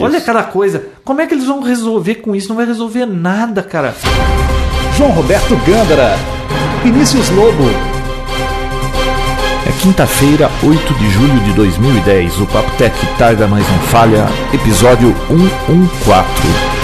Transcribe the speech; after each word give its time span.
Olha 0.00 0.20
cada 0.20 0.42
coisa. 0.44 0.86
Como 1.04 1.20
é 1.20 1.26
que 1.26 1.34
eles 1.34 1.46
vão 1.46 1.60
resolver 1.62 2.16
com 2.16 2.34
isso? 2.34 2.48
Não 2.48 2.56
vai 2.56 2.66
resolver 2.66 3.06
nada, 3.06 3.62
cara. 3.62 3.94
João 4.96 5.10
Roberto 5.10 5.56
Gândara, 5.66 6.16
Vinícius 6.82 7.28
Lobo. 7.30 7.70
É 9.66 9.72
quinta-feira, 9.80 10.50
8 10.62 10.94
de 10.94 11.10
julho 11.10 11.40
de 11.40 11.52
2010. 11.52 12.40
O 12.40 12.46
Papo 12.46 12.70
Tech 12.76 12.94
Tarda 13.18 13.46
Mais 13.46 13.68
Não 13.68 13.78
Falha, 13.80 14.26
episódio 14.52 15.14
114. 15.28 16.82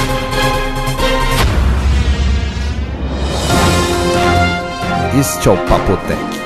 Este 5.19 5.49
é 5.49 5.51
o 5.51 5.57
Papotec. 5.57 6.38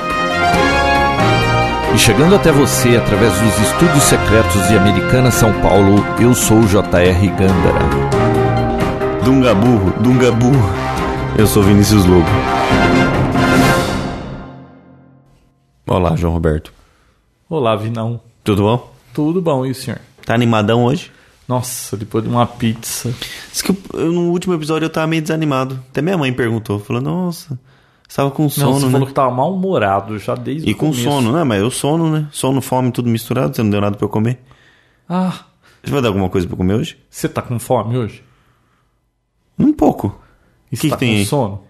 E 1.93 1.97
chegando 1.97 2.35
até 2.35 2.51
você 2.51 2.95
através 2.97 3.33
dos 3.39 3.59
estúdios 3.59 4.03
secretos 4.03 4.67
de 4.67 4.77
Americana 4.77 5.29
São 5.31 5.53
Paulo, 5.61 5.95
eu 6.19 6.33
sou 6.33 6.59
o 6.59 6.67
J.R. 6.67 7.27
Gândara. 7.29 7.79
Dungaburro, 9.23 9.91
Dungaburro. 10.01 10.69
Eu 11.37 11.45
sou 11.47 11.61
Vinícius 11.63 12.05
Lobo. 12.05 12.25
Olá, 15.87 16.15
João 16.15 16.33
Roberto. 16.33 16.73
Olá, 17.49 17.75
Vinão. 17.75 18.19
Tudo 18.43 18.63
bom? 18.63 18.93
Tudo 19.13 19.41
bom, 19.41 19.65
e 19.65 19.71
o 19.71 19.75
senhor? 19.75 19.99
Tá 20.25 20.33
animadão 20.33 20.85
hoje? 20.85 21.11
Nossa, 21.47 21.95
depois 21.95 22.23
de 22.23 22.29
uma 22.29 22.47
pizza. 22.47 23.13
Diz 23.51 23.61
que 23.61 23.71
eu- 23.71 24.11
no 24.11 24.31
último 24.31 24.53
episódio 24.55 24.85
eu 24.85 24.89
tava 24.89 25.05
meio 25.07 25.21
desanimado. 25.21 25.79
Até 25.91 26.01
minha 26.01 26.17
mãe 26.17 26.33
perguntou. 26.33 26.79
Falou, 26.79 27.01
nossa, 27.01 27.59
você 28.13 28.17
tava 28.17 28.31
com 28.31 28.43
Não, 28.43 28.49
sono, 28.49 28.79
você 28.79 28.85
né? 28.85 28.91
falou 28.91 29.07
que 29.07 29.13
tava 29.13 29.31
mal-humorado 29.31 30.19
já 30.19 30.35
desde 30.35 30.69
E 30.69 30.73
o 30.73 30.75
com 30.77 30.87
começo. 30.91 31.03
sono, 31.03 31.31
né? 31.31 31.43
Mas 31.43 31.61
eu 31.61 31.71
sono, 31.71 32.11
né? 32.11 32.27
Sono, 32.31 32.61
fome, 32.61 32.91
tudo 32.91 33.09
misturado. 33.09 33.55
Você 33.55 33.63
não 33.63 33.69
deu 33.71 33.81
nada 33.81 33.97
pra 33.97 34.05
eu 34.05 34.09
comer. 34.09 34.39
Ah, 35.09 35.33
Você 35.83 35.91
vai 35.91 36.01
dar 36.01 36.09
alguma 36.09 36.29
coisa 36.29 36.45
pra 36.45 36.53
eu 36.53 36.57
comer 36.57 36.75
hoje? 36.75 36.97
você 37.09 37.27
tá 37.27 37.41
com 37.41 37.57
fome 37.57 37.97
hoje? 37.97 38.23
Um 39.57 39.73
pouco. 39.73 40.19
E 40.71 40.75
Que 40.77 40.83
você 40.83 40.89
tá 40.89 40.95
que 40.97 40.99
tem 40.99 41.13
com 41.13 41.19
aí? 41.21 41.25
sono? 41.25 41.61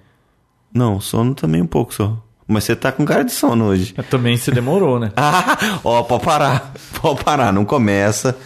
Não, 0.73 0.99
sono 0.99 1.33
também 1.33 1.61
um 1.61 1.67
pouco 1.67 1.93
só. 1.93 2.17
Mas 2.47 2.65
você 2.65 2.75
tá 2.75 2.91
com 2.91 3.05
cara 3.05 3.23
de 3.23 3.31
sono 3.31 3.65
hoje. 3.65 3.93
Mas 3.95 4.07
também 4.07 4.35
você 4.35 4.51
demorou, 4.51 4.99
né? 4.99 5.11
Ah, 5.17 5.79
ó, 5.83 6.03
pode 6.03 6.25
parar. 6.25 6.73
Pode 7.01 7.23
parar, 7.23 7.53
não 7.53 7.63
começa. 7.63 8.37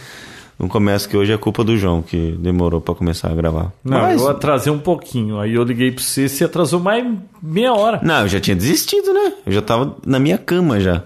Não 0.58 0.66
começa 0.68 1.08
que 1.08 1.16
hoje 1.16 1.32
é 1.32 1.36
culpa 1.36 1.62
do 1.62 1.76
João, 1.76 2.02
que 2.02 2.32
demorou 2.32 2.80
pra 2.80 2.92
começar 2.94 3.30
a 3.30 3.34
gravar. 3.34 3.72
Não, 3.84 3.98
Mas- 4.00 4.20
eu 4.20 4.28
atrasei 4.28 4.72
um 4.72 4.78
pouquinho. 4.78 5.38
Aí 5.38 5.54
eu 5.54 5.62
liguei 5.62 5.92
pra 5.92 6.02
você, 6.02 6.28
você 6.28 6.44
atrasou 6.44 6.80
mais 6.80 7.06
meia 7.40 7.72
hora. 7.72 8.00
Não, 8.02 8.22
eu 8.22 8.28
já 8.28 8.40
tinha 8.40 8.56
desistido, 8.56 9.12
né? 9.14 9.34
Eu 9.46 9.52
já 9.52 9.62
tava 9.62 9.96
na 10.04 10.18
minha 10.18 10.36
cama 10.36 10.80
já. 10.80 11.04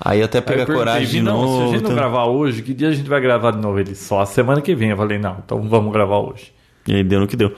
Aí 0.00 0.22
até 0.22 0.40
pegar 0.40 0.62
eu 0.62 0.74
coragem 0.74 1.06
de 1.06 1.12
"Vinão, 1.18 1.36
Se 1.38 1.44
a 1.44 1.46
novo. 1.46 1.60
gente 1.66 1.72
não 1.74 1.78
então- 1.90 1.94
gravar 1.94 2.24
hoje, 2.24 2.62
que 2.62 2.74
dia 2.74 2.88
a 2.88 2.92
gente 2.92 3.08
vai 3.08 3.20
gravar 3.20 3.52
de 3.52 3.58
novo? 3.58 3.78
Ele 3.78 3.94
só 3.94 4.22
a 4.22 4.26
semana 4.26 4.60
que 4.60 4.74
vem. 4.74 4.90
Eu 4.90 4.96
falei, 4.96 5.18
não, 5.18 5.36
então 5.44 5.60
vamos 5.68 5.92
gravar 5.92 6.18
hoje. 6.18 6.52
E 6.88 6.94
aí 6.94 7.04
deu 7.04 7.20
no 7.20 7.28
que 7.28 7.36
deu. 7.36 7.54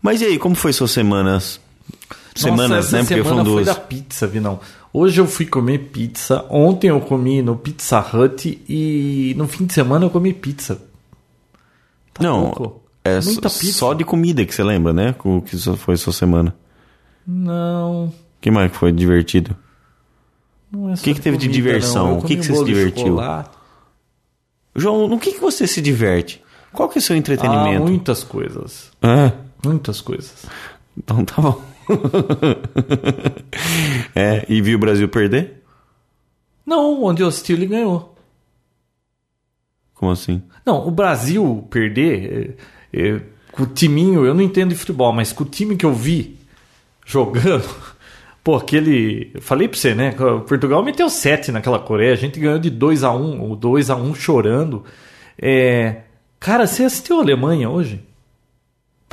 Mas 0.00 0.22
e 0.22 0.24
aí, 0.24 0.38
como 0.38 0.54
foi 0.54 0.72
suas 0.72 0.90
semanas? 0.92 1.60
Semanas, 2.34 2.70
Nossa, 2.70 2.72
né? 2.72 2.78
essa 2.78 2.96
Porque 2.98 3.14
semana 3.22 3.30
foram 3.30 3.44
foi 3.44 3.64
duas. 3.64 3.66
da 3.66 3.74
pizza, 3.74 4.26
Vinão. 4.26 4.58
Hoje 4.92 5.20
eu 5.20 5.26
fui 5.26 5.46
comer 5.46 5.78
pizza. 5.90 6.44
Ontem 6.50 6.88
eu 6.88 7.00
comi 7.00 7.40
no 7.40 7.56
Pizza 7.56 7.98
Hut 8.00 8.62
e 8.68 9.34
no 9.38 9.48
fim 9.48 9.64
de 9.64 9.72
semana 9.72 10.04
eu 10.04 10.10
comi 10.10 10.32
pizza. 10.34 10.82
Tá 12.12 12.22
não, 12.22 12.42
louco? 12.44 12.82
é 13.04 13.20
Muita 13.20 13.48
só- 13.48 13.58
pizza. 13.60 13.78
só 13.78 13.94
de 13.94 14.04
comida 14.04 14.44
que 14.44 14.54
você 14.54 14.62
lembra, 14.62 14.92
né? 14.92 15.14
O 15.24 15.40
que 15.40 15.56
foi 15.76 15.96
sua 15.96 16.12
semana. 16.12 16.54
Não, 17.26 18.12
que 18.40 18.50
mais 18.50 18.70
que 18.70 18.76
foi 18.76 18.92
divertido? 18.92 19.56
não 20.70 20.90
é 20.90 20.96
só 20.96 21.04
que 21.04 21.14
que 21.14 21.20
teve 21.20 21.36
de 21.36 21.46
comida, 21.46 21.54
diversão? 21.68 22.06
não. 22.06 22.12
Eu 22.14 22.18
O 22.18 22.22
que 22.24 22.36
que 22.36 22.42
você 22.46 22.54
se 22.54 22.64
de 22.64 22.74
divertiu? 22.74 23.16
João, 24.74 25.06
no 25.08 25.18
que, 25.18 25.32
que 25.32 25.40
você 25.40 25.66
se 25.66 25.80
diverte? 25.82 26.42
Qual 26.72 26.88
que 26.88 26.98
é 26.98 27.00
o 27.00 27.02
seu 27.02 27.14
Ah, 27.14 27.18
entretenimento? 27.18 27.82
muitas 27.84 28.24
coisas. 28.24 28.90
Ah, 29.02 29.32
Muitas 29.64 30.00
coisas. 30.00 30.44
então 30.98 31.24
tá 31.24 31.40
bom. 31.40 31.62
é, 34.14 34.44
e 34.48 34.60
viu 34.60 34.76
o 34.76 34.80
Brasil 34.80 35.08
perder? 35.08 35.62
Não, 36.64 37.02
onde 37.02 37.22
eu 37.22 37.28
assisti 37.28 37.52
ele 37.52 37.66
ganhou. 37.66 38.14
Como 39.94 40.10
assim? 40.10 40.42
Não, 40.64 40.86
o 40.86 40.90
Brasil 40.90 41.66
perder 41.70 42.56
é, 42.92 43.00
é, 43.00 43.20
com 43.52 43.64
o 43.64 43.66
timinho, 43.66 44.24
eu 44.24 44.34
não 44.34 44.42
entendo 44.42 44.70
de 44.70 44.76
futebol, 44.76 45.12
mas 45.12 45.32
com 45.32 45.44
o 45.44 45.48
time 45.48 45.76
que 45.76 45.86
eu 45.86 45.92
vi 45.92 46.38
jogando, 47.04 47.68
pô, 48.42 48.56
aquele. 48.56 49.32
Falei 49.40 49.68
pra 49.68 49.78
você, 49.78 49.94
né? 49.94 50.12
Portugal 50.46 50.82
meteu 50.82 51.08
7 51.08 51.52
naquela 51.52 51.78
Coreia, 51.78 52.12
a 52.12 52.16
gente 52.16 52.40
ganhou 52.40 52.58
de 52.58 52.70
2 52.70 53.04
a 53.04 53.12
1 53.12 53.50
o 53.50 53.56
2 53.56 53.90
a 53.90 53.96
1 53.96 54.14
chorando. 54.14 54.84
É, 55.40 56.02
cara, 56.40 56.66
você 56.66 56.84
assistiu 56.84 57.18
a 57.18 57.22
Alemanha 57.22 57.68
hoje? 57.68 58.00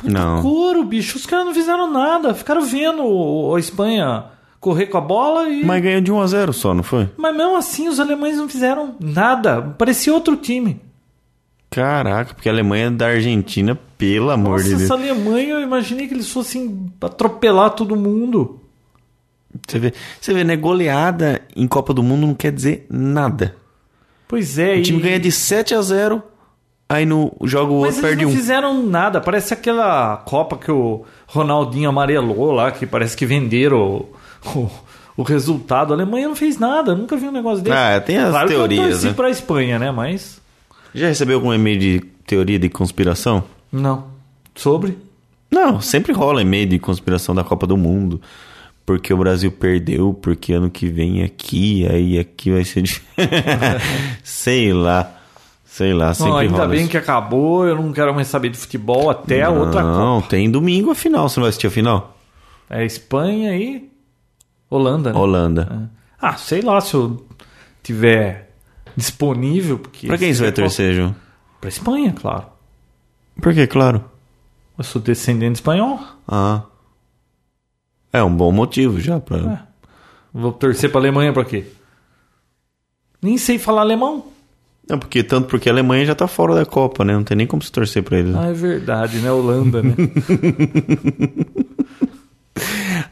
Não. 0.04 0.42
Couro, 0.42 0.84
bicho, 0.84 1.16
os 1.16 1.26
caras 1.26 1.46
não 1.46 1.54
fizeram 1.54 1.90
nada, 1.90 2.34
ficaram 2.34 2.62
vendo 2.62 3.52
a 3.54 3.58
Espanha 3.60 4.24
correr 4.60 4.86
com 4.86 4.98
a 4.98 5.00
bola 5.00 5.48
e. 5.48 5.64
Mas 5.64 5.82
ganhou 5.82 6.00
de 6.00 6.12
1 6.12 6.20
a 6.20 6.26
0 6.26 6.52
só, 6.52 6.74
não 6.74 6.82
foi? 6.82 7.08
Mas 7.16 7.36
mesmo 7.36 7.56
assim, 7.56 7.88
os 7.88 7.98
alemães 7.98 8.36
não 8.36 8.48
fizeram 8.48 8.94
nada. 9.00 9.62
Parecia 9.62 10.12
outro 10.12 10.36
time. 10.36 10.80
Caraca, 11.70 12.34
porque 12.34 12.48
a 12.48 12.52
Alemanha 12.52 12.86
é 12.86 12.90
da 12.90 13.06
Argentina, 13.06 13.78
pelo 13.96 14.30
amor 14.30 14.58
Nossa, 14.58 14.64
de 14.64 14.70
Deus. 14.70 14.82
essa 14.82 14.94
Alemanha, 14.94 15.50
eu 15.54 15.60
imaginei 15.60 16.08
que 16.08 16.14
eles 16.14 16.28
fossem 16.28 16.90
atropelar 17.00 17.70
todo 17.70 17.94
mundo. 17.94 18.60
Você 19.68 19.78
vê, 19.78 19.94
você 20.20 20.34
vê, 20.34 20.42
né? 20.42 20.56
Goleada 20.56 21.42
em 21.54 21.68
Copa 21.68 21.94
do 21.94 22.02
Mundo 22.02 22.26
não 22.26 22.34
quer 22.34 22.52
dizer 22.52 22.86
nada. 22.90 23.56
Pois 24.26 24.58
é, 24.58 24.76
O 24.76 24.82
time 24.82 25.00
ganha 25.00 25.18
de 25.18 25.30
7 25.30 25.74
a 25.74 25.82
0 25.82 26.22
aí 26.90 27.06
no 27.06 27.32
jogo 27.44 27.74
o 27.74 27.80
Mas 27.82 27.94
outro 27.94 28.08
eles 28.08 28.16
perde 28.18 28.24
não 28.24 28.30
um. 28.32 28.34
fizeram 28.36 28.82
nada. 28.86 29.20
Parece 29.20 29.54
aquela 29.54 30.16
Copa 30.18 30.58
que 30.58 30.70
o 30.70 31.04
Ronaldinho 31.26 31.88
amarelou 31.88 32.50
lá, 32.52 32.70
que 32.72 32.84
parece 32.84 33.16
que 33.16 33.24
venderam 33.24 33.78
o, 33.78 34.08
o, 34.58 34.70
o 35.18 35.22
resultado. 35.22 35.92
A 35.92 35.96
Alemanha 35.96 36.28
não 36.28 36.36
fez 36.36 36.58
nada, 36.58 36.94
nunca 36.94 37.16
vi 37.16 37.26
um 37.28 37.32
negócio 37.32 37.62
desse. 37.62 37.76
Ah, 37.76 38.00
tem 38.00 38.18
as 38.18 38.30
claro 38.30 38.48
que 38.48 38.54
eu 38.54 38.58
teorias, 38.58 38.88
torci 38.90 39.06
né? 39.06 39.12
pra 39.14 39.30
Espanha, 39.30 39.78
né? 39.78 39.90
Mas. 39.90 40.40
Já 40.92 41.06
recebeu 41.06 41.36
algum 41.36 41.54
e-mail 41.54 41.78
de 41.78 42.00
teoria 42.26 42.58
de 42.58 42.68
conspiração? 42.68 43.44
Não. 43.72 44.06
Sobre? 44.54 44.98
Não, 45.50 45.80
sempre 45.80 46.12
rola 46.12 46.42
e-mail 46.42 46.66
de 46.66 46.78
conspiração 46.78 47.34
da 47.34 47.44
Copa 47.44 47.66
do 47.66 47.76
Mundo. 47.76 48.20
Porque 48.84 49.14
o 49.14 49.16
Brasil 49.16 49.52
perdeu, 49.52 50.12
porque 50.12 50.52
ano 50.52 50.68
que 50.68 50.88
vem 50.88 51.22
aqui, 51.22 51.86
aí 51.88 52.18
aqui 52.18 52.50
vai 52.50 52.64
ser 52.64 52.82
Sei 54.24 54.72
lá. 54.72 55.19
Sei 55.80 55.94
lá, 55.94 56.12
sempre 56.12 56.30
Não, 56.32 56.38
ainda 56.38 56.56
rola 56.56 56.68
bem 56.68 56.80
isso. 56.82 56.90
que 56.90 56.98
acabou, 56.98 57.66
eu 57.66 57.74
não 57.74 57.90
quero 57.90 58.14
mais 58.14 58.28
saber 58.28 58.50
de 58.50 58.58
futebol 58.58 59.08
até 59.08 59.40
a 59.44 59.48
outra 59.48 59.82
Não, 59.82 60.16
Copa. 60.16 60.28
tem 60.28 60.50
domingo 60.50 60.90
a 60.90 60.94
final. 60.94 61.26
Você 61.26 61.40
não 61.40 61.44
vai 61.44 61.48
assistir 61.48 61.68
a 61.68 61.70
final? 61.70 62.18
É 62.68 62.84
Espanha 62.84 63.56
e 63.56 63.90
Holanda, 64.68 65.10
né? 65.10 65.18
Holanda. 65.18 65.90
Ah, 66.20 66.36
sei 66.36 66.60
lá 66.60 66.78
se 66.82 66.92
eu 66.92 67.26
tiver 67.82 68.52
disponível. 68.94 69.78
Porque 69.78 70.06
Pra 70.06 70.18
quem 70.18 70.34
você 70.34 70.42
vai 70.42 70.52
torcer, 70.52 70.94
João? 70.94 71.16
Pra 71.62 71.70
Espanha, 71.70 72.12
claro. 72.12 72.44
Por 73.40 73.54
que, 73.54 73.66
claro? 73.66 74.04
Eu 74.76 74.84
sou 74.84 75.00
descendente 75.00 75.54
espanhol. 75.54 75.98
Ah. 76.28 76.60
É 78.12 78.22
um 78.22 78.36
bom 78.36 78.52
motivo 78.52 79.00
já 79.00 79.18
pra. 79.18 79.38
É. 79.38 79.58
Vou 80.30 80.52
torcer 80.52 80.90
pra 80.90 81.00
Alemanha 81.00 81.32
pra 81.32 81.42
quê? 81.46 81.64
Nem 83.22 83.38
sei 83.38 83.58
falar 83.58 83.80
alemão. 83.80 84.26
Não, 84.90 84.98
porque 84.98 85.22
tanto 85.22 85.46
porque 85.46 85.68
a 85.68 85.72
Alemanha 85.72 86.04
já 86.04 86.16
tá 86.16 86.26
fora 86.26 86.52
da 86.52 86.66
Copa, 86.66 87.04
né? 87.04 87.12
Não 87.14 87.22
tem 87.22 87.36
nem 87.36 87.46
como 87.46 87.62
se 87.62 87.70
torcer 87.70 88.02
pra 88.02 88.18
eles. 88.18 88.34
Ah, 88.34 88.48
é 88.48 88.52
verdade, 88.52 89.18
né? 89.18 89.30
Holanda, 89.30 89.80
né? 89.82 89.94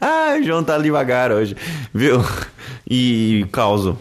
Ah, 0.01 0.35
o 0.39 0.43
João 0.43 0.63
tá 0.63 0.77
devagar 0.77 1.31
hoje, 1.31 1.55
viu? 1.93 2.23
E 2.89 3.45
causo. 3.51 3.97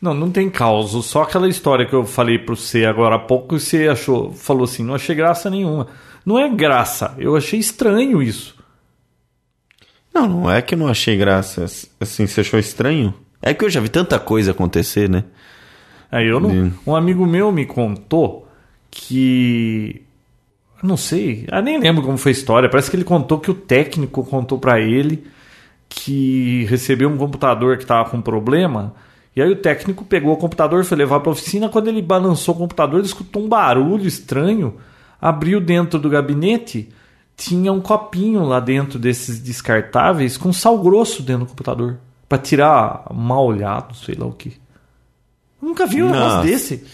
não, 0.00 0.14
não 0.14 0.30
tem 0.30 0.48
caos. 0.48 1.04
Só 1.04 1.22
aquela 1.22 1.48
história 1.48 1.84
que 1.86 1.92
eu 1.92 2.04
falei 2.04 2.38
pra 2.38 2.54
você 2.54 2.84
agora 2.84 3.16
há 3.16 3.18
pouco, 3.18 3.58
você 3.58 3.88
achou, 3.88 4.32
falou 4.32 4.64
assim, 4.64 4.82
não 4.82 4.94
achei 4.94 5.14
graça 5.14 5.50
nenhuma. 5.50 5.88
Não 6.24 6.38
é 6.38 6.48
graça, 6.48 7.14
eu 7.18 7.36
achei 7.36 7.58
estranho 7.58 8.22
isso. 8.22 8.56
Não, 10.14 10.26
não 10.28 10.50
é 10.50 10.62
que 10.62 10.74
eu 10.74 10.78
não 10.78 10.88
achei 10.88 11.16
graça. 11.16 11.64
Assim, 12.00 12.26
você 12.26 12.40
achou 12.40 12.58
estranho? 12.58 13.14
É 13.42 13.52
que 13.54 13.64
eu 13.64 13.70
já 13.70 13.80
vi 13.80 13.88
tanta 13.88 14.18
coisa 14.18 14.50
acontecer, 14.52 15.08
né? 15.08 15.24
Aí 16.10 16.26
eu 16.26 16.40
não. 16.40 16.72
Um 16.86 16.94
amigo 16.94 17.26
meu 17.26 17.52
me 17.52 17.64
contou 17.64 18.48
que. 18.90 20.02
Não 20.82 20.96
sei, 20.96 21.46
eu 21.50 21.62
nem 21.62 21.78
lembro 21.78 22.02
como 22.02 22.16
foi 22.16 22.30
a 22.30 22.32
história. 22.32 22.68
Parece 22.68 22.90
que 22.90 22.96
ele 22.96 23.04
contou 23.04 23.38
que 23.38 23.50
o 23.50 23.54
técnico 23.54 24.24
contou 24.24 24.58
pra 24.58 24.80
ele 24.80 25.24
que 25.90 26.64
recebeu 26.70 27.08
um 27.08 27.18
computador 27.18 27.76
que 27.76 27.84
tava 27.84 28.08
com 28.08 28.22
problema. 28.22 28.94
E 29.34 29.42
aí 29.42 29.50
o 29.50 29.56
técnico 29.56 30.04
pegou 30.04 30.32
o 30.32 30.36
computador, 30.36 30.84
foi 30.84 30.96
levar 30.96 31.20
pra 31.20 31.32
oficina. 31.32 31.68
Quando 31.68 31.88
ele 31.88 32.00
balançou 32.00 32.54
o 32.54 32.58
computador, 32.58 33.00
ele 33.00 33.06
escutou 33.06 33.42
um 33.42 33.48
barulho 33.48 34.06
estranho. 34.06 34.76
Abriu 35.20 35.60
dentro 35.60 35.98
do 35.98 36.08
gabinete, 36.08 36.88
tinha 37.36 37.72
um 37.72 37.80
copinho 37.80 38.44
lá 38.44 38.58
dentro 38.58 38.98
desses 38.98 39.38
descartáveis 39.38 40.36
com 40.36 40.52
sal 40.52 40.78
grosso 40.78 41.22
dentro 41.22 41.44
do 41.44 41.50
computador. 41.50 41.98
Pra 42.28 42.38
tirar 42.38 43.04
mal 43.12 43.44
olhado, 43.44 43.94
sei 43.94 44.14
lá 44.14 44.26
o 44.26 44.32
que. 44.32 44.54
Nunca 45.60 45.86
vi 45.86 46.02
um 46.02 46.10
negócio 46.10 46.36
Nossa. 46.38 46.46
desse. 46.48 46.84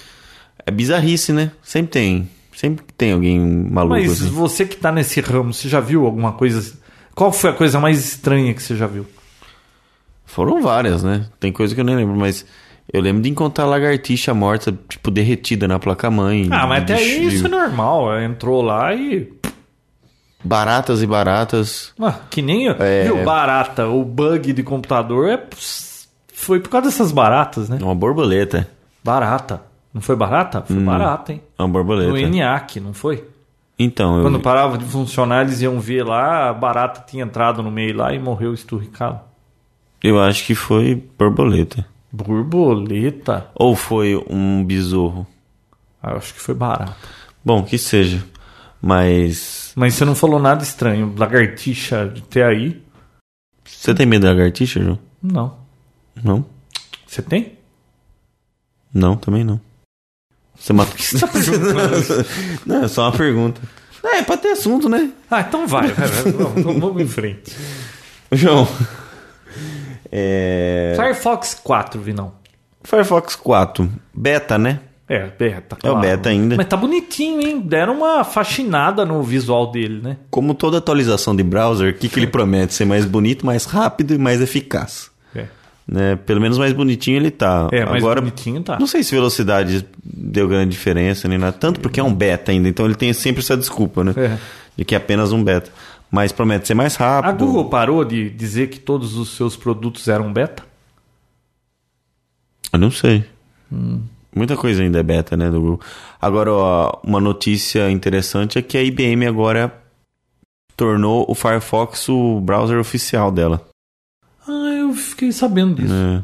É 0.64 0.70
bizarrice, 0.70 1.32
né? 1.32 1.50
Sempre 1.62 1.90
tem 1.92 2.30
Sempre 2.54 2.84
tem 2.96 3.12
alguém 3.12 3.38
maluco 3.38 3.94
Mas 3.96 4.10
assim. 4.22 4.30
você 4.30 4.64
que 4.64 4.76
tá 4.76 4.90
nesse 4.90 5.20
ramo, 5.20 5.52
você 5.52 5.68
já 5.68 5.78
viu 5.78 6.06
alguma 6.06 6.32
coisa. 6.32 6.72
Qual 7.14 7.30
foi 7.30 7.50
a 7.50 7.52
coisa 7.52 7.78
mais 7.78 7.98
estranha 8.02 8.54
que 8.54 8.62
você 8.62 8.74
já 8.74 8.86
viu? 8.86 9.06
Foram 10.24 10.62
várias, 10.62 11.02
né? 11.02 11.26
Tem 11.38 11.52
coisa 11.52 11.74
que 11.74 11.80
eu 11.80 11.84
nem 11.84 11.94
lembro, 11.94 12.16
mas 12.16 12.46
eu 12.90 13.02
lembro 13.02 13.20
de 13.22 13.28
encontrar 13.28 13.66
lagartixa 13.66 14.32
morta, 14.32 14.76
tipo, 14.88 15.10
derretida 15.10 15.68
na 15.68 15.78
placa-mãe. 15.78 16.48
Ah, 16.50 16.66
mas 16.66 16.84
de- 16.86 16.92
até 16.94 17.02
aí 17.02 17.26
isso 17.26 17.44
é 17.46 17.48
normal. 17.48 18.18
Entrou 18.20 18.62
lá 18.62 18.94
e. 18.94 19.30
Baratas 20.42 21.02
e 21.02 21.06
baratas. 21.06 21.92
Ah, 22.00 22.20
que 22.30 22.40
nem. 22.40 22.68
É. 22.70 23.04
Viu, 23.04 23.22
barata, 23.22 23.86
o 23.86 24.02
bug 24.04 24.52
de 24.54 24.62
computador 24.62 25.28
é. 25.28 25.42
Foi 26.38 26.60
por 26.60 26.68
causa 26.68 26.88
dessas 26.88 27.10
baratas, 27.10 27.70
né? 27.70 27.78
Uma 27.80 27.94
borboleta. 27.94 28.68
Barata. 29.02 29.62
Não 29.92 30.02
foi 30.02 30.14
barata? 30.14 30.60
Foi 30.60 30.78
barata, 30.78 31.32
hein? 31.32 31.42
Uma 31.58 31.66
borboleta. 31.66 32.10
No 32.10 32.18
ENIAC, 32.18 32.78
não 32.78 32.92
foi? 32.92 33.24
Então, 33.78 34.18
eu... 34.18 34.22
Quando 34.22 34.38
parava 34.38 34.76
de 34.76 34.84
funcionar, 34.84 35.46
eles 35.46 35.62
iam 35.62 35.80
ver 35.80 36.04
lá, 36.04 36.50
a 36.50 36.52
barata 36.52 37.02
tinha 37.08 37.24
entrado 37.24 37.62
no 37.62 37.70
meio 37.70 37.96
lá 37.96 38.12
e 38.12 38.18
morreu 38.18 38.52
esturricado. 38.52 39.18
eu 40.04 40.20
acho 40.22 40.44
que 40.44 40.54
foi 40.54 41.02
borboleta. 41.18 41.86
Borboleta? 42.12 43.46
Ou 43.54 43.74
foi 43.74 44.14
um 44.28 44.62
besouro. 44.62 45.26
Ah, 46.02 46.10
eu 46.12 46.16
acho 46.18 46.34
que 46.34 46.40
foi 46.40 46.54
barata. 46.54 46.94
Bom, 47.42 47.62
que 47.62 47.78
seja. 47.78 48.22
Mas. 48.80 49.72
Mas 49.74 49.94
você 49.94 50.04
não 50.04 50.14
falou 50.14 50.38
nada 50.38 50.62
estranho. 50.62 51.14
Lagartixa 51.16 52.06
de 52.06 52.20
ter 52.22 52.44
aí? 52.44 52.82
Você 53.64 53.94
tem 53.94 54.04
medo 54.04 54.22
da 54.22 54.28
lagartixa, 54.28 54.82
João? 54.82 54.98
Não. 55.22 55.65
Não? 56.22 56.44
Você 57.06 57.22
tem? 57.22 57.58
Não, 58.92 59.16
também 59.16 59.44
não. 59.44 59.60
Você 60.58 60.72
matou. 60.72 60.96
você 60.98 61.18
tá 61.18 61.28
perguntando? 61.28 62.26
não, 62.66 62.84
é 62.84 62.88
só 62.88 63.02
uma 63.02 63.12
pergunta. 63.12 63.60
É, 64.02 64.22
pra 64.22 64.36
ter 64.36 64.52
assunto, 64.52 64.88
né? 64.88 65.10
Ah, 65.30 65.40
então 65.40 65.66
vai, 65.66 65.88
vai, 65.88 66.08
vai. 66.08 66.32
Vamos, 66.32 66.80
vamos 66.80 67.02
em 67.02 67.06
frente. 67.08 67.54
João. 68.32 68.66
É. 70.10 70.94
Firefox 70.96 71.54
4, 71.62 72.00
Vinão. 72.00 72.32
Firefox 72.82 73.36
4. 73.36 73.90
Beta, 74.14 74.56
né? 74.56 74.80
É, 75.08 75.26
beta. 75.26 75.76
É 75.82 75.90
o 75.90 76.00
beta 76.00 76.28
ainda. 76.28 76.56
Mas 76.56 76.66
tá 76.66 76.76
bonitinho, 76.76 77.40
hein? 77.40 77.60
Deram 77.60 77.98
uma 77.98 78.24
faxinada 78.24 79.04
no 79.04 79.22
visual 79.22 79.70
dele, 79.70 80.00
né? 80.02 80.16
Como 80.30 80.54
toda 80.54 80.78
atualização 80.78 81.34
de 81.34 81.44
browser, 81.44 81.92
o 81.92 81.96
que, 81.96 82.08
que 82.08 82.18
ele 82.18 82.26
promete? 82.26 82.74
Ser 82.74 82.84
mais 82.84 83.04
bonito, 83.04 83.46
mais 83.46 83.64
rápido 83.64 84.14
e 84.14 84.18
mais 84.18 84.40
eficaz. 84.40 85.10
Né? 85.86 86.16
Pelo 86.16 86.40
menos 86.40 86.58
mais 86.58 86.72
bonitinho 86.72 87.16
ele 87.16 87.30
tá. 87.30 87.68
é 87.70 87.84
mais 87.84 88.02
Agora, 88.02 88.20
bonitinho 88.20 88.60
tá. 88.62 88.76
não 88.78 88.88
sei 88.88 89.04
se 89.04 89.14
velocidade 89.14 89.86
deu 90.02 90.48
grande 90.48 90.70
diferença 90.70 91.28
nem 91.28 91.38
nada. 91.38 91.52
Tanto 91.52 91.80
porque 91.80 92.00
é 92.00 92.02
um 92.02 92.12
beta 92.12 92.50
ainda, 92.50 92.68
então 92.68 92.84
ele 92.84 92.96
tem 92.96 93.12
sempre 93.12 93.40
essa 93.40 93.56
desculpa, 93.56 94.02
né? 94.02 94.12
É. 94.16 94.38
De 94.76 94.84
que 94.84 94.94
é 94.94 94.98
apenas 94.98 95.32
um 95.32 95.42
beta. 95.42 95.70
Mas 96.10 96.32
promete 96.32 96.66
ser 96.66 96.74
mais 96.74 97.00
A 97.00 97.20
rápido. 97.20 97.46
Google 97.46 97.68
parou 97.68 98.04
de 98.04 98.30
dizer 98.30 98.68
que 98.68 98.78
todos 98.78 99.16
os 99.16 99.36
seus 99.36 99.56
produtos 99.56 100.08
eram 100.08 100.32
beta? 100.32 100.62
Eu 102.72 102.78
não 102.78 102.90
sei. 102.90 103.24
Hum. 103.72 104.00
Muita 104.34 104.56
coisa 104.56 104.82
ainda 104.82 104.98
é 104.98 105.02
beta, 105.02 105.36
né, 105.36 105.50
do 105.50 105.60
Google. 105.60 105.80
Agora, 106.20 106.52
ó, 106.52 107.00
uma 107.02 107.20
notícia 107.20 107.90
interessante 107.90 108.58
é 108.58 108.62
que 108.62 108.76
a 108.76 108.82
IBM 108.82 109.26
agora 109.26 109.72
tornou 110.76 111.24
o 111.26 111.34
Firefox 111.34 112.08
o 112.08 112.40
browser 112.40 112.78
oficial 112.78 113.32
dela. 113.32 113.66
Ah, 114.48 114.72
eu 114.78 114.92
fiquei 114.94 115.32
sabendo 115.32 115.74
disso. 115.76 115.92
né? 115.92 116.22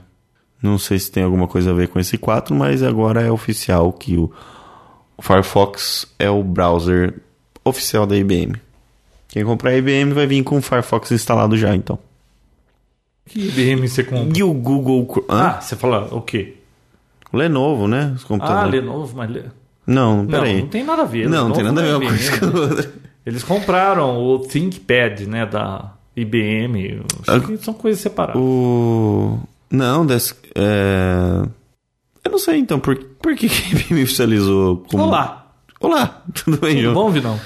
Não 0.63 0.79
sei 0.79 0.99
se 0.99 1.11
tem 1.11 1.25
alguma 1.25 1.49
coisa 1.49 1.71
a 1.71 1.75
ver 1.75 1.89
com 1.89 1.99
esse 1.99 2.17
4, 2.17 2.55
mas 2.55 2.83
agora 2.83 3.21
é 3.21 3.31
oficial 3.31 3.93
que 3.93 4.17
o 4.17 4.31
Firefox 5.21 6.07
é 6.19 6.31
o 6.31 6.43
browser 6.43 7.21
oficial 7.65 8.07
da 8.07 8.17
IBM. 8.17 8.55
Quem 9.29 9.45
comprar 9.45 9.71
a 9.71 9.77
IBM 9.77 10.13
vai 10.13 10.27
vir 10.27 10.43
com 10.45 10.59
o 10.59 10.63
Firefox 10.63 11.11
instalado 11.11 11.57
já, 11.57 11.75
então. 11.75 11.99
Que 13.27 13.41
IBM 13.49 13.89
você 13.89 14.05
compra? 14.05 14.39
E 14.39 14.43
o 14.43 14.53
Google... 14.53 15.25
Ah, 15.29 15.61
você 15.61 15.75
fala 15.75 16.09
o 16.15 16.21
quê? 16.21 16.57
Lenovo, 17.33 17.89
né? 17.89 18.13
Os 18.15 18.25
Ah, 18.25 18.29
computadores. 18.29 18.81
Lenovo, 18.81 19.17
mas... 19.17 19.31
Não, 19.87 20.19
Não, 20.19 20.27
peraí. 20.27 20.61
não 20.61 20.69
tem 20.69 20.85
nada 20.85 21.03
a 21.03 21.07
ver. 21.07 21.29
Não, 21.29 21.49
não 21.49 21.55
tem 21.57 21.65
nada 21.65 21.81
a 21.81 21.85
ver 21.85 21.91
é 21.91 21.97
uma 21.97 22.09
coisa 22.09 22.37
IBM, 22.37 22.39
com 22.53 22.57
a 22.57 22.61
outra. 22.61 22.93
Eles 23.27 23.43
compraram 23.43 24.19
o 24.23 24.39
ThinkPad, 24.41 25.21
né, 25.23 25.47
da 25.47 25.93
IBM. 26.17 27.03
Acho 27.27 27.47
que 27.47 27.57
são 27.59 27.75
coisas 27.75 28.01
separadas. 28.01 28.41
O... 28.41 29.39
Não, 29.71 30.05
des... 30.05 30.35
é... 30.55 31.43
Eu 32.25 32.31
não 32.31 32.39
sei, 32.39 32.59
então, 32.59 32.79
por, 32.79 32.97
por 32.97 33.35
que 33.35 33.49
que 33.49 33.63
a 33.77 33.81
IBM 33.81 34.03
oficializou 34.05 34.79
como... 34.89 35.05
Olá, 35.05 35.43
Olá, 35.83 36.23
tudo 36.33 36.59
bem, 36.59 36.77
tudo 36.77 36.83
João? 36.83 36.95
bom, 36.95 37.11
Vinão? 37.11 37.41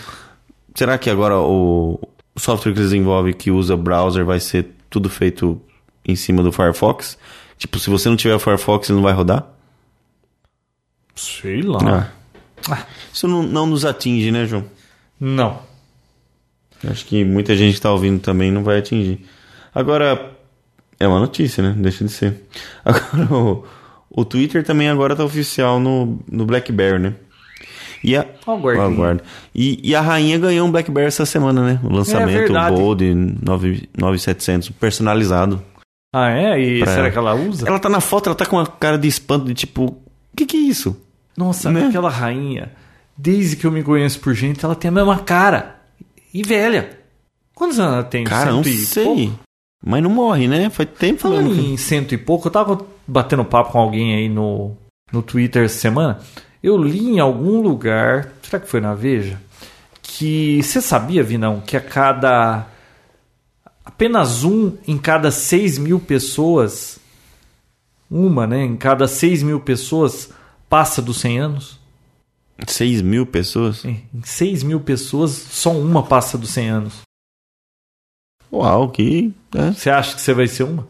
Será 0.75 0.99
que 0.99 1.09
agora 1.09 1.39
o 1.39 1.99
software 2.37 2.73
que 2.73 2.79
eles 2.79 2.91
desenvolvem 2.91 3.33
que 3.33 3.51
usa 3.51 3.77
browser 3.77 4.25
vai 4.25 4.39
ser 4.39 4.75
tudo 4.91 5.09
feito 5.09 5.61
em 6.05 6.15
cima 6.15 6.43
do 6.43 6.53
Firefox? 6.53 7.17
Tipo, 7.57 7.79
se 7.79 7.89
você 7.89 8.11
não 8.11 8.17
tiver 8.17 8.35
o 8.35 8.39
Firefox, 8.39 8.91
ele 8.91 8.97
não 8.97 9.03
vai 9.03 9.15
rodar? 9.15 9.47
Sei 11.15 11.63
lá. 11.63 12.13
Ah. 12.69 12.87
Isso 13.11 13.27
não, 13.27 13.43
não 13.43 13.67
nos 13.67 13.87
atinge, 13.87 14.31
né, 14.31 14.45
João? 14.45 14.65
Não. 15.19 15.61
Acho 16.89 17.05
que 17.07 17.25
muita 17.25 17.57
gente 17.57 17.75
que 17.75 17.81
tá 17.81 17.93
ouvindo 17.93 18.21
também 18.21 18.51
não 18.51 18.63
vai 18.63 18.79
atingir. 18.79 19.25
Agora, 19.75 20.33
é 20.99 21.07
uma 21.07 21.21
notícia, 21.21 21.63
né? 21.63 21.75
Deixa 21.77 22.05
de 22.05 22.11
ser. 22.11 22.43
Agora, 22.85 23.35
o, 23.35 23.65
o 24.11 24.25
Twitter 24.25 24.65
também 24.65 24.89
agora 24.89 25.15
tá 25.17 25.25
oficial 25.25 25.79
no, 25.81 26.19
no 26.31 26.47
BlackBerry, 26.47 26.99
né? 26.99 27.15
E 28.05 28.17
a, 28.17 28.25
o. 28.47 28.53
Ó, 28.81 28.91
guarda. 28.91 29.23
E, 29.55 29.81
e 29.83 29.95
a 29.95 30.01
rainha 30.01 30.39
ganhou 30.39 30.67
um 30.67 30.71
BlackBerry 30.71 31.09
essa 31.09 31.27
semana, 31.27 31.65
né? 31.65 31.81
O 31.83 31.89
lançamento, 31.93 32.29
o 32.29 32.37
É 32.37 32.39
verdade. 32.41 32.77
Bold 32.77 33.05
9- 33.05 33.89
9700, 33.99 34.71
personalizado. 34.71 35.63
Ah, 36.15 36.31
é? 36.31 36.59
E 36.61 36.79
será 36.81 36.93
ela. 36.93 37.11
que 37.11 37.19
ela 37.19 37.35
usa? 37.35 37.67
Ela 37.69 37.79
tá 37.79 37.89
na 37.89 38.01
foto, 38.01 38.29
ela 38.29 38.37
tá 38.37 38.47
com 38.47 38.57
uma 38.57 38.67
cara 38.67 38.97
de 38.97 39.09
espanto, 39.09 39.47
de 39.47 39.55
tipo, 39.55 39.85
o 39.85 40.01
que 40.37 40.47
que 40.47 40.57
é 40.57 40.61
isso? 40.61 40.97
Nossa, 41.37 41.71
Né? 41.71 41.87
aquela 41.89 42.09
rainha, 42.09 42.71
desde 43.17 43.57
que 43.57 43.67
eu 43.67 43.71
me 43.73 43.83
conheço 43.83 44.21
por 44.21 44.33
gente, 44.35 44.65
ela 44.65 44.75
tem 44.75 44.89
a 44.89 44.93
mesma 44.93 45.19
cara. 45.19 45.76
E 46.33 46.43
velha. 46.43 46.99
Quantos 47.55 47.79
anos 47.79 47.95
ela 47.95 48.05
tem? 48.05 48.25
Cara, 48.25 48.53
não 48.53 48.63
Cento 48.63 48.75
e 48.75 48.87
sei. 48.87 49.05
pouco? 49.05 49.41
Mas 49.85 50.03
não 50.03 50.11
morre, 50.11 50.49
né? 50.49 50.69
Faz 50.71 50.89
tempo 50.99 51.21
Falando 51.23 51.49
mesmo. 51.51 51.63
em 51.63 51.77
cento 51.77 52.13
e 52.15 52.19
pouco, 52.19 52.49
eu 52.49 52.53
tava 52.53 52.85
batendo 53.07 53.45
papo 53.45 53.73
com 53.73 53.79
alguém 53.79 54.15
aí 54.15 54.29
no, 54.29 54.77
no 55.13 55.23
Twitter 55.23 55.65
essa 55.65 55.79
semana. 55.79 56.19
Eu 56.63 56.77
li 56.77 57.11
em 57.11 57.21
algum 57.21 57.61
lugar, 57.61 58.33
será 58.43 58.59
que 58.61 58.69
foi 58.69 58.81
na 58.81 58.95
Veja? 58.95 59.41
Que 60.03 60.63
você 60.63 60.81
sabia, 60.81 61.23
Vinão, 61.23 61.61
que 61.61 61.77
a 61.77 61.81
cada. 61.81 62.67
apenas 63.85 64.43
um 64.45 64.77
em 64.87 64.99
cada 64.99 65.31
seis 65.31 65.79
mil 65.79 66.01
pessoas. 66.01 66.99
Uma, 68.11 68.47
né? 68.47 68.65
Em 68.65 68.77
cada 68.77 69.07
seis 69.09 69.43
mil 69.43 69.61
pessoas 69.61 70.31
passa 70.69 71.01
dos 71.03 71.19
100 71.19 71.39
anos? 71.39 71.79
6 72.67 73.03
mil 73.03 73.27
pessoas? 73.27 73.85
Em 73.85 74.03
6 74.23 74.63
mil 74.63 74.81
pessoas, 74.81 75.33
só 75.33 75.73
uma 75.73 76.03
passa 76.03 76.39
dos 76.39 76.51
100 76.51 76.69
anos. 76.69 77.01
Uau, 78.53 78.89
que. 78.89 79.33
É. 79.55 79.73
Você 79.73 79.91
acha 79.91 80.15
que 80.15 80.21
você 80.21 80.33
vai 80.33 80.47
ser 80.47 80.63
uma? 80.63 80.87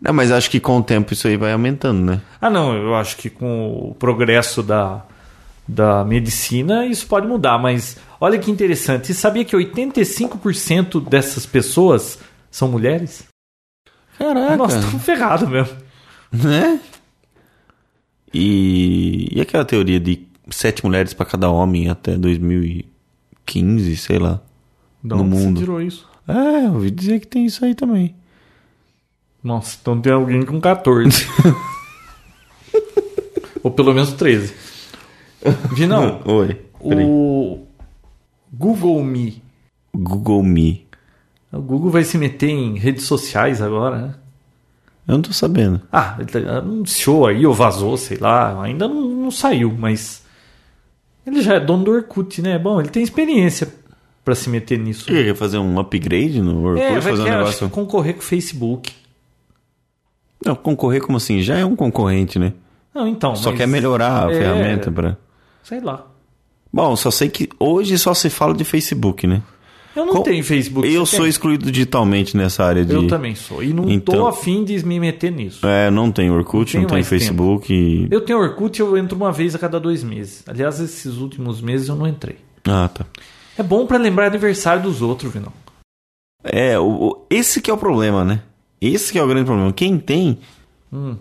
Não, 0.00 0.12
mas 0.12 0.30
acho 0.30 0.50
que 0.50 0.60
com 0.60 0.78
o 0.78 0.82
tempo 0.82 1.12
isso 1.12 1.26
aí 1.26 1.36
vai 1.36 1.52
aumentando, 1.52 2.12
né? 2.12 2.22
Ah, 2.40 2.48
não, 2.48 2.72
eu 2.76 2.94
acho 2.94 3.16
que 3.16 3.28
com 3.28 3.90
o 3.90 3.94
progresso 3.94 4.62
da, 4.62 5.04
da 5.66 6.04
medicina 6.04 6.86
isso 6.86 7.06
pode 7.06 7.26
mudar, 7.26 7.58
mas 7.58 7.96
olha 8.20 8.38
que 8.38 8.50
interessante. 8.50 9.08
Você 9.08 9.14
sabia 9.14 9.44
que 9.44 9.56
85% 9.56 11.08
dessas 11.08 11.44
pessoas 11.44 12.18
são 12.48 12.68
mulheres? 12.68 13.24
Caraca. 14.16 14.56
Nossa, 14.56 14.78
estamos 14.78 15.04
ferrados 15.04 15.48
mesmo. 15.48 15.76
Né? 16.32 16.80
E, 18.32 19.36
e 19.36 19.40
aquela 19.40 19.64
teoria 19.64 19.98
de 19.98 20.27
sete 20.50 20.84
mulheres 20.84 21.12
pra 21.14 21.26
cada 21.26 21.50
homem 21.50 21.88
até 21.88 22.16
2015, 22.16 23.96
sei 23.96 24.18
lá. 24.18 24.40
De 25.02 25.08
No 25.10 25.22
onde 25.22 25.36
você 25.36 25.44
mundo. 25.46 25.60
tirou 25.60 25.80
isso? 25.82 26.08
É, 26.26 26.66
eu 26.66 26.74
ouvi 26.74 26.90
dizer 26.90 27.20
que 27.20 27.26
tem 27.26 27.46
isso 27.46 27.64
aí 27.64 27.74
também. 27.74 28.14
Nossa, 29.42 29.78
então 29.80 30.00
tem 30.00 30.12
alguém 30.12 30.44
com 30.44 30.60
14. 30.60 31.26
Ou 33.62 33.70
pelo 33.70 33.94
menos 33.94 34.12
13. 34.12 34.54
Vinão, 35.74 36.20
Oi. 36.26 36.54
peraí. 36.86 37.04
o 37.06 37.64
Google 38.52 39.02
Me. 39.02 39.42
Google 39.94 40.42
Me. 40.42 40.86
O 41.52 41.60
Google 41.60 41.90
vai 41.90 42.04
se 42.04 42.18
meter 42.18 42.50
em 42.50 42.76
redes 42.78 43.04
sociais 43.04 43.62
agora, 43.62 43.96
né? 43.98 44.14
Eu 45.06 45.14
não 45.14 45.22
tô 45.22 45.32
sabendo. 45.32 45.80
Ah, 45.90 46.16
ele 46.18 46.28
tá- 46.28 46.38
anunciou 46.58 47.26
aí, 47.26 47.46
ou 47.46 47.54
vazou, 47.54 47.96
sei 47.96 48.18
lá. 48.18 48.62
Ainda 48.62 48.86
não, 48.86 49.08
não 49.08 49.30
saiu, 49.30 49.74
mas. 49.76 50.22
Ele 51.28 51.42
já 51.42 51.54
é 51.54 51.60
dono 51.60 51.84
do 51.84 51.90
Orkut, 51.90 52.40
né? 52.40 52.58
Bom, 52.58 52.80
ele 52.80 52.88
tem 52.88 53.02
experiência 53.02 53.68
pra 54.24 54.34
se 54.34 54.48
meter 54.48 54.78
nisso. 54.78 55.10
Ele 55.10 55.24
quer 55.24 55.34
fazer 55.34 55.58
um 55.58 55.78
upgrade 55.78 56.40
no 56.40 56.64
Orkut? 56.64 56.82
É, 56.82 56.92
vai 56.92 57.02
fazer 57.02 57.22
um 57.22 57.24
negócio... 57.24 57.68
concorrer 57.68 58.14
com 58.14 58.20
o 58.20 58.24
Facebook. 58.24 58.92
Não, 60.44 60.54
concorrer 60.54 61.02
como 61.02 61.18
assim? 61.18 61.40
Já 61.42 61.58
é 61.58 61.64
um 61.64 61.76
concorrente, 61.76 62.38
né? 62.38 62.54
Não, 62.94 63.06
então. 63.06 63.36
Só 63.36 63.50
mas- 63.50 63.58
quer 63.58 63.68
melhorar 63.68 64.26
a 64.26 64.32
é, 64.32 64.38
ferramenta 64.38 64.90
pra... 64.90 65.16
Sei 65.62 65.80
lá. 65.80 66.06
Bom, 66.72 66.96
só 66.96 67.10
sei 67.10 67.28
que 67.28 67.48
hoje 67.58 67.98
só 67.98 68.14
se 68.14 68.30
fala 68.30 68.54
de 68.54 68.64
Facebook, 68.64 69.26
né? 69.26 69.42
Eu 69.98 70.06
não 70.06 70.14
Com- 70.14 70.22
tenho 70.22 70.44
Facebook. 70.44 70.88
Eu 70.88 71.04
sou 71.04 71.20
tem? 71.20 71.28
excluído 71.28 71.70
digitalmente 71.72 72.36
nessa 72.36 72.64
área 72.64 72.84
de. 72.84 72.94
Eu 72.94 73.08
também 73.08 73.34
sou. 73.34 73.62
E 73.62 73.72
não 73.72 73.84
tô 73.84 73.90
Então- 73.90 74.26
afim 74.28 74.62
de 74.64 74.84
me 74.86 75.00
meter 75.00 75.32
nisso. 75.32 75.66
É, 75.66 75.90
não 75.90 76.12
tenho 76.12 76.32
Orkut, 76.34 76.74
Não 76.76 76.82
não 76.82 76.88
tenho 76.88 76.88
tenho 76.88 76.90
mais 76.96 77.08
Facebook. 77.08 77.72
e- 77.74 78.06
Eu 78.10 78.20
tenho 78.20 78.38
Orkut 78.38 78.78
e 78.78 78.82
eu 78.82 78.96
entro 78.96 79.16
uma 79.16 79.32
vez 79.32 79.54
a 79.54 79.58
cada 79.58 79.80
dois 79.80 80.04
meses. 80.04 80.44
Aliás, 80.46 80.78
esses 80.78 81.16
últimos 81.16 81.60
meses 81.60 81.88
eu 81.88 81.96
não 81.96 82.06
entrei. 82.06 82.36
Ah, 82.66 82.88
tá. 82.92 83.04
É 83.56 83.62
bom 83.62 83.86
pra 83.86 83.98
lembrar 83.98 84.26
aniversário 84.26 84.82
dos 84.84 85.02
outros, 85.02 85.32
Vinão. 85.32 85.52
É, 86.44 86.78
o, 86.78 86.84
o- 87.08 87.26
esse 87.28 87.60
que 87.60 87.70
é 87.70 87.74
o 87.74 87.78
problema, 87.78 88.24
né? 88.24 88.42
Esse 88.80 89.10
que 89.12 89.18
é 89.18 89.22
o 89.22 89.26
grande 89.26 89.46
problema. 89.46 89.72
Quem 89.72 89.98
tem 89.98 90.38
Hum. 90.92 91.16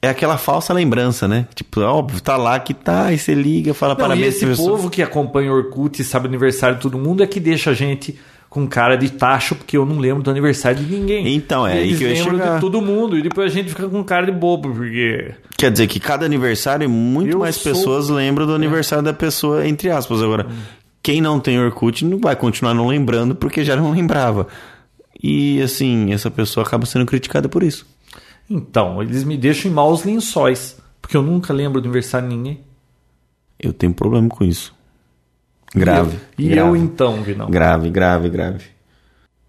É 0.00 0.08
aquela 0.08 0.38
falsa 0.38 0.72
lembrança, 0.72 1.26
né? 1.26 1.46
Tipo, 1.54 1.80
óbvio, 1.80 2.20
tá 2.20 2.36
lá 2.36 2.58
que 2.60 2.72
tá, 2.74 3.06
aí 3.06 3.18
você 3.18 3.34
liga, 3.34 3.74
fala 3.74 3.94
Não, 3.94 4.00
e 4.00 4.02
parabéns 4.02 4.28
esse 4.28 4.40
pra 4.40 4.48
pessoa. 4.50 4.70
povo 4.70 4.90
que 4.90 5.02
acompanha 5.02 5.52
o 5.52 5.56
Orkut 5.56 6.00
e 6.00 6.04
sabe 6.04 6.26
o 6.26 6.28
aniversário 6.28 6.76
de 6.76 6.82
todo 6.82 6.96
mundo 6.98 7.22
é 7.22 7.26
que 7.26 7.40
deixa 7.40 7.70
a 7.70 7.74
gente 7.74 8.18
com 8.48 8.66
cara 8.66 8.96
de 8.96 9.10
tacho, 9.10 9.54
porque 9.54 9.76
eu 9.76 9.84
não 9.84 9.98
lembro 9.98 10.22
do 10.22 10.30
aniversário 10.30 10.82
de 10.82 10.96
ninguém. 10.96 11.34
Então, 11.34 11.66
é 11.66 11.74
aí 11.74 11.88
Eles 11.88 11.98
que 11.98 12.04
eu 12.04 12.16
chegar. 12.16 12.54
de 12.54 12.60
todo 12.62 12.80
mundo 12.80 13.18
e 13.18 13.22
depois 13.22 13.52
a 13.52 13.54
gente 13.54 13.68
fica 13.68 13.86
com 13.88 14.02
cara 14.02 14.24
de 14.24 14.32
bobo, 14.32 14.70
porque... 14.70 15.34
Quer 15.56 15.70
dizer 15.70 15.86
que 15.86 16.00
cada 16.00 16.24
aniversário, 16.24 16.88
muito 16.88 17.32
Eu 17.32 17.40
mais 17.40 17.56
sou- 17.56 17.70
É. 17.72 17.74
pessoas 17.74 18.08
lembram 18.08 18.46
do 18.46 18.54
aniversário 18.54 19.04
da 19.04 19.12
pessoa, 19.12 19.66
entre 19.68 19.90
aspas. 19.90 20.22
Agora, 20.22 20.46
quem 21.02 21.20
não 21.20 21.38
tem 21.40 21.60
Orkut 21.60 22.04
não 22.06 22.18
vai 22.18 22.36
continuar 22.36 22.72
não 22.72 22.86
lembrando 22.86 23.34
porque 23.34 23.62
já 23.64 23.76
não 23.76 23.90
lembrava. 23.90 24.46
E 25.22 25.60
assim, 25.60 26.12
essa 26.12 26.30
pessoa 26.30 26.64
acaba 26.64 26.86
sendo 26.86 27.04
criticada 27.04 27.48
por 27.48 27.62
isso. 27.62 27.84
Então, 28.48 29.02
eles 29.02 29.24
me 29.24 29.36
deixam 29.36 29.70
em 29.70 29.74
maus 29.74 30.04
lençóis, 30.04 30.80
porque 31.02 31.16
eu 31.16 31.22
nunca 31.22 31.52
lembro 31.52 31.80
do 31.80 31.84
aniversário 31.86 32.28
de 32.28 32.36
ninguém. 32.36 32.60
Eu 33.58 33.72
tenho 33.72 33.92
problema 33.92 34.28
com 34.28 34.44
isso. 34.44 34.74
Grave. 35.74 36.18
E 36.38 36.44
eu, 36.44 36.46
e 36.46 36.54
grave. 36.54 36.68
eu 36.70 36.76
então, 36.76 37.22
Vinão? 37.22 37.50
Grave, 37.50 37.90
grave, 37.90 38.28
grave. 38.28 38.64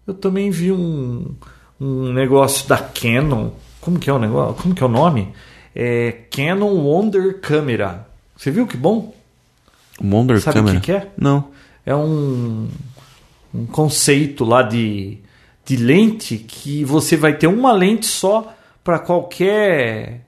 Eu 0.06 0.14
também 0.14 0.50
vi 0.50 0.72
um, 0.72 1.34
um 1.80 2.12
negócio 2.12 2.68
da 2.68 2.76
Canon. 2.76 3.50
Como 3.80 3.98
que 3.98 4.10
é 4.10 4.12
o 4.12 4.18
negócio? 4.18 4.62
Como 4.62 4.74
que 4.74 4.82
é 4.82 4.86
o 4.86 4.90
nome? 4.90 5.32
É 5.74 6.12
Canon 6.30 6.74
Wonder 6.74 7.40
Camera. 7.40 8.06
Você 8.36 8.50
viu 8.50 8.66
que 8.66 8.76
bom? 8.76 9.14
Wonder 10.02 10.40
Sabe 10.40 10.58
o 10.58 10.62
Camera. 10.62 10.80
que 10.80 10.86
que 10.86 10.92
é? 10.92 11.10
Não. 11.16 11.48
É 11.86 11.94
um, 11.94 12.68
um 13.54 13.66
conceito 13.66 14.44
lá 14.44 14.62
de, 14.62 15.18
de 15.64 15.76
lente 15.76 16.36
que 16.36 16.84
você 16.84 17.16
vai 17.16 17.34
ter 17.36 17.46
uma 17.46 17.72
lente 17.72 18.06
só 18.06 18.54
para 18.82 18.98
qualquer 18.98 20.20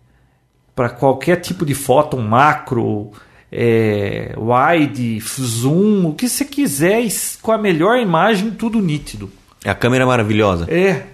para 0.74 0.88
qualquer 0.88 1.36
tipo 1.36 1.66
de 1.66 1.74
foto, 1.74 2.16
um 2.16 2.26
macro, 2.26 3.12
é, 3.50 4.34
wide, 4.38 5.20
zoom, 5.20 6.06
o 6.06 6.14
que 6.14 6.28
você 6.28 6.44
quiser, 6.44 7.06
com 7.42 7.52
a 7.52 7.58
melhor 7.58 7.98
imagem, 7.98 8.52
tudo 8.52 8.80
nítido. 8.80 9.30
É 9.62 9.70
a 9.70 9.74
câmera 9.74 10.06
maravilhosa. 10.06 10.66
É. 10.72 11.06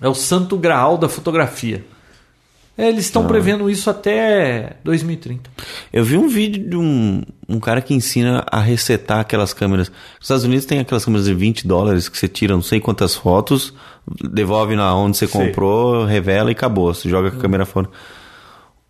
É 0.00 0.08
o 0.08 0.14
santo 0.14 0.56
graal 0.56 0.96
da 0.96 1.08
fotografia. 1.08 1.84
É, 2.76 2.88
eles 2.88 3.04
estão 3.04 3.24
prevendo 3.26 3.70
isso 3.70 3.88
até 3.88 4.76
2030. 4.82 5.48
Eu 5.92 6.04
vi 6.04 6.16
um 6.16 6.28
vídeo 6.28 6.68
de 6.68 6.76
um, 6.76 7.22
um 7.48 7.60
cara 7.60 7.80
que 7.80 7.94
ensina 7.94 8.44
a 8.50 8.58
resetar 8.58 9.20
aquelas 9.20 9.52
câmeras. 9.52 9.88
Nos 9.88 10.22
Estados 10.22 10.44
Unidos 10.44 10.66
tem 10.66 10.80
aquelas 10.80 11.04
câmeras 11.04 11.26
de 11.26 11.34
20 11.34 11.68
dólares 11.68 12.08
que 12.08 12.18
você 12.18 12.26
tira 12.26 12.52
não 12.52 12.62
sei 12.62 12.80
quantas 12.80 13.14
fotos, 13.14 13.72
devolve 14.30 14.74
na 14.74 14.92
onde 14.94 15.16
você 15.16 15.26
Sei. 15.28 15.46
comprou, 15.46 16.04
revela 16.04 16.50
e 16.50 16.52
acabou. 16.52 16.92
Você 16.92 17.08
joga 17.08 17.28
a 17.28 17.30
câmera 17.30 17.64
fora. 17.64 17.88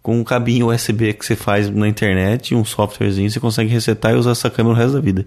Com 0.03 0.19
um 0.19 0.25
cabinho 0.25 0.69
USB 0.69 1.13
que 1.13 1.25
você 1.25 1.37
faz 1.37 1.69
na 1.69 1.89
internet 1.89 2.51
e 2.51 2.55
um 2.55 2.65
softwarezinho, 2.65 3.31
você 3.31 3.41
consegue 3.41 3.71
resetar 3.71 4.13
e 4.13 4.17
usar 4.17 4.33
essa 4.33 4.51
câmera 4.51 4.75
o 4.75 4.79
resto 4.79 4.95
da 4.95 5.01
vida. 5.01 5.27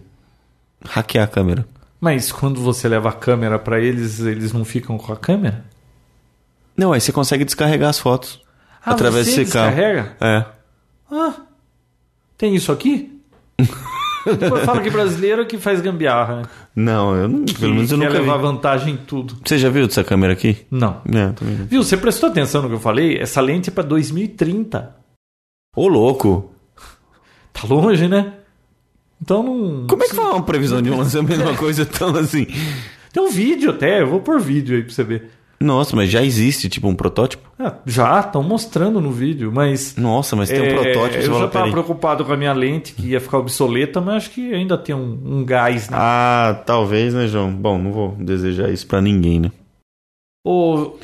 Hackear 0.83 1.25
a 1.25 1.27
câmera. 1.27 1.65
Mas 1.99 2.31
quando 2.31 2.61
você 2.61 2.87
leva 2.87 3.09
a 3.09 3.13
câmera 3.13 3.57
para 3.57 3.79
eles, 3.79 4.19
eles 4.19 4.53
não 4.53 4.63
ficam 4.63 4.97
com 4.97 5.11
a 5.11 5.17
câmera? 5.17 5.65
Não, 6.75 6.93
aí 6.93 7.01
você 7.01 7.11
consegue 7.11 7.43
descarregar 7.43 7.89
as 7.89 7.97
fotos. 7.97 8.39
Ah, 8.87 8.91
através 8.91 9.27
você 9.27 9.37
desse 9.41 9.51
carro. 9.51 9.69
descarrega? 9.75 10.15
É. 10.21 10.45
Ah, 11.11 11.33
tem 12.37 12.55
isso 12.55 12.71
aqui? 12.71 13.19
Fala 14.65 14.81
que 14.81 14.89
brasileiro 14.89 15.45
que 15.45 15.57
faz 15.57 15.79
gambiarra, 15.79 16.37
né? 16.37 16.41
Não, 16.75 17.15
eu 17.15 17.27
não, 17.29 17.45
pelo 17.45 17.73
menos 17.75 17.91
eu 17.91 17.97
quer 17.97 18.05
nunca 18.05 18.19
vi. 18.19 18.25
levar 18.25 18.37
vantagem 18.37 18.93
em 18.93 18.97
tudo. 18.97 19.37
Você 19.43 19.57
já 19.57 19.69
viu 19.69 19.87
dessa 19.87 20.03
câmera 20.03 20.33
aqui? 20.33 20.65
Não. 20.69 21.01
É, 21.07 21.31
também. 21.31 21.55
Viu, 21.65 21.81
você 21.83 21.95
prestou 21.95 22.29
atenção 22.29 22.61
no 22.61 22.67
que 22.67 22.75
eu 22.75 22.79
falei? 22.79 23.17
Essa 23.17 23.39
lente 23.39 23.69
é 23.69 23.73
para 23.73 23.83
2030. 23.83 24.95
Ô, 25.75 25.87
louco! 25.87 26.51
Tá 27.53 27.67
longe, 27.67 28.07
né? 28.07 28.33
Então 29.19 29.41
não. 29.41 29.87
Como 29.87 30.03
é 30.03 30.07
que 30.07 30.15
fala 30.15 30.35
uma 30.35 30.43
previsão 30.43 30.79
de 30.79 30.91
um 30.91 30.97
lançamento 30.97 31.41
uma 31.41 31.55
coisa 31.57 31.83
tão 31.87 32.15
assim? 32.15 32.45
Tem 33.11 33.23
um 33.23 33.31
vídeo 33.31 33.71
até, 33.71 34.01
eu 34.03 34.07
vou 34.07 34.19
pôr 34.19 34.39
vídeo 34.39 34.75
aí 34.75 34.83
pra 34.83 34.93
você 34.93 35.03
ver. 35.03 35.31
Nossa, 35.59 35.95
mas 35.95 36.09
já 36.09 36.23
existe 36.23 36.69
tipo 36.69 36.87
um 36.87 36.95
protótipo? 36.95 37.49
Ah, 37.57 37.75
já, 37.85 38.19
estão 38.19 38.43
mostrando 38.43 39.01
no 39.01 39.11
vídeo, 39.11 39.51
mas. 39.51 39.95
Nossa, 39.95 40.35
mas 40.35 40.49
tem 40.49 40.61
um 40.61 40.65
é, 40.65 40.73
protótipo. 40.73 41.23
Eu 41.23 41.33
já 41.33 41.39
tava 41.39 41.49
peraí. 41.49 41.71
preocupado 41.71 42.23
com 42.23 42.31
a 42.31 42.37
minha 42.37 42.53
lente, 42.53 42.93
que 42.93 43.07
ia 43.07 43.19
ficar 43.19 43.39
obsoleta, 43.39 43.99
mas 43.99 44.15
acho 44.15 44.31
que 44.31 44.53
ainda 44.53 44.77
tem 44.77 44.93
um, 44.93 45.19
um 45.25 45.43
gás, 45.43 45.89
né? 45.89 45.97
Ah, 45.99 46.61
talvez, 46.65 47.13
né, 47.13 47.27
João? 47.27 47.51
Bom, 47.51 47.79
não 47.79 47.91
vou 47.91 48.11
desejar 48.19 48.69
isso 48.69 48.85
pra 48.85 49.01
ninguém, 49.01 49.39
né? 49.39 49.51
O 50.45 50.95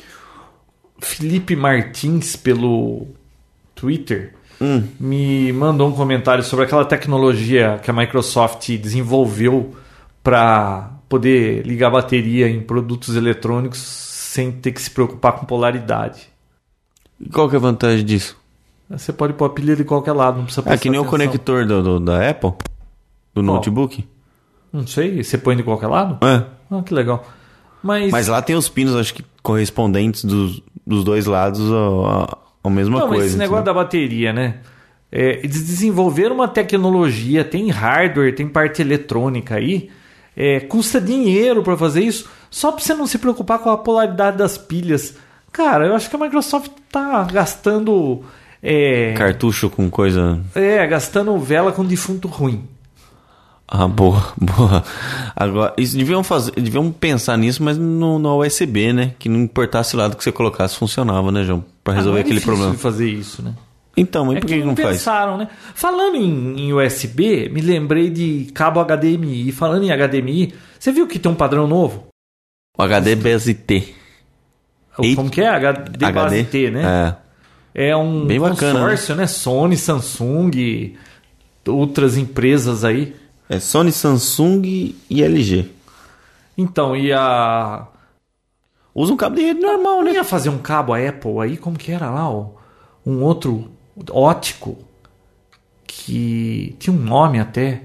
Felipe 1.00 1.56
Martins, 1.56 2.36
pelo 2.36 3.08
Twitter, 3.74 4.34
Hum. 4.60 4.84
me 5.00 5.52
mandou 5.52 5.88
um 5.88 5.92
comentário 5.92 6.44
sobre 6.44 6.64
aquela 6.64 6.84
tecnologia 6.84 7.80
que 7.82 7.90
a 7.90 7.92
Microsoft 7.92 8.70
desenvolveu 8.78 9.74
para 10.22 10.92
poder 11.08 11.66
ligar 11.66 11.90
bateria 11.90 12.48
em 12.48 12.60
produtos 12.60 13.16
eletrônicos 13.16 14.13
sem 14.34 14.50
ter 14.50 14.72
que 14.72 14.82
se 14.82 14.90
preocupar 14.90 15.32
com 15.34 15.46
polaridade. 15.46 16.28
E 17.20 17.28
qual 17.28 17.48
que 17.48 17.54
é 17.54 17.58
a 17.58 17.60
vantagem 17.60 18.04
disso? 18.04 18.36
Você 18.90 19.12
pode 19.12 19.32
pôr 19.34 19.44
a 19.46 19.50
pilha 19.50 19.76
de 19.76 19.84
qualquer 19.84 20.12
lado, 20.12 20.38
não 20.38 20.44
precisa 20.44 20.62
É 20.62 20.64
prestar 20.64 20.82
que 20.82 20.90
nem 20.90 20.98
o 20.98 21.02
atenção. 21.02 21.18
conector 21.18 21.66
do, 21.66 21.82
do- 21.82 22.00
da 22.00 22.28
Apple? 22.28 22.52
Do 23.32 23.42
notebook? 23.42 24.04
Não 24.72 24.86
sei, 24.86 25.22
você 25.22 25.38
põe 25.38 25.56
de 25.56 25.62
qualquer 25.62 25.86
lado? 25.86 26.18
É. 26.26 26.44
Ah, 26.70 26.82
que 26.82 26.92
legal. 26.92 27.24
Mas, 27.82 28.10
Mas 28.10 28.26
lá 28.28 28.42
tem 28.42 28.56
os 28.56 28.68
pinos, 28.68 28.96
acho 28.96 29.14
que 29.14 29.24
correspondentes 29.42 30.24
dos, 30.24 30.60
dos 30.86 31.04
dois 31.04 31.26
lados 31.26 31.60
ao 32.62 32.70
mesma 32.70 32.98
não, 33.00 33.06
coisa. 33.08 33.22
mas 33.22 33.30
esse 33.30 33.38
negócio 33.38 33.60
entendeu? 33.62 33.74
da 33.74 33.82
bateria, 33.82 34.32
né? 34.32 34.58
É, 35.12 35.38
eles 35.38 35.64
desenvolveram 35.64 36.34
uma 36.34 36.48
tecnologia, 36.48 37.44
tem 37.44 37.70
hardware, 37.70 38.34
tem 38.34 38.48
parte 38.48 38.82
eletrônica 38.82 39.54
aí. 39.54 39.90
é, 40.36 40.58
custa 40.60 41.00
dinheiro 41.00 41.62
para 41.62 41.76
fazer 41.76 42.02
isso, 42.02 42.28
só 42.54 42.70
para 42.70 42.84
você 42.84 42.94
não 42.94 43.06
se 43.06 43.18
preocupar 43.18 43.58
com 43.58 43.68
a 43.70 43.76
polaridade 43.76 44.36
das 44.38 44.56
pilhas. 44.56 45.14
Cara, 45.50 45.86
eu 45.88 45.94
acho 45.94 46.08
que 46.08 46.14
a 46.14 46.18
Microsoft 46.18 46.70
tá 46.90 47.24
gastando. 47.24 48.22
É, 48.62 49.12
Cartucho 49.16 49.68
com 49.68 49.90
coisa. 49.90 50.40
é, 50.54 50.86
gastando 50.86 51.36
vela 51.38 51.72
com 51.72 51.84
defunto 51.84 52.28
ruim. 52.28 52.62
Ah, 53.66 53.88
boa, 53.88 54.22
boa. 54.40 54.84
Agora, 55.34 55.74
isso 55.76 55.96
deviam 55.96 56.22
fazer, 56.22 56.52
deviam 56.52 56.92
pensar 56.92 57.36
nisso, 57.36 57.62
mas 57.62 57.76
no, 57.76 58.18
no 58.20 58.40
USB, 58.40 58.92
né? 58.92 59.14
Que 59.18 59.28
não 59.28 59.40
importasse 59.40 59.96
o 59.96 59.98
lado 59.98 60.16
que 60.16 60.22
você 60.22 60.30
colocasse 60.30 60.76
funcionava, 60.76 61.32
né, 61.32 61.42
João? 61.44 61.64
Pra 61.82 61.94
resolver 61.94 62.18
Ah, 62.18 62.22
é 62.22 62.24
aquele 62.24 62.40
problema. 62.40 62.70
de 62.72 62.76
fazer 62.78 63.08
isso, 63.10 63.42
né? 63.42 63.52
Então, 63.96 64.26
mas 64.26 64.36
É 64.36 64.40
por 64.40 64.46
que 64.46 64.54
que, 64.54 64.60
não 64.60 64.68
não 64.68 64.76
faz? 64.76 64.88
pensaram, 64.98 65.36
né? 65.38 65.48
Falando 65.74 66.16
em, 66.16 66.60
em 66.68 66.72
USB, 66.72 67.48
me 67.48 67.60
lembrei 67.60 68.10
de 68.10 68.48
cabo 68.54 68.80
HDMI. 68.84 69.50
Falando 69.52 69.84
em 69.84 69.90
HDMI, 69.90 70.54
você 70.78 70.92
viu 70.92 71.06
que 71.06 71.18
tem 71.18 71.30
um 71.30 71.34
padrão 71.34 71.66
novo? 71.66 72.06
O 72.76 72.82
HD 72.82 73.14
BST. 73.14 73.94
Como 75.14 75.30
que 75.30 75.40
é? 75.40 75.48
HD, 75.48 76.12
base 76.12 76.44
T, 76.44 76.70
né? 76.70 77.16
É. 77.74 77.88
É, 77.88 77.96
um 77.96 78.26
Bem 78.26 78.38
bacana, 78.38 78.80
consórcio, 78.80 79.16
né? 79.16 79.26
Sony, 79.26 79.76
Samsung, 79.76 80.96
outras 81.66 82.16
empresas 82.16 82.84
aí. 82.84 83.16
É 83.48 83.58
Sony, 83.58 83.90
Samsung 83.90 84.94
e 85.10 85.22
LG. 85.22 85.70
Então, 86.56 86.96
e 86.96 87.12
a... 87.12 87.86
Usa 88.94 89.12
um 89.12 89.16
cabo 89.16 89.34
de 89.34 89.42
rede 89.42 89.60
normal, 89.60 90.02
né? 90.02 90.12
ia 90.12 90.22
fazer 90.22 90.50
um 90.50 90.58
cabo 90.58 90.94
a 90.94 90.98
Apple 90.98 91.40
aí? 91.40 91.56
Como 91.56 91.76
que 91.76 91.90
era 91.90 92.10
lá? 92.10 92.30
ó? 92.30 92.50
Um 93.04 93.22
outro 93.22 93.70
ótico 94.10 94.78
que 95.84 96.76
tinha 96.78 96.94
um 96.94 97.00
nome 97.00 97.40
até 97.40 97.82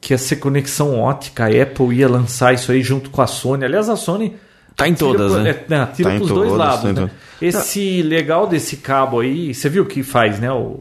que 0.00 0.12
ia 0.14 0.18
ser 0.18 0.36
conexão 0.36 0.98
ótica. 0.98 1.44
A 1.46 1.62
Apple 1.62 1.94
ia 1.96 2.08
lançar 2.08 2.54
isso 2.54 2.70
aí 2.72 2.82
junto 2.82 3.10
com 3.10 3.20
a 3.22 3.26
Sony. 3.26 3.64
Aliás, 3.64 3.88
a 3.88 3.96
Sony 3.96 4.34
Tá 4.76 4.86
em 4.88 4.94
todas, 4.94 5.32
pro- 5.32 5.42
né? 5.42 5.50
É, 5.50 5.64
não, 5.68 5.86
tira 5.86 6.10
Tá 6.10 6.16
pros 6.16 6.28
dois 6.28 6.50
todas, 6.50 6.56
lados. 6.66 6.94
tá 6.94 7.00
né? 7.02 7.10
Esse 7.42 8.00
legal 8.02 8.46
desse 8.46 8.76
cabo 8.76 9.20
aí, 9.20 9.52
você 9.52 9.68
viu 9.68 9.82
o 9.82 9.86
que 9.86 10.02
faz, 10.04 10.38
né? 10.38 10.50
O, 10.52 10.80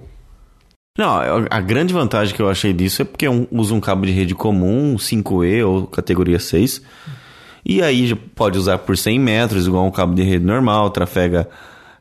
Não, 0.97 1.19
a 1.49 1.59
grande 1.61 1.93
vantagem 1.93 2.35
que 2.35 2.41
eu 2.41 2.49
achei 2.49 2.73
disso 2.73 3.01
é 3.01 3.05
porque 3.05 3.27
um- 3.27 3.47
usa 3.51 3.73
um 3.73 3.79
cabo 3.79 4.05
de 4.05 4.11
rede 4.11 4.33
comum, 4.35 4.97
5E 4.97 5.63
ou 5.63 5.87
categoria 5.87 6.39
6. 6.39 6.81
E 7.65 7.81
aí 7.81 8.15
pode 8.15 8.57
usar 8.57 8.77
por 8.79 8.95
100 8.97 9.19
metros, 9.19 9.67
igual 9.67 9.85
um 9.85 9.91
cabo 9.91 10.13
de 10.15 10.23
rede 10.23 10.45
normal, 10.45 10.89
trafega 10.91 11.47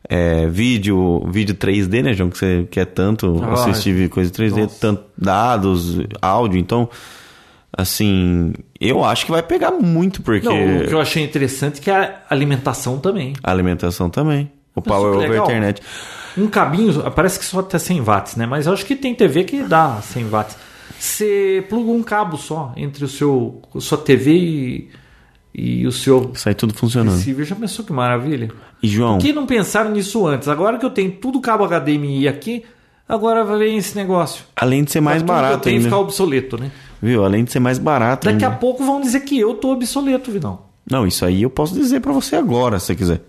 é, 0.09 0.47
vídeo, 0.47 1.25
vídeo 1.31 1.55
3D, 1.55 2.03
né, 2.03 2.13
João? 2.15 2.31
Que 2.31 2.39
você 2.39 2.69
quer 2.71 2.87
tanto 2.87 3.41
Ah, 3.43 3.55
assistir 3.55 4.09
coisa 4.09 4.31
3D, 4.31 4.63
nossa. 4.63 4.77
tanto 4.81 5.03
dados, 5.17 5.99
áudio. 6.23 6.59
Então, 6.59 6.89
assim, 7.77 8.53
eu 8.81 9.05
acho 9.05 9.25
que 9.27 9.31
vai 9.33 9.43
pegar 9.43 9.71
muito, 9.73 10.23
porque 10.23 10.47
Não, 10.49 10.79
o 10.79 10.87
que 10.87 10.95
eu 10.95 11.01
achei 11.01 11.23
interessante 11.23 11.81
é 11.81 11.83
que 11.83 11.91
a 11.91 12.23
alimentação 12.31 12.99
também. 12.99 13.35
a 13.43 13.51
alimentação 13.51 14.09
também. 14.09 14.51
O 14.75 14.81
Isso 14.81 14.89
Power 14.89 15.11
que 15.13 15.17
over 15.19 15.31
legal. 15.31 15.47
Internet. 15.47 15.83
Um 16.37 16.49
cabinho, 16.49 17.11
parece 17.13 17.39
que 17.39 17.45
só 17.47 17.61
até 17.61 17.79
100 17.79 18.01
watts, 18.03 18.37
né? 18.37 18.45
Mas 18.47 18.67
eu 18.67 18.73
acho 18.75 18.85
que 18.85 18.95
tem 18.95 19.15
TV 19.15 19.45
que 19.45 19.63
dá 19.63 19.99
100 20.03 20.29
watts. 20.29 20.57
Você 20.99 21.65
pluga 21.69 21.91
um 21.91 22.03
cabo 22.03 22.37
só 22.37 22.73
entre 22.77 23.05
o 23.05 23.09
seu 23.09 23.61
sua 23.79 23.99
TV 23.99 24.33
e, 24.33 24.89
e 25.59 25.87
o 25.87 25.93
seu 25.93 26.33
Sai 26.35 26.55
tudo 26.55 26.75
funcionando. 26.75 27.15
receiver. 27.17 27.45
Já 27.47 27.57
pensou 27.57 27.85
que 27.85 27.93
maravilha? 27.93 28.51
E, 28.83 28.89
João, 28.89 29.17
Por 29.19 29.25
que 29.25 29.33
não 29.33 29.47
pensaram 29.47 29.91
nisso 29.91 30.27
antes? 30.27 30.49
Agora 30.49 30.77
que 30.77 30.85
eu 30.85 30.91
tenho 30.91 31.11
tudo 31.13 31.41
cabo 31.41 31.65
HDMI 31.67 32.29
aqui, 32.29 32.63
agora 33.09 33.43
vem 33.45 33.79
esse 33.79 33.97
negócio. 33.97 34.45
além 34.55 34.85
de 34.85 34.93
ser 34.93 35.01
mais 35.01 35.23
eu 35.23 35.27
barato 35.27 35.69
ainda. 35.69 35.85
ficar 35.85 35.99
obsoleto, 35.99 36.59
né? 36.59 36.71
Viu? 37.01 37.25
Além 37.25 37.45
de 37.45 37.53
ser 37.53 37.61
mais 37.61 37.79
barato 37.79 38.27
Daqui 38.27 38.45
a 38.45 38.49
ainda. 38.49 38.61
pouco 38.61 38.85
vão 38.85 39.01
dizer 39.01 39.21
que 39.21 39.39
eu 39.39 39.55
tô 39.55 39.73
obsoleto, 39.73 40.31
Vidão. 40.31 40.61
Não, 40.91 41.07
isso 41.07 41.25
aí 41.25 41.43
eu 41.43 41.51
posso 41.51 41.75
dizer 41.75 42.01
pra 42.01 42.13
você 42.13 42.37
agora, 42.37 42.79
se 42.79 42.87
você 42.87 42.95
quiser. 42.97 43.23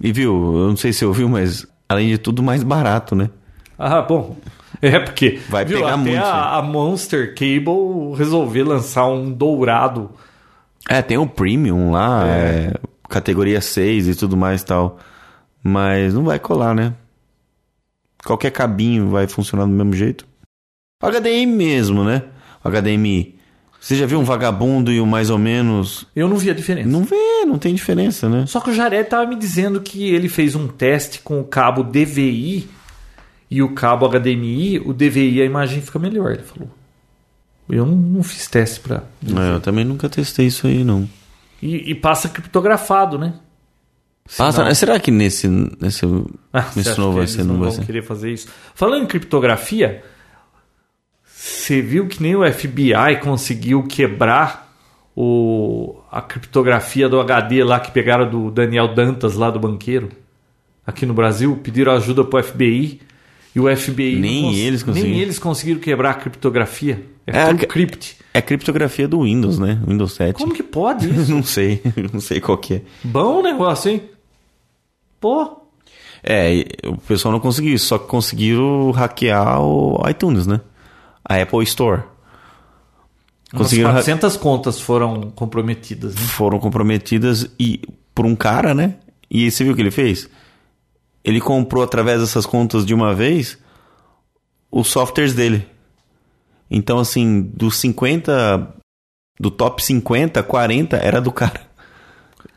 E 0.00 0.12
viu, 0.12 0.32
eu 0.56 0.68
não 0.68 0.76
sei 0.76 0.92
se 0.92 1.00
você 1.00 1.04
ouviu, 1.06 1.28
mas 1.28 1.66
além 1.88 2.08
de 2.08 2.18
tudo, 2.18 2.42
mais 2.42 2.62
barato, 2.62 3.14
né? 3.16 3.30
Ah, 3.78 4.00
bom. 4.02 4.36
É 4.82 4.98
porque 4.98 5.38
Vai 5.48 5.64
viu, 5.64 5.78
pegar 5.78 5.90
até 5.94 5.96
muito, 5.96 6.18
a, 6.18 6.58
a 6.58 6.62
Monster 6.62 7.32
Cable 7.34 8.12
resolver 8.16 8.64
lançar 8.64 9.06
um 9.06 9.30
dourado. 9.32 10.10
É, 10.88 11.00
tem 11.00 11.16
o 11.16 11.26
Premium 11.26 11.90
lá, 11.90 12.26
é, 12.26 12.74
categoria 13.08 13.60
6 13.60 14.08
e 14.08 14.14
tudo 14.14 14.36
mais 14.36 14.62
e 14.62 14.66
tal. 14.66 14.98
Mas 15.62 16.12
não 16.12 16.24
vai 16.24 16.38
colar, 16.38 16.74
né? 16.74 16.92
Qualquer 18.24 18.50
cabinho 18.50 19.08
vai 19.08 19.26
funcionar 19.26 19.64
do 19.64 19.72
mesmo 19.72 19.94
jeito. 19.94 20.26
HDMI 21.02 21.46
mesmo, 21.46 22.04
né? 22.04 22.22
HDMI. 22.62 23.34
Você 23.80 23.96
já 23.96 24.06
viu 24.06 24.18
um 24.18 24.24
vagabundo 24.24 24.90
e 24.90 24.98
o 24.98 25.06
mais 25.06 25.28
ou 25.28 25.38
menos. 25.38 26.06
Eu 26.16 26.26
não 26.26 26.38
vi 26.38 26.50
a 26.50 26.54
diferença. 26.54 26.88
Não 26.88 27.04
vê, 27.04 27.44
não 27.46 27.58
tem 27.58 27.74
diferença, 27.74 28.30
né? 28.30 28.46
Só 28.46 28.58
que 28.60 28.70
o 28.70 28.74
Jared 28.74 29.08
tava 29.08 29.26
me 29.26 29.36
dizendo 29.36 29.80
que 29.80 30.14
ele 30.14 30.28
fez 30.28 30.54
um 30.54 30.66
teste 30.66 31.20
com 31.20 31.38
o 31.38 31.44
cabo 31.44 31.82
DVI 31.82 32.66
e 33.50 33.62
o 33.62 33.74
cabo 33.74 34.08
HDMI. 34.08 34.80
O 34.80 34.94
DVI 34.94 35.42
a 35.42 35.44
imagem 35.44 35.82
fica 35.82 35.98
melhor, 35.98 36.32
ele 36.32 36.42
falou. 36.42 36.70
Eu 37.68 37.86
não, 37.86 37.96
não 37.96 38.22
fiz 38.22 38.46
teste 38.46 38.80
pra. 38.80 39.04
É, 39.26 39.54
eu 39.54 39.60
também 39.60 39.84
nunca 39.84 40.08
testei 40.08 40.46
isso 40.46 40.66
aí, 40.66 40.84
não. 40.84 41.08
E, 41.62 41.90
e 41.90 41.94
passa 41.94 42.28
criptografado, 42.28 43.18
né? 43.18 43.34
Passa, 44.36 44.58
Sinal. 44.58 44.74
será 44.74 44.98
que 45.00 45.10
nesse, 45.10 45.48
nesse, 45.48 46.06
Ah, 46.52 46.70
nesse 46.74 46.98
novo 46.98 47.12
que 47.12 47.18
vai 47.18 47.26
ser? 47.26 47.44
Não 47.44 47.58
vai 47.58 47.68
vão 47.68 47.78
ser? 47.78 47.84
querer 47.86 48.02
fazer 48.02 48.32
isso. 48.32 48.48
Falando 48.74 49.02
em 49.04 49.06
criptografia, 49.06 50.02
você 51.24 51.82
viu 51.82 52.06
que 52.06 52.22
nem 52.22 52.34
o 52.34 52.50
FBI 52.50 53.20
conseguiu 53.22 53.82
quebrar 53.84 54.74
o, 55.14 56.00
a 56.10 56.20
criptografia 56.22 57.08
do 57.08 57.20
HD 57.20 57.62
lá 57.62 57.78
que 57.80 57.90
pegaram 57.92 58.28
do 58.28 58.50
Daniel 58.50 58.94
Dantas 58.94 59.34
lá 59.34 59.50
do 59.50 59.60
banqueiro 59.60 60.10
aqui 60.86 61.06
no 61.06 61.14
Brasil, 61.14 61.58
pediram 61.62 61.92
ajuda 61.92 62.24
pro 62.24 62.42
FBI 62.42 63.00
e 63.54 63.60
o 63.60 63.76
FBI 63.76 64.16
Nem 64.16 64.54
eles 64.58 64.82
conseguiram. 64.82 65.10
nem 65.12 65.20
eles 65.20 65.38
conseguiram 65.38 65.80
quebrar 65.80 66.10
a 66.10 66.14
criptografia. 66.14 67.04
É, 67.26 67.38
É, 67.38 67.46
tudo 67.46 67.66
crypt. 67.66 68.16
É 68.34 68.42
criptografia 68.42 69.06
do 69.08 69.22
Windows, 69.22 69.58
né? 69.58 69.80
Windows 69.86 70.12
7. 70.14 70.34
Como 70.36 70.52
que 70.52 70.62
pode 70.62 71.08
isso? 71.14 71.30
Não 71.30 71.42
sei, 71.42 71.80
não 72.12 72.20
sei 72.20 72.40
qual 72.40 72.58
que 72.58 72.74
é. 72.74 72.82
Bom 73.04 73.42
negócio, 73.42 73.90
hein? 73.90 74.02
Pô, 75.20 75.58
É, 76.22 76.64
o 76.86 76.96
pessoal 76.98 77.32
não 77.32 77.40
conseguiu 77.40 77.74
isso, 77.74 77.86
só 77.86 77.98
que 77.98 78.06
conseguiram 78.08 78.90
hackear 78.90 79.60
o 79.62 80.02
iTunes, 80.08 80.46
né? 80.46 80.60
A 81.24 81.36
Apple 81.40 81.62
Store. 81.64 82.02
umas 83.52 83.62
Conseguiram 83.62 83.90
ha- 83.90 83.94
400 83.94 84.36
contas 84.36 84.80
foram 84.80 85.30
comprometidas, 85.30 86.14
né? 86.14 86.20
foram 86.22 86.58
comprometidas 86.58 87.48
e 87.58 87.80
por 88.14 88.26
um 88.26 88.34
cara, 88.34 88.74
né? 88.74 88.96
E 89.30 89.50
você 89.50 89.64
viu 89.64 89.72
o 89.72 89.76
que 89.76 89.82
ele 89.82 89.90
fez? 89.90 90.28
Ele 91.24 91.40
comprou 91.40 91.82
através 91.82 92.20
dessas 92.20 92.44
contas 92.46 92.84
de 92.84 92.92
uma 92.94 93.14
vez 93.14 93.56
os 94.70 94.88
softwares 94.88 95.32
dele. 95.34 95.66
Então, 96.70 96.98
assim, 96.98 97.40
dos 97.54 97.76
50, 97.78 98.74
do 99.40 99.50
top 99.50 99.82
50, 99.82 100.42
40 100.42 100.96
era 100.96 101.20
do 101.20 101.32
cara. 101.32 101.60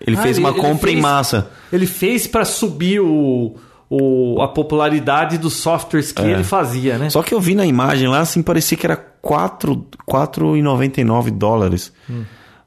Ele 0.01 0.17
Ah, 0.17 0.21
fez 0.21 0.37
ele- 0.37 0.45
uma 0.45 0.51
ele 0.53 0.59
compra 0.61 0.89
em 0.89 0.93
fez- 0.93 1.01
massa. 1.03 1.49
Ele 1.71 1.85
fez 1.87 2.27
para 2.27 2.43
subir 2.45 2.99
o, 2.99 3.55
o- 3.89 4.41
a 4.41 4.47
popularidade 4.47 5.37
dos 5.37 5.53
softwares 5.55 6.11
que 6.11 6.21
ele 6.21 6.43
fazia, 6.43 6.97
né? 6.97 7.09
Só 7.09 7.23
que 7.23 7.33
eu 7.33 7.39
vi 7.39 7.55
na 7.55 7.65
imagem 7.65 8.07
lá, 8.07 8.19
assim, 8.19 8.41
parecia 8.43 8.77
que 8.77 8.85
era 8.85 8.95
4 8.97 9.85
4,99 10.07 11.31
dólares 11.31 11.91
Hum. 12.09 12.23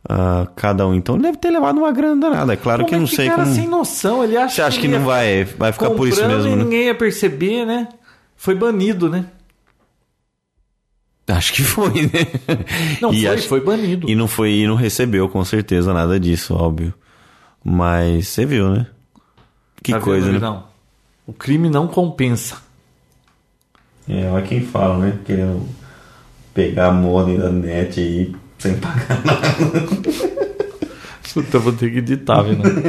Ah, 0.09 0.47
cada 0.57 0.87
um. 0.87 0.95
Então 0.95 1.19
deve 1.19 1.39
ter 1.39 1.51
levado 1.51 1.79
uma 1.79 1.93
grana 1.93 2.21
danada. 2.21 2.53
É 2.53 2.57
claro 2.57 2.85
que 2.87 2.95
eu 2.95 2.99
é 2.99 3.01
não 3.01 3.07
sei 3.07 3.29
cara 3.29 3.43
como. 3.45 3.55
sem 3.55 3.69
noção, 3.69 4.25
ele 4.25 4.37
acha 4.37 4.55
Você 4.57 4.63
acha 4.63 4.81
que 4.81 4.87
ele 4.87 4.99
não 4.99 5.05
vai, 5.05 5.45
vai 5.45 5.73
ficar 5.73 5.91
por 5.91 6.09
isso 6.09 6.27
mesmo, 6.27 6.49
e 6.53 6.57
né? 6.57 6.65
ninguém 6.65 6.85
ia 6.87 6.95
perceber, 6.95 7.65
né? 7.67 7.89
Foi 8.37 8.55
banido, 8.55 9.09
né? 9.11 9.27
Acho 11.29 11.53
que 11.53 11.63
foi, 11.63 12.03
né? 12.03 12.27
Não, 13.01 13.13
E 13.13 13.21
foi, 13.23 13.29
acho- 13.29 13.49
foi 13.49 13.61
banido. 13.61 14.11
E 14.11 14.17
não 14.17 14.27
foi 14.27 14.53
e 14.53 14.67
não 14.67 14.75
recebeu 14.75 15.29
com 15.29 15.45
certeza 15.45 15.93
nada 15.95 16.19
disso, 16.19 16.55
óbvio. 16.55 16.93
Mas 17.65 18.27
você 18.29 18.45
viu, 18.45 18.69
né? 18.71 18.87
Que 19.83 19.93
Tá 19.93 19.99
vendo, 19.99 20.05
coisa, 20.05 20.27
né? 20.27 20.33
Vidal? 20.35 20.73
O 21.27 21.33
crime 21.33 21.71
não 21.71 21.87
compensa. 21.87 22.57
É, 24.09 24.29
olha 24.29 24.45
quem 24.45 24.61
fala, 24.67 24.99
né? 24.99 25.19
Querendo 25.25 25.69
pegar 26.53 26.89
a 26.89 26.93
modem 26.93 27.39
da 27.39 27.49
net 27.51 28.01
aí 28.01 28.35
sem 28.61 28.75
pagar 28.77 29.21
nada. 29.25 29.51
Puta, 31.33 31.59
vou 31.59 31.73
ter 31.73 31.91
que 31.91 31.99
editar, 31.99 32.43
Vidal. 32.43 32.71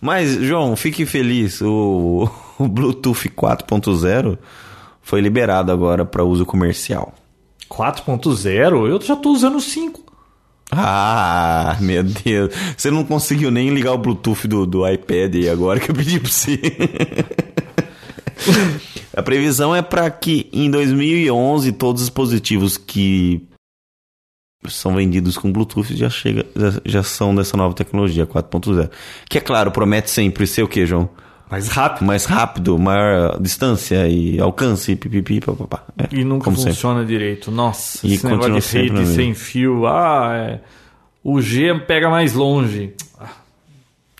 Mas, 0.00 0.32
João, 0.34 0.74
fique 0.76 1.06
feliz. 1.06 1.60
O, 1.60 2.28
o 2.58 2.68
Bluetooth 2.68 3.28
4.0 3.28 4.38
foi 5.02 5.20
liberado 5.20 5.70
agora 5.70 6.04
para 6.04 6.24
uso 6.24 6.46
comercial. 6.46 7.14
4.0? 7.70 8.88
Eu 8.88 9.00
já 9.00 9.16
tô 9.16 9.30
usando 9.30 9.56
o 9.56 9.60
5. 9.60 10.02
Ah, 10.70 11.76
meu 11.80 12.02
Deus. 12.02 12.54
Você 12.76 12.90
não 12.90 13.04
conseguiu 13.04 13.50
nem 13.50 13.70
ligar 13.70 13.92
o 13.92 13.98
Bluetooth 13.98 14.48
do, 14.48 14.66
do 14.66 14.88
iPad 14.88 15.34
aí 15.34 15.48
agora 15.48 15.78
que 15.80 15.90
eu 15.90 15.94
pedi 15.94 16.18
pra 16.18 16.30
você. 16.30 16.60
A 19.16 19.22
previsão 19.22 19.74
é 19.74 19.82
para 19.82 20.10
que 20.10 20.48
em 20.52 20.70
2011 20.70 21.72
todos 21.72 22.02
os 22.02 22.08
dispositivos 22.08 22.76
que 22.76 23.46
são 24.68 24.94
vendidos 24.94 25.36
com 25.36 25.50
Bluetooth 25.52 25.96
já, 25.96 26.08
chega, 26.10 26.46
já, 26.84 27.02
são 27.02 27.34
dessa 27.34 27.56
nova 27.56 27.74
tecnologia 27.74 28.26
4.0. 28.26 28.90
Que 29.28 29.38
é 29.38 29.40
claro, 29.40 29.70
promete 29.70 30.10
sempre 30.10 30.46
ser 30.46 30.62
o 30.62 30.68
que, 30.68 30.86
João? 30.86 31.08
Mais 31.50 31.68
rápido. 31.68 32.04
Mais 32.06 32.24
rápido, 32.24 32.78
maior 32.78 33.38
distância 33.40 34.08
e 34.08 34.40
alcance, 34.40 34.96
pipipi, 34.96 35.40
papapá. 35.40 35.84
É, 35.98 36.08
E 36.10 36.24
nunca 36.24 36.44
como 36.44 36.56
sempre. 36.56 36.72
funciona 36.72 37.04
direito. 37.04 37.50
Nossa, 37.50 38.06
E 38.06 38.14
esse 38.14 38.26
negócio 38.26 38.58
de 38.60 38.78
rede 38.78 39.06
sem 39.06 39.34
fio. 39.34 39.86
Ah, 39.86 40.32
é. 40.34 40.60
O 41.22 41.40
G 41.40 41.74
pega 41.86 42.08
mais 42.10 42.32
longe. 42.32 42.92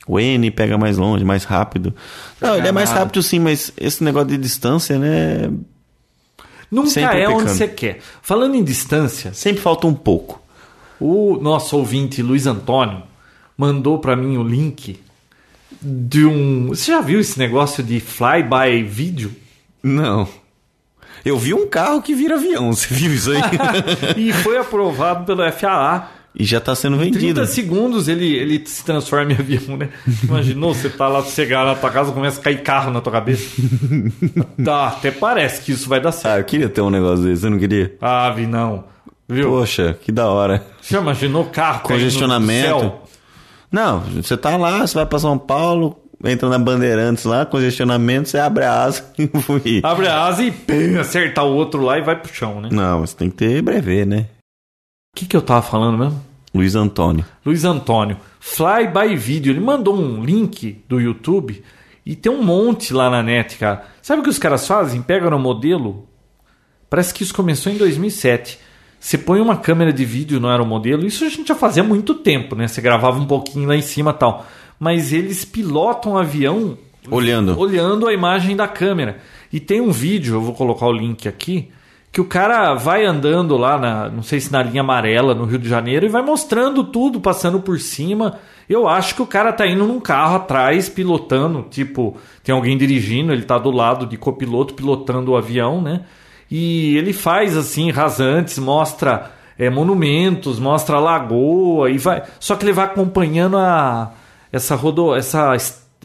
O 0.06 0.20
N 0.20 0.50
pega 0.50 0.76
mais 0.76 0.98
longe, 0.98 1.24
mais 1.24 1.44
rápido. 1.44 1.94
Não, 2.40 2.56
ele 2.56 2.68
é 2.68 2.72
mais 2.72 2.90
rápido 2.90 3.22
sim, 3.22 3.38
mas 3.38 3.72
esse 3.78 4.04
negócio 4.04 4.28
de 4.28 4.36
distância, 4.36 4.98
né? 4.98 5.50
Nunca 6.74 6.90
Sempre 6.90 7.20
é 7.20 7.28
onde 7.28 7.50
você 7.50 7.68
quer. 7.68 8.00
Falando 8.20 8.56
em 8.56 8.64
distância, 8.64 9.32
Sempre 9.32 9.62
falta 9.62 9.86
um 9.86 9.94
pouco. 9.94 10.42
o 10.98 11.38
nosso 11.40 11.76
ouvinte 11.76 12.20
Luiz 12.20 12.48
Antônio 12.48 13.04
mandou 13.56 14.00
para 14.00 14.16
mim 14.16 14.36
o 14.36 14.42
link 14.42 15.00
de 15.80 16.24
um. 16.24 16.68
Você 16.68 16.90
já 16.90 17.00
viu 17.00 17.20
esse 17.20 17.38
negócio 17.38 17.80
de 17.80 18.00
fly-by 18.00 18.82
vídeo? 18.82 19.32
Não. 19.80 20.28
Eu 21.24 21.38
vi 21.38 21.54
um 21.54 21.68
carro 21.68 22.02
que 22.02 22.12
vira 22.12 22.34
avião, 22.34 22.72
você 22.72 22.92
viu 22.92 23.14
isso 23.14 23.30
aí? 23.30 23.40
e 24.18 24.32
foi 24.32 24.58
aprovado 24.58 25.24
pelo 25.24 25.50
FAA. 25.52 26.08
E 26.34 26.44
já 26.44 26.60
tá 26.60 26.74
sendo 26.74 26.96
vendido. 26.96 27.18
30 27.18 27.46
segundos 27.46 28.08
ele, 28.08 28.26
ele 28.34 28.62
se 28.66 28.84
transforma 28.84 29.32
em 29.32 29.36
avião, 29.36 29.76
né? 29.76 29.88
Imaginou 30.22 30.74
você 30.74 30.88
tá 30.90 31.06
lá, 31.08 31.22
chegar 31.22 31.64
na 31.64 31.74
tua 31.74 31.90
casa 31.90 32.10
começa 32.12 32.40
a 32.40 32.42
cair 32.42 32.62
carro 32.62 32.90
na 32.90 33.00
tua 33.00 33.12
cabeça? 33.12 33.48
tá, 34.64 34.88
até 34.88 35.10
parece 35.10 35.62
que 35.62 35.72
isso 35.72 35.88
vai 35.88 36.00
dar 36.00 36.08
Ah, 36.08 36.12
certo. 36.12 36.38
eu 36.38 36.44
queria 36.44 36.68
ter 36.68 36.80
um 36.80 36.90
negócio 36.90 37.24
desse, 37.24 37.42
você 37.42 37.48
não 37.50 37.58
queria? 37.58 37.94
Ah, 38.00 38.30
Vi, 38.30 38.46
não. 38.46 38.84
Viu? 39.28 39.48
Poxa, 39.48 39.96
que 40.02 40.12
da 40.12 40.28
hora. 40.28 40.62
Você 40.82 40.96
imaginou 40.96 41.44
carro 41.46 41.80
Congestionamento. 41.82 42.92
Não, 43.70 44.00
você 44.00 44.36
tá 44.36 44.56
lá, 44.56 44.86
você 44.86 44.94
vai 44.94 45.06
pra 45.06 45.18
São 45.18 45.36
Paulo, 45.38 45.96
entra 46.24 46.48
na 46.48 46.58
Bandeirantes 46.58 47.24
lá, 47.24 47.44
congestionamento, 47.46 48.28
você 48.28 48.38
abre 48.38 48.64
a 48.64 48.82
asa 48.84 49.04
e. 49.64 49.80
Abre 49.82 50.06
a 50.08 50.24
asa 50.26 50.42
e 50.44 50.50
pum, 50.50 50.98
acerta 51.00 51.42
o 51.42 51.54
outro 51.54 51.82
lá 51.82 51.98
e 51.98 52.02
vai 52.02 52.16
pro 52.16 52.32
chão, 52.32 52.60
né? 52.60 52.68
Não, 52.70 53.00
mas 53.00 53.14
tem 53.14 53.30
que 53.30 53.36
ter 53.36 53.62
brevê, 53.62 54.04
né? 54.04 54.26
Que, 55.14 55.26
que 55.26 55.36
eu 55.36 55.42
tava 55.42 55.62
falando 55.62 55.98
mesmo? 55.98 56.20
Luiz 56.54 56.74
Antônio. 56.74 57.24
Luiz 57.44 57.64
Antônio, 57.64 58.16
Fly 58.38 58.88
by 58.88 59.16
Video, 59.16 59.52
ele 59.52 59.60
mandou 59.60 59.96
um 59.96 60.24
link 60.24 60.82
do 60.88 61.00
YouTube 61.00 61.62
E 62.06 62.14
tem 62.14 62.30
um 62.30 62.42
monte 62.42 62.92
lá 62.92 63.08
na 63.08 63.22
net, 63.22 63.56
cara. 63.56 63.84
Sabe 64.02 64.20
o 64.20 64.22
que 64.22 64.30
os 64.30 64.38
caras 64.38 64.66
fazem? 64.66 65.00
Pegam 65.02 65.30
no 65.30 65.38
modelo. 65.38 66.06
Parece 66.90 67.14
que 67.14 67.22
isso 67.22 67.34
começou 67.34 67.72
em 67.72 67.76
2007. 67.76 68.58
Você 69.00 69.18
põe 69.18 69.40
uma 69.40 69.56
câmera 69.56 69.92
de 69.92 70.04
vídeo 70.04 70.38
no 70.38 70.48
aeromodelo. 70.48 71.06
Isso 71.06 71.24
a 71.24 71.28
gente 71.28 71.48
já 71.48 71.54
fazia 71.54 71.82
há 71.82 71.86
muito 71.86 72.14
tempo, 72.14 72.54
né? 72.54 72.68
Você 72.68 72.80
gravava 72.80 73.18
um 73.18 73.26
pouquinho 73.26 73.68
lá 73.68 73.76
em 73.76 73.82
cima 73.82 74.10
e 74.10 74.14
tal. 74.14 74.46
Mas 74.78 75.12
eles 75.12 75.44
pilotam 75.44 76.12
o 76.12 76.18
avião 76.18 76.76
Olhando. 77.10 77.58
olhando 77.58 78.06
a 78.06 78.12
imagem 78.12 78.54
da 78.54 78.68
câmera. 78.68 79.18
E 79.52 79.60
tem 79.60 79.80
um 79.80 79.90
vídeo, 79.90 80.34
eu 80.36 80.40
vou 80.40 80.54
colocar 80.54 80.86
o 80.86 80.92
link 80.92 81.28
aqui, 81.28 81.70
que 82.14 82.20
o 82.20 82.24
cara 82.24 82.74
vai 82.74 83.04
andando 83.04 83.56
lá 83.56 83.76
na, 83.76 84.08
não 84.08 84.22
sei 84.22 84.38
se 84.38 84.52
na 84.52 84.62
linha 84.62 84.82
amarela 84.82 85.34
no 85.34 85.46
Rio 85.46 85.58
de 85.58 85.68
Janeiro 85.68 86.06
e 86.06 86.08
vai 86.08 86.22
mostrando 86.22 86.84
tudo, 86.84 87.20
passando 87.20 87.58
por 87.58 87.80
cima. 87.80 88.38
Eu 88.68 88.86
acho 88.86 89.16
que 89.16 89.22
o 89.22 89.26
cara 89.26 89.52
tá 89.52 89.66
indo 89.66 89.84
num 89.84 89.98
carro 89.98 90.36
atrás, 90.36 90.88
pilotando, 90.88 91.66
tipo, 91.68 92.16
tem 92.44 92.54
alguém 92.54 92.78
dirigindo, 92.78 93.32
ele 93.32 93.42
tá 93.42 93.58
do 93.58 93.72
lado 93.72 94.06
de 94.06 94.16
copiloto 94.16 94.74
pilotando 94.74 95.32
o 95.32 95.36
avião, 95.36 95.82
né? 95.82 96.02
E 96.48 96.96
ele 96.96 97.12
faz 97.12 97.56
assim, 97.56 97.90
rasantes, 97.90 98.60
mostra 98.60 99.32
é, 99.58 99.68
monumentos, 99.68 100.60
mostra 100.60 101.00
lagoa 101.00 101.90
e 101.90 101.98
vai. 101.98 102.22
Só 102.38 102.54
que 102.54 102.64
ele 102.64 102.72
vai 102.72 102.84
acompanhando 102.84 103.56
a 103.56 104.12
essa 104.52 104.76
rodo, 104.76 105.16
essa 105.16 105.52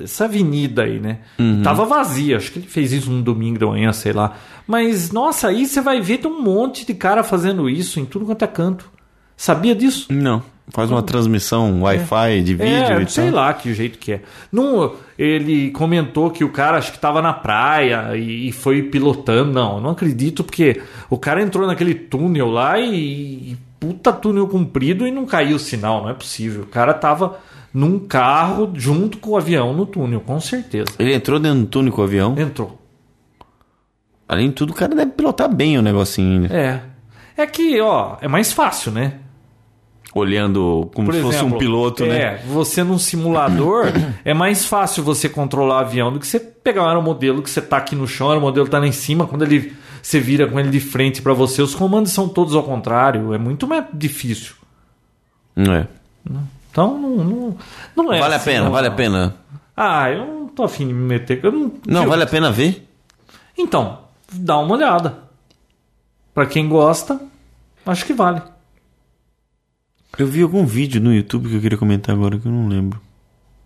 essa 0.01 0.25
avenida 0.25 0.83
aí, 0.83 0.99
né? 0.99 1.19
Tava 1.63 1.85
vazia, 1.85 2.37
acho 2.37 2.51
que 2.51 2.59
ele 2.59 2.67
fez 2.67 2.91
isso 2.91 3.09
num 3.11 3.21
domingo 3.21 3.59
da 3.59 3.67
manhã, 3.67 3.91
sei 3.93 4.13
lá. 4.13 4.35
Mas, 4.67 5.11
nossa, 5.11 5.47
aí 5.47 5.65
você 5.65 5.81
vai 5.81 5.99
ver 6.01 6.19
tem 6.19 6.31
um 6.31 6.41
monte 6.41 6.85
de 6.85 6.93
cara 6.93 7.23
fazendo 7.23 7.69
isso 7.69 7.99
em 7.99 8.05
tudo 8.05 8.25
quanto 8.25 8.43
é 8.43 8.47
canto. 8.47 8.89
Sabia 9.35 9.73
disso? 9.75 10.07
Não. 10.11 10.43
Faz 10.71 10.91
uma 10.91 11.01
transmissão 11.01 11.81
Wi-Fi 11.81 12.43
de 12.43 12.53
vídeo 12.53 12.99
É, 12.99 13.01
e 13.01 13.09
sei 13.09 13.31
tal. 13.31 13.35
lá 13.35 13.53
que 13.55 13.73
jeito 13.73 13.97
que 13.97 14.11
é. 14.13 14.21
Não, 14.51 14.93
ele 15.17 15.71
comentou 15.71 16.29
que 16.29 16.43
o 16.43 16.49
cara 16.49 16.77
acho 16.77 16.91
que 16.91 16.97
estava 16.97 17.23
na 17.23 17.33
praia 17.33 18.15
e, 18.15 18.49
e 18.49 18.51
foi 18.51 18.83
pilotando. 18.83 19.51
Não, 19.51 19.81
não 19.81 19.89
acredito, 19.91 20.43
porque 20.43 20.79
o 21.09 21.17
cara 21.17 21.41
entrou 21.41 21.65
naquele 21.65 21.95
túnel 21.95 22.51
lá 22.51 22.77
e, 22.79 22.93
e 23.53 23.57
puta 23.79 24.13
túnel 24.13 24.47
comprido 24.47 25.07
e 25.07 25.11
não 25.11 25.25
caiu 25.25 25.55
o 25.55 25.59
sinal, 25.59 26.03
não 26.03 26.09
é 26.09 26.13
possível. 26.13 26.61
O 26.61 26.67
cara 26.67 26.93
tava 26.93 27.39
num 27.73 27.99
carro 27.99 28.71
junto 28.73 29.17
com 29.17 29.31
o 29.31 29.37
avião 29.37 29.73
no 29.73 29.85
túnel, 29.85 30.21
com 30.21 30.39
certeza. 30.39 30.91
Ele 30.97 31.13
entrou 31.13 31.39
dentro 31.39 31.61
do 31.61 31.67
túnel 31.67 31.93
com 31.93 32.01
o 32.01 32.03
avião. 32.03 32.35
Entrou. 32.37 32.79
Além 34.27 34.49
de 34.49 34.55
tudo, 34.55 34.71
o 34.71 34.75
cara 34.75 34.93
deve 34.93 35.11
pilotar 35.11 35.53
bem 35.53 35.77
o 35.77 35.81
negocinho, 35.81 36.41
né? 36.41 36.49
É. 36.51 36.81
É 37.41 37.47
que, 37.47 37.79
ó, 37.79 38.17
é 38.21 38.27
mais 38.27 38.51
fácil, 38.51 38.91
né? 38.91 39.13
Olhando 40.13 40.89
como 40.93 41.07
Por 41.07 41.13
se 41.13 41.21
fosse 41.21 41.37
um 41.37 41.41
exemplo, 41.41 41.57
piloto, 41.59 42.03
é, 42.03 42.07
né? 42.07 42.41
você 42.47 42.83
num 42.83 42.97
simulador 42.97 43.85
é 44.25 44.33
mais 44.33 44.65
fácil 44.65 45.03
você 45.03 45.29
controlar 45.29 45.75
o 45.75 45.79
avião 45.79 46.11
do 46.11 46.19
que 46.19 46.27
você 46.27 46.39
pegar 46.39 46.83
um 46.83 46.87
aeromodelo 46.87 47.43
que 47.43 47.49
você 47.49 47.61
tá 47.61 47.77
aqui 47.77 47.95
no 47.95 48.07
chão, 48.07 48.27
o 48.27 48.29
aeromodelo 48.31 48.67
tá 48.67 48.79
lá 48.79 48.87
em 48.87 48.91
cima, 48.91 49.27
quando 49.27 49.43
ele 49.43 49.73
você 50.01 50.19
vira 50.19 50.47
com 50.47 50.59
ele 50.59 50.69
de 50.69 50.79
frente 50.79 51.21
para 51.21 51.33
você, 51.33 51.61
os 51.61 51.75
comandos 51.75 52.11
são 52.11 52.27
todos 52.27 52.55
ao 52.55 52.63
contrário, 52.63 53.33
é 53.33 53.37
muito 53.37 53.67
mais 53.67 53.85
difícil. 53.93 54.55
É. 55.57 55.85
Então 56.79 56.97
não, 56.97 57.09
não, 57.25 57.57
não 57.95 58.13
é 58.13 58.19
Vale 58.19 58.33
a 58.33 58.37
assim, 58.37 58.45
pena, 58.51 58.63
não. 58.65 58.71
vale 58.71 58.87
a 58.87 58.91
pena. 58.91 59.35
Ah, 59.75 60.09
eu 60.09 60.25
não 60.25 60.47
tô 60.47 60.63
afim 60.63 60.87
de 60.87 60.93
me 60.93 61.03
meter. 61.07 61.43
Eu 61.43 61.51
não, 61.51 61.73
Não, 61.85 62.03
eu- 62.03 62.09
vale 62.09 62.23
a 62.23 62.27
pena 62.27 62.49
ver? 62.51 62.87
Então, 63.57 63.99
dá 64.31 64.57
uma 64.59 64.75
olhada. 64.75 65.17
Pra 66.33 66.45
quem 66.45 66.69
gosta, 66.69 67.19
acho 67.85 68.05
que 68.05 68.13
vale. 68.13 68.41
Eu 70.17 70.25
vi 70.27 70.41
algum 70.41 70.65
vídeo 70.65 71.01
no 71.01 71.13
YouTube 71.13 71.49
que 71.49 71.55
eu 71.55 71.61
queria 71.61 71.77
comentar 71.77 72.15
agora 72.15 72.37
que 72.39 72.45
eu 72.45 72.51
não 72.51 72.67
lembro. 72.69 73.01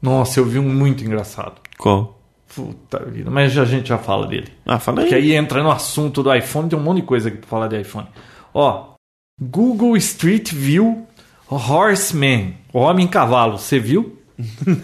Nossa, 0.02 0.40
eu 0.40 0.46
vi 0.46 0.58
um 0.60 0.68
muito 0.68 1.04
engraçado. 1.04 1.54
Qual? 1.78 2.20
Puta 2.56 3.04
vida, 3.06 3.30
mas 3.32 3.52
já, 3.52 3.62
a 3.62 3.66
gente 3.66 3.90
já 3.90 3.98
fala 3.98 4.26
dele. 4.28 4.52
Ah, 4.66 4.80
fala 4.80 5.02
aí. 5.02 5.10
Que 5.10 5.16
aí 5.16 5.34
entra 5.34 5.62
no 5.64 5.72
assunto 5.72 6.22
do 6.24 6.34
iPhone, 6.34 6.68
tem 6.70 6.78
um 6.78 6.84
monte 6.84 6.98
de 7.02 7.08
coisa 7.08 7.30
aqui 7.30 7.38
pra 7.38 7.48
falar 7.48 7.68
de 7.68 7.80
iPhone. 7.80 8.08
Ó, 8.54 8.94
Google 9.40 9.96
Street 9.98 10.52
View 10.52 11.08
Horseman, 11.50 12.56
Homem 12.74 13.08
Cavalo, 13.08 13.58
você 13.58 13.80
viu? 13.80 14.18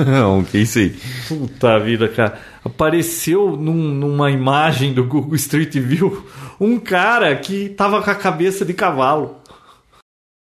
Não, 0.05 0.43
que 0.43 0.59
isso 0.59 0.77
aí? 0.79 0.95
Puta 1.27 1.79
vida, 1.79 2.07
cara. 2.07 2.39
Apareceu 2.63 3.57
num- 3.57 3.91
numa 3.93 4.29
imagem 4.29 4.93
do 4.93 5.03
Google 5.03 5.35
Street 5.35 5.73
View 5.75 6.25
um 6.59 6.77
cara 6.79 7.35
que 7.35 7.69
tava 7.69 8.01
com 8.01 8.11
a 8.11 8.15
cabeça 8.15 8.63
de 8.63 8.73
cavalo. 8.73 9.37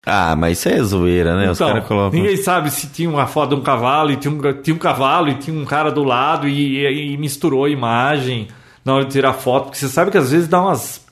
Ah, 0.07 0.35
mas 0.37 0.59
isso 0.59 0.69
é 0.69 0.83
zoeira, 0.83 1.37
né? 1.37 1.51
Os 1.51 1.59
Então, 1.59 1.69
caras 1.69 1.87
colocam. 1.87 2.19
ninguém 2.19 2.37
sabe 2.37 2.71
se 2.71 2.87
tinha 2.89 3.11
uma 3.11 3.27
foto 3.27 3.51
de 3.55 3.61
um 3.61 3.63
cavalo 3.63 4.13
e 4.13 4.17
tinha 4.17 4.33
um, 4.33 4.41
tinha 4.63 4.75
um 4.75 4.79
cavalo 4.79 5.29
e 5.29 5.35
tinha 5.35 5.57
um 5.61 5.65
cara 5.65 5.91
do 5.91 6.05
lado 6.05 6.49
e, 6.49 6.79
e- 6.87 7.13
e 7.13 7.17
misturou 7.19 7.65
a 7.65 7.69
imagem 7.71 8.47
na 8.85 8.95
hora 8.95 9.05
de 9.05 9.11
tirar 9.11 9.33
foto, 9.35 9.65
porque 9.65 9.79
você 9.79 9.89
sabe 9.89 10.13
que 10.13 10.17
às 10.19 10.31
vezes 10.31 10.47
dá 10.47 10.61
umas 10.63 11.05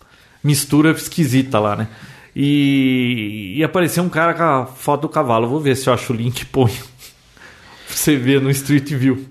misturas 0.45 1.03
esquisitas 1.03 1.61
lá, 1.61 1.75
né? 1.75 1.89
E, 2.35 3.55
e 3.57 3.65
apareceu 3.65 4.03
um 4.03 4.09
cara 4.09 4.35
com 4.35 4.43
a 4.43 4.67
foto 4.67 5.03
do 5.03 5.09
cavalo. 5.09 5.49
Vou 5.49 5.61
ver 5.61 5.77
se 5.77 5.89
eu 5.89 5.95
acho 5.95 6.13
o 6.13 6.17
link 6.17 6.41
e 6.41 6.45
ponho. 6.45 6.75
você 7.87 8.17
ver 8.17 8.41
no 8.41 8.51
Street 8.51 8.93
View. 8.93 9.25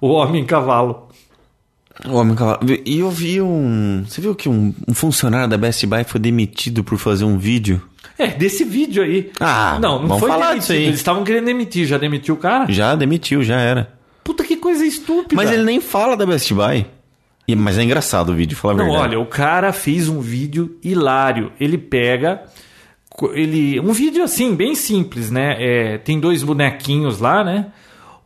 O 0.00 0.08
homem 0.08 0.44
cavalo. 0.44 1.08
O 2.06 2.14
homem 2.14 2.34
cavalo. 2.34 2.60
E 2.84 2.98
eu 2.98 3.10
vi 3.10 3.40
um. 3.40 4.04
Você 4.06 4.20
viu 4.20 4.34
que 4.34 4.48
um, 4.48 4.74
um 4.86 4.94
funcionário 4.94 5.48
da 5.48 5.56
Best 5.56 5.86
Buy 5.86 6.04
foi 6.04 6.20
demitido 6.20 6.84
por 6.84 6.98
fazer 6.98 7.24
um 7.24 7.38
vídeo? 7.38 7.80
É, 8.18 8.28
desse 8.28 8.64
vídeo 8.64 9.02
aí. 9.02 9.32
Ah, 9.40 9.78
não, 9.80 10.00
não 10.00 10.08
vamos 10.08 10.20
foi 10.20 10.28
falar 10.28 10.50
demitido. 10.50 10.76
Eles 10.76 10.96
estavam 10.96 11.24
querendo 11.24 11.46
demitir. 11.46 11.86
Já 11.86 11.98
demitiu 11.98 12.34
o 12.34 12.38
cara? 12.38 12.70
Já 12.70 12.94
demitiu, 12.94 13.42
já 13.42 13.58
era. 13.58 13.94
Puta 14.22 14.44
que 14.44 14.56
coisa 14.56 14.84
estúpida. 14.84 15.34
Mas 15.34 15.50
ele 15.50 15.62
nem 15.64 15.80
fala 15.80 16.16
da 16.16 16.26
Best 16.26 16.52
Buy. 16.52 16.86
E- 17.46 17.54
Mas 17.54 17.78
é 17.78 17.82
engraçado 17.82 18.30
o 18.30 18.34
vídeo, 18.34 18.56
fala 18.56 18.74
a 18.74 18.76
Não, 18.78 18.84
verdade. 18.86 19.08
olha, 19.16 19.20
o 19.20 19.26
cara 19.26 19.72
fez 19.72 20.08
um 20.08 20.20
vídeo 20.20 20.76
hilário. 20.82 21.52
Ele 21.60 21.76
pega. 21.78 22.42
Ele, 23.32 23.78
um 23.80 23.92
vídeo 23.92 24.24
assim, 24.24 24.54
bem 24.56 24.74
simples, 24.74 25.30
né? 25.30 25.56
É, 25.58 25.98
tem 25.98 26.18
dois 26.18 26.42
bonequinhos 26.42 27.20
lá, 27.20 27.44
né? 27.44 27.66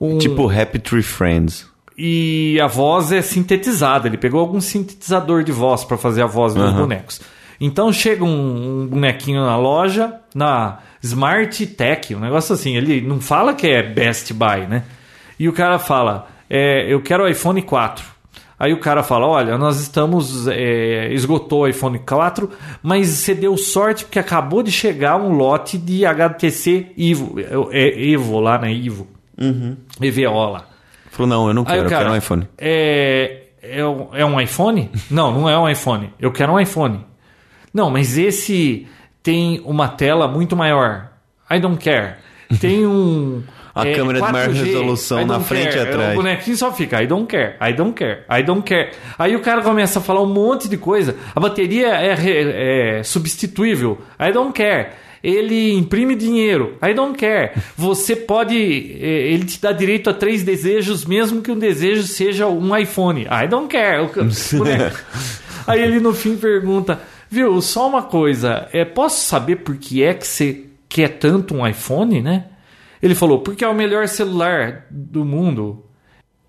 Um, 0.01 0.17
Tipo 0.19 0.49
Happy 0.49 0.79
Tree 0.79 1.03
Friends. 1.03 1.67
e 1.97 2.59
a 2.63 2.67
voz 2.69 3.11
é 3.13 3.21
sintetizada. 3.21 4.07
Ele 4.09 4.17
pegou 4.17 4.41
algum 4.41 4.61
sintetizador 4.61 5.43
de 5.43 5.53
voz 5.53 5.85
para 5.85 5.99
fazer 5.99 6.23
a 6.23 6.27
voz 6.27 6.55
dos 6.55 6.73
bonecos. 6.73 7.21
Então 7.61 7.93
chega 7.93 8.25
um, 8.25 8.83
um 8.83 8.87
bonequinho 8.87 9.41
na 9.45 9.57
loja, 9.57 10.15
na 10.33 10.79
Smart 11.03 11.67
Tech, 11.67 12.15
um 12.15 12.21
negócio 12.21 12.55
assim. 12.55 12.77
Ele 12.77 13.01
não 13.01 13.21
fala 13.21 13.53
que 13.53 13.67
é 13.67 13.83
Best 13.83 14.33
Buy, 14.33 14.67
né? 14.69 14.85
E 15.39 15.49
o 15.49 15.53
cara 15.53 15.79
fala: 15.79 16.29
é, 16.49 16.87
Eu 16.91 17.03
quero 17.03 17.25
o 17.25 17.29
iPhone 17.29 17.61
4. 17.61 18.05
Aí 18.59 18.73
o 18.73 18.81
cara 18.81 19.03
fala: 19.03 19.27
Olha, 19.27 19.57
nós 19.57 19.81
estamos. 19.81 20.49
é, 20.49 21.12
esgotou 21.12 21.61
o 21.62 21.68
iPhone 21.68 21.99
4, 22.01 22.51
mas 22.83 23.07
você 23.09 23.35
deu 23.35 23.57
sorte 23.57 24.05
porque 24.05 24.18
acabou 24.18 24.62
de 24.62 24.73
chegar 24.73 25.16
um 25.16 25.33
lote 25.33 25.79
de 25.79 26.05
HTC 26.05 26.92
Evo. 26.99 27.37
É, 27.71 28.11
Evo 28.11 28.40
lá, 28.40 28.59
né? 28.59 28.73
Evo. 28.75 29.07
EVO 30.01 30.51
lá. 30.51 30.66
Falou, 31.11 31.29
não, 31.29 31.49
eu 31.49 31.55
não 31.55 31.64
quero, 31.64 31.83
o 31.83 31.85
eu 31.85 31.88
cara, 31.88 32.03
quero 32.05 32.14
um 32.14 32.16
iPhone. 32.16 32.49
É, 32.59 33.42
é, 33.62 33.85
um- 33.87 34.09
é 34.12 34.25
um 34.25 34.40
iPhone? 34.40 34.90
Não, 35.11 35.33
não 35.33 35.49
é 35.49 35.59
um 35.59 35.68
iPhone. 35.68 36.12
Eu 36.18 36.31
quero 36.33 36.53
um 36.53 36.61
iPhone. 36.61 37.05
Não, 37.73 37.90
mas 37.90 38.16
esse 38.18 38.87
tem 39.23 39.61
uma 39.64 39.88
tela 39.88 40.29
muito 40.29 40.55
maior. 40.57 41.09
I 41.51 41.59
don't 41.61 41.83
care. 41.83 42.16
Tem 42.61 42.87
um. 42.87 43.42
A 43.81 43.95
câmera 43.95 44.21
de 44.21 44.33
maior 44.33 44.49
4G, 44.51 44.64
resolução 44.64 45.27
na 45.27 45.41
frente 45.41 45.69
e 45.69 45.79
care. 45.79 45.88
atrás. 45.91 46.12
O 46.12 46.17
bonequinho 46.17 46.57
só 46.57 46.73
fica, 46.73 47.03
I 47.03 47.07
don't 47.07 47.27
care, 47.27 47.55
I 47.61 47.73
don't 47.73 47.93
care, 47.95 48.21
I 48.31 48.43
don't 48.43 48.62
care. 48.62 48.91
Aí 49.19 49.35
o 49.37 49.41
cara 49.41 49.62
começa 49.62 49.99
a 49.99 50.03
falar 50.03 50.23
um 50.23 50.33
monte 50.33 50.69
de 50.69 50.77
coisa. 50.77 51.17
A 51.35 51.41
bateria 51.41 51.88
é, 51.88 52.99
é 52.99 53.03
substituível, 53.03 53.99
I 54.21 54.33
don't 54.33 54.53
care. 54.53 54.88
Ele 55.23 55.73
imprime 55.75 56.14
dinheiro, 56.14 56.77
I 56.81 56.95
don't 56.95 57.19
care. 57.19 57.51
Você 57.77 58.14
pode. 58.14 58.55
eh, 58.57 59.33
Ele 59.33 59.45
te 59.45 59.61
dá 59.61 59.73
direito 59.73 60.09
a 60.09 60.14
três 60.14 60.45
desejos, 60.45 61.05
mesmo 61.05 61.43
que 61.43 61.51
um 61.51 61.59
desejo 61.59 62.05
seja 62.05 62.47
um 62.47 62.77
iPhone. 62.77 63.23
I 63.23 63.49
don't 63.49 63.67
care. 63.69 64.09
Aí 65.67 65.83
ele 65.83 65.99
no 65.99 66.14
fim 66.14 66.37
pergunta: 66.37 67.01
Viu, 67.29 67.61
só 67.61 67.88
uma 67.88 68.03
coisa, 68.05 68.69
é, 68.73 68.85
posso 68.85 69.21
saber 69.27 69.57
por 69.57 69.77
que 69.77 70.05
é 70.05 70.14
que 70.14 70.25
você 70.27 70.64
quer 70.88 71.09
tanto 71.19 71.53
um 71.55 71.67
iPhone, 71.67 72.23
né? 72.23 72.45
Ele 73.03 73.15
falou, 73.15 73.39
porque 73.41 73.65
é 73.65 73.69
o 73.69 73.75
melhor 73.75 74.09
celular 74.09 74.87
do 74.91 75.25
mundo. 75.25 75.85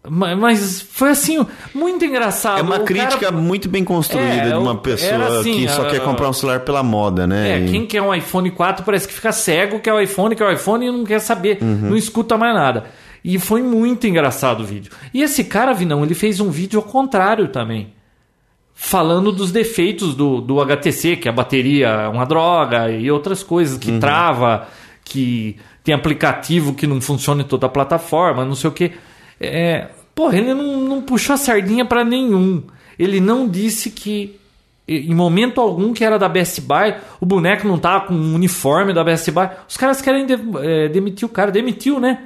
Ma- 0.07 0.35
Mas 0.35 0.81
foi 0.81 1.09
assim, 1.09 1.45
muito 1.75 2.03
engraçado. 2.05 2.59
É 2.59 2.61
uma 2.61 2.77
O 2.79 2.83
crítica 2.85 3.17
cara- 3.27 3.31
muito 3.35 3.67
bem 3.67 3.83
construída 3.83 4.31
É, 4.31 4.49
de 4.49 4.53
uma 4.55 4.75
pessoa 4.77 5.39
assim, 5.39 5.57
que 5.57 5.67
só 5.67 5.83
a- 5.83 5.89
quer 5.89 5.99
comprar 6.03 6.29
um 6.29 6.33
celular 6.33 6.61
pela 6.61 6.81
moda, 6.81 7.27
né? 7.27 7.51
É, 7.51 7.59
E- 7.65 7.69
quem 7.69 7.85
quer 7.85 8.01
um 8.01 8.13
iPhone 8.15 8.49
4 8.49 8.83
parece 8.85 9.07
que 9.07 9.13
fica 9.13 9.31
cego, 9.31 9.79
quer 9.79 9.93
o 9.93 9.99
iPhone, 10.01 10.35
quer 10.35 10.45
o 10.45 10.51
iPhone 10.51 10.85
e 10.87 10.91
não 10.91 11.03
quer 11.03 11.19
saber, 11.19 11.59
Uhum. 11.61 11.89
não 11.89 11.97
escuta 11.97 12.37
mais 12.37 12.55
nada. 12.55 12.85
E 13.23 13.37
foi 13.37 13.61
muito 13.61 14.07
engraçado 14.07 14.61
o 14.61 14.65
vídeo. 14.65 14.91
E 15.13 15.21
esse 15.21 15.43
cara, 15.43 15.73
Vinão, 15.73 16.01
ele 16.03 16.15
fez 16.15 16.39
um 16.39 16.49
vídeo 16.49 16.79
ao 16.79 16.85
contrário 16.85 17.49
também. 17.49 17.93
Falando 18.73 19.33
dos 19.33 19.51
defeitos 19.51 20.15
do, 20.15 20.39
do 20.39 20.61
HTC, 20.61 21.17
que 21.17 21.27
a 21.27 21.31
bateria 21.33 21.87
é 21.89 22.07
uma 22.07 22.25
droga 22.25 22.89
e 22.89 23.11
outras 23.11 23.43
coisas, 23.43 23.77
que 23.77 23.91
Uhum. 23.91 23.99
trava, 23.99 24.67
que 25.03 25.57
tem 25.83 25.93
aplicativo 25.93 26.73
que 26.73 26.85
não 26.87 26.99
funciona 27.01 27.41
em 27.41 27.45
toda 27.45 27.65
a 27.65 27.69
plataforma, 27.69 28.43
não 28.45 28.55
sei 28.55 28.69
o 28.69 28.73
quê. 28.73 28.91
É, 29.39 29.87
Porra, 30.13 30.37
ele 30.37 30.53
não, 30.53 30.81
não 30.81 31.01
puxou 31.01 31.33
a 31.33 31.37
sardinha 31.37 31.85
pra 31.85 32.03
nenhum. 32.03 32.63
Ele 32.97 33.21
não 33.21 33.47
disse 33.47 33.89
que 33.89 34.37
em 34.85 35.13
momento 35.15 35.61
algum 35.61 35.93
que 35.93 36.03
era 36.03 36.17
da 36.19 36.27
Best 36.27 36.59
Buy, 36.61 36.95
o 37.21 37.25
boneco 37.25 37.65
não 37.67 37.77
tava 37.77 38.07
com 38.07 38.13
um 38.13 38.33
uniforme 38.35 38.91
da 38.93 39.03
Best 39.03 39.31
Buy. 39.31 39.47
Os 39.67 39.77
caras 39.77 40.01
querem 40.01 40.25
de- 40.25 40.37
é, 40.61 40.89
demitir 40.89 41.25
o 41.25 41.29
cara. 41.29 41.51
Demitiu, 41.51 41.99
né? 42.01 42.23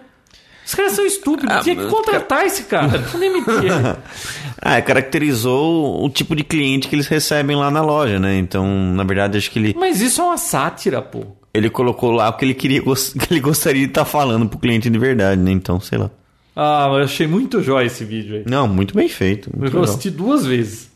Os 0.65 0.73
caras 0.73 0.93
são 0.93 1.05
estúpidos. 1.05 1.55
Ah, 1.55 1.59
Tinha 1.59 1.75
que 1.75 1.85
contratar 1.87 2.45
esse 2.45 2.63
cara. 2.63 2.97
Não 3.13 3.19
demitir. 3.19 3.53
Ah, 4.65 4.81
caracterizou 4.81 6.03
o 6.05 6.09
tipo 6.09 6.33
de 6.35 6.43
cliente 6.43 6.87
que 6.87 6.95
eles 6.95 7.07
recebem 7.07 7.53
lá 7.55 7.69
na 7.69 7.81
loja, 7.81 8.17
né? 8.17 8.37
Então, 8.37 8.65
na 8.65 9.03
verdade, 9.03 9.37
acho 9.37 9.51
que 9.51 9.59
ele, 9.59 9.75
Mas 9.77 9.99
isso 9.99 10.21
é 10.21 10.23
uma 10.23 10.37
sátira, 10.37 11.01
pô. 11.01 11.25
Ele 11.53 11.69
colocou 11.69 12.11
lá 12.11 12.29
o 12.29 12.33
que 12.33 12.45
ele 12.45 12.53
queria, 12.53 12.81
que 12.83 13.27
ele 13.33 13.39
gostaria 13.39 13.83
de 13.83 13.89
estar 13.89 14.05
falando 14.05 14.47
pro 14.47 14.57
cliente 14.59 14.89
de 14.89 14.97
verdade, 14.97 15.39
né? 15.41 15.51
Então, 15.51 15.79
sei 15.79 15.97
lá. 15.97 16.09
Ah, 16.55 16.85
eu 16.89 17.03
achei 17.03 17.25
muito 17.27 17.61
jóia 17.63 17.87
esse 17.87 18.03
vídeo 18.05 18.37
aí. 18.37 18.43
Não, 18.47 18.67
muito 18.67 18.93
bem 18.95 19.07
feito. 19.09 19.49
Eu 19.51 19.59
Muito 19.59 19.73
legal. 19.73 19.83
assisti 19.89 20.09
duas 20.11 20.45
vezes. 20.45 20.91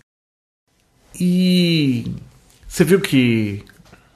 E 1.20 2.12
você 2.68 2.84
viu 2.84 3.00
que 3.00 3.64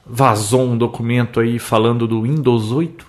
vazou 0.06 0.62
um 0.62 0.78
documento 0.78 1.40
aí 1.40 1.58
falando 1.58 2.06
do 2.06 2.22
Windows 2.22 2.70
8 2.70 3.06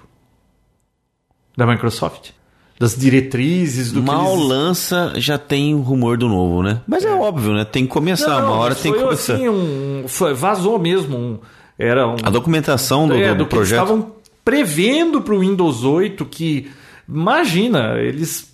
da 1.56 1.66
Microsoft? 1.68 2.32
Das 2.80 2.98
diretrizes 2.98 3.92
do 3.92 4.02
Mal 4.02 4.26
que 4.26 4.34
eles... 4.34 4.48
lança, 4.48 5.14
já 5.18 5.38
tem 5.38 5.76
o 5.76 5.80
rumor 5.82 6.18
do 6.18 6.28
novo, 6.28 6.64
né? 6.64 6.82
Mas 6.88 7.06
é, 7.06 7.12
óbvio, 7.14 7.54
né? 7.54 7.64
Tem 7.64 7.84
que 7.86 7.92
começar. 7.92 8.42
Não, 8.42 8.48
Uma 8.48 8.58
hora 8.58 8.76
tem 8.76 8.92
que 8.92 8.98
foi 8.98 9.08
começar. 9.08 9.34
assim, 9.36 9.48
um, 9.48 10.06
foi- 10.08 10.34
vazou 10.34 10.80
mesmo. 10.80 11.16
um- 11.18 11.40
era 11.78 12.08
um, 12.08 12.16
A 12.24 12.30
documentação 12.30 13.08
do, 13.08 13.16
é, 13.16 13.30
do 13.34 13.40
do 13.40 13.46
que 13.48 13.56
eles 13.56 13.70
projeto. 13.70 13.82
estavam 13.84 14.12
prevendo 14.44 15.22
para 15.22 15.34
o 15.34 15.40
Windows 15.40 15.84
8 15.84 16.26
que 16.26 16.70
imagina 17.08 17.98
eles 18.00 18.52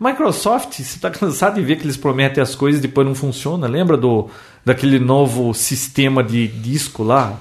Microsoft 0.00 0.74
você 0.74 0.82
está 0.82 1.10
cansado 1.10 1.56
de 1.56 1.62
ver 1.62 1.76
que 1.76 1.84
eles 1.84 1.96
prometem 1.96 2.42
as 2.42 2.54
coisas 2.54 2.78
e 2.78 2.82
depois 2.86 3.06
não 3.06 3.14
funciona 3.14 3.66
lembra 3.66 3.96
do 3.96 4.28
daquele 4.64 4.98
novo 4.98 5.52
sistema 5.54 6.22
de 6.22 6.46
disco 6.46 7.02
lá 7.02 7.40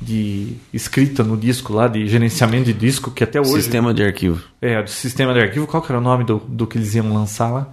de 0.00 0.54
escrita 0.72 1.22
no 1.22 1.36
disco 1.36 1.72
lá 1.74 1.86
de 1.88 2.06
gerenciamento 2.06 2.64
de 2.64 2.72
disco 2.72 3.10
que 3.10 3.22
até 3.22 3.38
hoje 3.38 3.62
Sistema 3.62 3.92
de 3.92 4.02
arquivo. 4.02 4.42
é 4.62 4.82
do 4.82 4.88
sistema 4.88 5.34
de 5.34 5.40
arquivo 5.40 5.66
qual 5.66 5.82
que 5.82 5.92
era 5.92 5.98
o 5.98 6.02
nome 6.02 6.24
do, 6.24 6.38
do 6.48 6.66
que 6.66 6.78
eles 6.78 6.94
iam 6.94 7.12
lançar 7.12 7.50
lá 7.50 7.68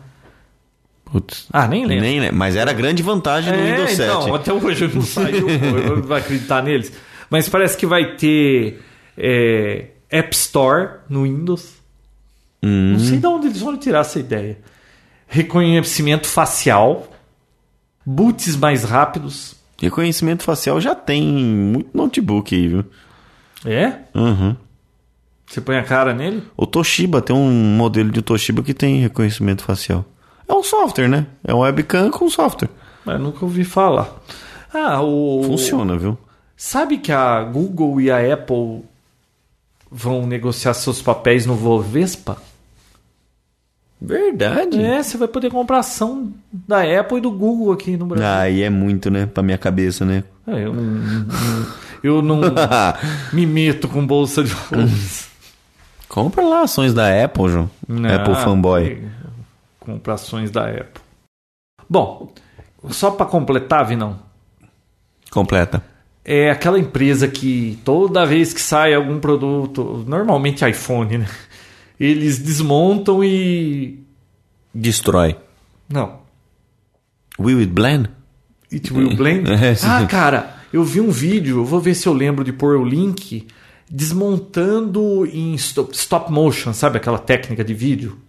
Putz. 1.11 1.47
ah 1.53 1.67
nem 1.67 1.85
lembro 1.85 2.03
Nem? 2.03 2.31
Mas 2.31 2.55
era 2.55 2.71
a 2.71 2.73
grande 2.73 3.01
vantagem 3.01 3.53
do 3.53 3.59
Windows 3.59 3.91
7. 3.91 4.01
então, 4.03 4.35
até 4.35 4.53
hoje 4.53 4.87
não 4.93 5.01
saiu, 5.01 5.45
pô, 5.45 5.77
eu 5.77 5.95
não 5.97 6.03
vai 6.03 6.19
acreditar 6.19 6.61
neles. 6.61 6.91
Mas 7.29 7.47
parece 7.47 7.77
que 7.77 7.85
vai 7.85 8.15
ter 8.15 8.81
é, 9.17 9.85
App 10.09 10.35
Store 10.35 10.99
no 11.09 11.23
Windows. 11.23 11.75
Hum. 12.61 12.93
Não 12.93 12.99
sei 12.99 13.17
de 13.17 13.27
onde 13.27 13.47
eles 13.47 13.61
vão 13.61 13.77
tirar 13.77 14.01
essa 14.01 14.19
ideia. 14.19 14.57
Reconhecimento 15.27 16.27
facial, 16.27 17.07
boots 18.05 18.55
mais 18.55 18.83
rápidos. 18.83 19.55
Reconhecimento 19.79 20.43
facial 20.43 20.79
já 20.81 20.95
tem 20.95 21.23
muito 21.23 21.95
notebook 21.95 22.53
aí, 22.55 22.67
viu? 22.67 22.85
É? 23.65 23.93
Uhum. 24.13 24.55
Você 25.45 25.61
põe 25.61 25.77
a 25.77 25.83
cara 25.83 26.13
nele? 26.13 26.43
O 26.55 26.65
Toshiba 26.65 27.21
tem 27.21 27.35
um 27.35 27.51
modelo 27.51 28.11
de 28.11 28.21
Toshiba 28.21 28.63
que 28.63 28.73
tem 28.73 28.99
reconhecimento 28.99 29.63
facial. 29.63 30.05
É 30.47 30.53
um 30.53 30.63
software, 30.63 31.07
né? 31.07 31.25
É 31.43 31.53
um 31.53 31.59
webcam 31.59 32.09
com 32.09 32.29
software. 32.29 32.69
Mas 33.05 33.19
nunca 33.19 33.43
ouvi 33.43 33.63
falar. 33.63 34.09
Ah, 34.73 35.01
o. 35.01 35.43
Funciona, 35.43 35.97
viu? 35.97 36.17
Sabe 36.55 36.97
que 36.97 37.11
a 37.11 37.43
Google 37.43 38.01
e 38.01 38.09
a 38.09 38.33
Apple 38.33 38.83
vão 39.91 40.25
negociar 40.25 40.73
seus 40.73 41.01
papéis 41.01 41.45
no 41.45 41.55
Vovespa? 41.55 42.37
Verdade. 43.99 44.81
É, 44.81 45.01
você 45.01 45.17
vai 45.17 45.27
poder 45.27 45.49
comprar 45.49 45.79
ação 45.79 46.31
da 46.51 46.81
Apple 46.99 47.17
e 47.17 47.21
do 47.21 47.31
Google 47.31 47.71
aqui 47.73 47.97
no 47.97 48.05
Brasil. 48.05 48.27
Aí 48.27 48.61
é 48.61 48.69
muito, 48.69 49.09
né? 49.09 49.25
Pra 49.25 49.41
minha 49.41 49.57
cabeça, 49.57 50.05
né? 50.05 50.23
É, 50.45 50.65
eu 50.65 50.73
não, 50.73 51.01
eu 52.03 52.21
não 52.21 52.41
me 53.33 53.45
meto 53.45 53.87
com 53.87 54.05
bolsa 54.05 54.43
de 54.43 54.51
valores. 54.51 55.27
Compra 56.07 56.43
lá 56.43 56.61
ações 56.61 56.93
da 56.93 57.23
Apple, 57.23 57.49
João. 57.49 57.69
Apple 57.89 58.35
fanboy. 58.35 59.03
Compra 59.87 60.15
ações 60.15 60.51
da 60.51 60.67
Apple. 60.67 61.01
Bom, 61.89 62.33
só 62.89 63.09
para 63.09 63.25
completar, 63.25 63.87
Vinão. 63.87 64.19
Completa. 65.31 65.81
É 66.25 66.51
aquela 66.51 66.77
empresa 66.77 67.25
que 67.29 67.79
toda 67.85 68.25
vez 68.25 68.51
que 68.51 68.59
sai 68.59 68.93
algum 68.93 69.17
produto, 69.17 70.03
normalmente 70.05 70.67
iPhone, 70.69 71.19
né? 71.19 71.29
Eles 71.97 72.37
desmontam 72.37 73.23
e. 73.23 74.03
Destrói. 74.75 75.37
Não. 75.87 76.19
Will 77.39 77.59
it 77.59 77.71
blend? 77.71 78.09
It 78.69 78.93
will 78.93 79.15
blend? 79.15 79.47
É, 79.55 79.73
ah, 79.83 80.05
cara, 80.05 80.57
eu 80.73 80.83
vi 80.83 80.99
um 80.99 81.11
vídeo, 81.11 81.59
eu 81.59 81.65
vou 81.65 81.79
ver 81.79 81.95
se 81.95 82.09
eu 82.09 82.13
lembro 82.13 82.43
de 82.43 82.51
pôr 82.51 82.75
o 82.75 82.83
link, 82.83 83.47
desmontando 83.89 85.25
em 85.25 85.55
stop, 85.55 85.95
stop 85.95 86.29
motion, 86.29 86.73
sabe 86.73 86.97
aquela 86.97 87.19
técnica 87.19 87.63
de 87.63 87.73
vídeo? 87.73 88.26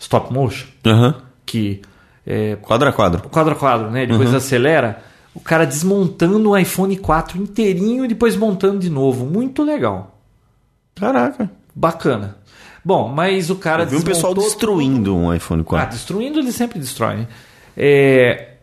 Stop 0.00 0.32
motion? 0.32 0.66
Aham. 0.84 1.14
Que 1.46 1.80
é 2.26 2.56
Quadro 2.56 2.88
a 2.88 2.92
quadro. 2.92 3.28
quadro 3.28 3.52
a 3.52 3.56
quadro, 3.56 3.90
né? 3.90 4.06
Depois 4.06 4.34
acelera. 4.34 5.02
O 5.32 5.38
cara 5.40 5.64
desmontando 5.64 6.50
o 6.50 6.58
iPhone 6.58 6.96
4 6.96 7.38
inteirinho 7.40 8.04
e 8.04 8.08
depois 8.08 8.34
montando 8.36 8.78
de 8.80 8.90
novo. 8.90 9.24
Muito 9.26 9.62
legal. 9.62 10.18
Caraca. 10.96 11.48
Bacana. 11.74 12.36
Bom, 12.84 13.08
mas 13.08 13.50
o 13.50 13.56
cara 13.56 13.82
Eu 13.84 13.88
vi 13.88 13.96
um 13.96 14.02
pessoal 14.02 14.34
destruindo 14.34 15.14
um 15.14 15.32
iPhone 15.32 15.60
Ah, 15.62 15.64
4. 15.64 15.90
destruindo 15.96 16.38
ele 16.40 16.50
sempre 16.50 16.78
destrói. 16.80 17.16
né? 17.18 17.28
É, 17.76 18.54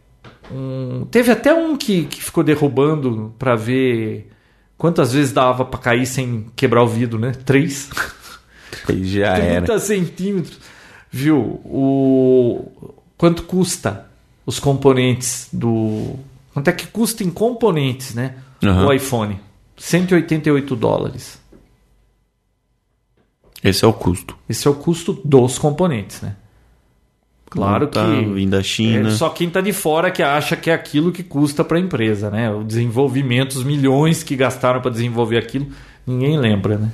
um- 0.51 1.05
teve 1.09 1.31
até 1.31 1.53
um 1.53 1.77
que, 1.77 2.05
que 2.05 2.21
ficou 2.21 2.43
derrubando 2.43 3.33
para 3.39 3.55
ver 3.55 4.29
quantas 4.77 5.13
vezes 5.13 5.31
dava 5.31 5.63
para 5.63 5.79
cair 5.79 6.05
sem 6.05 6.47
quebrar 6.55 6.83
o 6.83 6.87
vidro, 6.87 7.17
né? 7.19 7.31
Três. 7.45 7.89
Aí 8.89 9.03
já 9.05 9.27
era. 9.37 9.65
30 9.65 9.79
centímetros. 9.79 10.59
Viu? 11.17 11.59
O 11.65 12.93
quanto 13.17 13.41
custa 13.41 14.05
os 14.45 14.59
componentes 14.59 15.49
do 15.51 16.15
quanto 16.53 16.67
é 16.67 16.71
que 16.71 16.85
custa 16.85 17.23
em 17.23 17.31
componentes, 17.31 18.13
né? 18.13 18.35
Aham. 18.63 18.85
O 18.85 18.93
iPhone 18.93 19.39
188 19.77 20.75
dólares. 20.75 21.39
Esse 23.63 23.83
é 23.83 23.87
o 23.87 23.93
custo. 23.93 24.37
Esse 24.47 24.67
é 24.67 24.71
o 24.71 24.75
custo 24.75 25.19
dos 25.25 25.57
componentes, 25.57 26.21
né? 26.21 26.35
Claro 27.49 27.87
Tá 27.87 28.05
que 28.05 28.23
vindo 28.25 28.51
da 28.51 28.61
China. 28.61 29.09
É 29.09 29.11
só 29.11 29.29
quem 29.29 29.49
tá 29.49 29.59
de 29.59 29.73
fora 29.73 30.11
que 30.11 30.21
acha 30.21 30.55
que 30.55 30.69
é 30.69 30.73
aquilo 30.73 31.11
que 31.11 31.23
custa 31.23 31.63
para 31.63 31.77
a 31.77 31.81
empresa, 31.81 32.29
né? 32.29 32.51
O 32.51 32.63
desenvolvimento, 32.63 33.55
os 33.55 33.63
milhões 33.63 34.21
que 34.21 34.35
gastaram 34.35 34.81
para 34.81 34.91
desenvolver 34.91 35.39
aquilo, 35.39 35.67
ninguém 36.05 36.37
lembra, 36.37 36.77
né? 36.77 36.91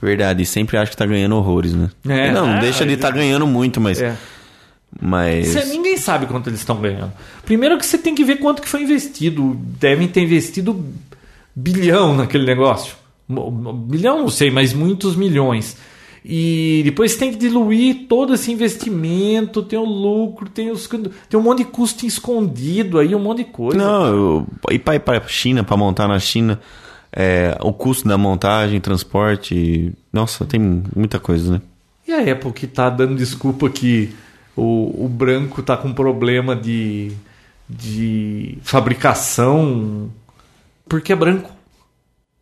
Verdade, 0.00 0.42
e 0.42 0.46
sempre 0.46 0.76
acha 0.76 0.90
que 0.90 0.96
tá 0.96 1.06
ganhando 1.06 1.36
horrores, 1.36 1.72
né? 1.74 1.90
É. 2.08 2.30
não, 2.32 2.46
não 2.46 2.54
Ah, 2.56 2.60
deixa 2.60 2.84
de 2.84 2.92
estar 2.92 3.10
ganhando 3.10 3.46
muito, 3.46 3.80
mas. 3.80 4.00
É. 4.00 4.16
mas... 5.00 5.48
Cê- 5.48 5.64
ninguém 5.66 5.96
sabe 5.96 6.26
quanto 6.26 6.48
eles 6.50 6.60
estão 6.60 6.80
ganhando. 6.80 7.12
Primeiro 7.44 7.78
que 7.78 7.86
você 7.86 7.98
tem 7.98 8.14
que 8.14 8.24
ver 8.24 8.36
quanto 8.36 8.60
que 8.62 8.68
foi 8.68 8.82
investido. 8.82 9.56
Devem 9.80 10.06
ter 10.08 10.22
investido 10.22 10.84
bilhão 11.54 12.14
naquele 12.14 12.44
negócio. 12.44 12.94
Bilhão 13.28 14.20
não 14.20 14.28
sei, 14.28 14.50
mas 14.50 14.72
muitos 14.72 15.16
milhões. 15.16 15.76
E 16.28 16.82
depois 16.84 17.14
tem 17.16 17.30
que 17.30 17.38
diluir 17.38 18.06
todo 18.08 18.34
esse 18.34 18.50
investimento, 18.50 19.62
tem 19.62 19.78
o 19.78 19.84
lucro, 19.84 20.48
tem 20.48 20.70
os 20.72 20.88
tem 21.28 21.38
um 21.38 21.42
monte 21.42 21.58
de 21.58 21.66
custo 21.66 22.04
escondido 22.04 22.98
aí, 22.98 23.14
um 23.14 23.20
monte 23.20 23.38
de 23.38 23.44
coisa. 23.44 23.78
Não, 23.78 24.06
eu, 24.06 24.46
ir 24.72 24.80
para 24.80 25.18
a 25.18 25.28
China, 25.28 25.62
para 25.62 25.76
montar 25.76 26.08
na 26.08 26.18
China, 26.18 26.60
é, 27.12 27.56
o 27.60 27.72
custo 27.72 28.08
da 28.08 28.18
montagem, 28.18 28.80
transporte. 28.80 29.92
Nossa, 30.12 30.44
tem 30.44 30.60
muita 30.94 31.18
coisa, 31.18 31.54
né? 31.54 31.62
E 32.06 32.12
a 32.12 32.32
Apple 32.32 32.52
que 32.52 32.66
tá 32.66 32.88
dando 32.88 33.16
desculpa 33.16 33.68
que 33.68 34.14
o, 34.56 35.04
o 35.04 35.08
branco 35.08 35.62
tá 35.62 35.76
com 35.76 35.92
problema 35.92 36.54
de, 36.54 37.12
de 37.68 38.58
fabricação 38.62 40.10
porque 40.88 41.12
é 41.12 41.16
branco. 41.16 41.50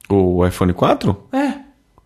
O 0.08 0.46
iPhone 0.46 0.72
4? 0.72 1.16
É. 1.32 1.54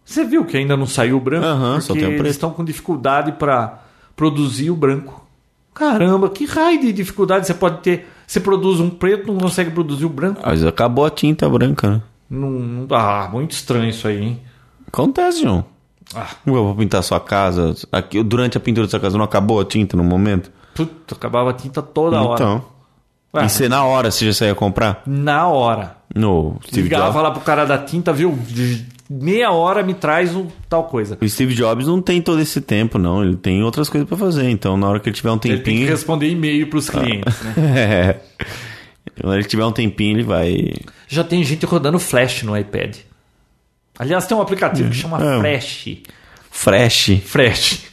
Você 0.04 0.24
viu 0.24 0.44
que 0.44 0.56
ainda 0.56 0.76
não 0.76 0.86
saiu 0.86 1.16
o 1.16 1.20
branco? 1.20 1.44
Aham, 1.44 1.80
só 1.80 1.88
porque 1.88 2.00
tem 2.00 2.08
o 2.08 2.12
preto. 2.12 2.26
eles 2.26 2.36
estão 2.36 2.50
com 2.50 2.64
dificuldade 2.64 3.32
para 3.32 3.82
produzir 4.16 4.70
o 4.70 4.76
branco. 4.76 5.26
Caramba, 5.74 6.30
que 6.30 6.44
raio 6.44 6.80
de 6.80 6.92
dificuldade 6.92 7.46
você 7.46 7.54
pode 7.54 7.80
ter? 7.80 8.08
Você 8.26 8.40
produz 8.40 8.80
um 8.80 8.88
preto, 8.88 9.32
não 9.32 9.38
consegue 9.38 9.70
produzir 9.70 10.06
o 10.06 10.08
branco? 10.08 10.40
Mas 10.44 10.64
acabou 10.64 11.04
a 11.04 11.10
tinta 11.10 11.48
branca, 11.48 11.90
né? 11.90 12.02
Não, 12.30 12.86
ah, 12.90 13.28
muito 13.32 13.52
estranho 13.52 13.88
isso 13.88 14.06
aí, 14.06 14.22
hein? 14.22 14.40
Acontece, 14.86 15.42
João. 15.42 15.64
Ah. 16.14 16.28
Eu 16.46 16.52
vou 16.54 16.74
pintar 16.74 17.02
sua 17.02 17.20
casa. 17.20 17.74
Aqui, 17.92 18.22
durante 18.22 18.56
a 18.56 18.60
pintura 18.60 18.86
da 18.86 18.90
sua 18.90 19.00
casa 19.00 19.16
não 19.18 19.24
acabou 19.24 19.60
a 19.60 19.64
tinta 19.64 19.96
no 19.96 20.04
momento? 20.04 20.50
Puta, 20.74 21.14
acabava 21.14 21.50
a 21.50 21.52
tinta 21.52 21.82
toda 21.82 22.20
hora. 22.20 22.34
Então. 22.34 22.64
Ué, 23.34 23.44
E 23.44 23.48
você 23.48 23.68
na 23.68 23.84
hora 23.84 24.10
você 24.10 24.26
já 24.26 24.32
saía 24.32 24.54
comprar? 24.54 25.02
Na 25.06 25.48
hora. 25.48 25.96
No 26.14 26.56
Steve 26.66 26.82
Ligava 26.84 27.12
Jobs. 27.12 27.22
lá 27.22 27.30
pro 27.30 27.40
cara 27.42 27.64
da 27.66 27.76
tinta, 27.76 28.12
viu? 28.12 28.38
meia 29.10 29.50
hora 29.50 29.82
me 29.82 29.94
traz 29.94 30.34
um, 30.34 30.46
tal 30.68 30.84
coisa. 30.84 31.18
O 31.20 31.28
Steve 31.28 31.54
Jobs 31.54 31.86
não 31.86 32.00
tem 32.00 32.20
todo 32.22 32.40
esse 32.40 32.60
tempo, 32.60 32.98
não. 32.98 33.22
Ele 33.22 33.36
tem 33.36 33.62
outras 33.62 33.88
coisas 33.88 34.08
pra 34.08 34.16
fazer. 34.16 34.48
Então, 34.48 34.76
na 34.76 34.88
hora 34.88 35.00
que 35.00 35.08
ele 35.08 35.16
tiver 35.16 35.30
um 35.30 35.34
Ele 35.34 35.40
tem 35.40 35.56
que 35.58 35.62
tempinho. 35.62 35.88
responder 35.88 36.30
e-mail 36.30 36.68
pros 36.68 36.88
clientes, 36.88 37.42
né? 37.42 37.54
é. 37.58 38.20
Quando 39.20 39.34
ele 39.34 39.44
tiver 39.44 39.64
um 39.64 39.72
tempinho, 39.72 40.16
ele 40.16 40.22
vai. 40.22 40.72
Já 41.06 41.24
tem 41.24 41.42
gente 41.44 41.64
rodando 41.66 41.98
Flash 41.98 42.42
no 42.42 42.56
iPad. 42.56 42.96
Aliás, 43.98 44.26
tem 44.26 44.36
um 44.36 44.40
aplicativo 44.40 44.90
que 44.90 44.96
chama 44.96 45.18
É. 45.22 45.40
Flash. 45.40 46.02
Fresh. 46.50 47.20
Flash. 47.24 47.84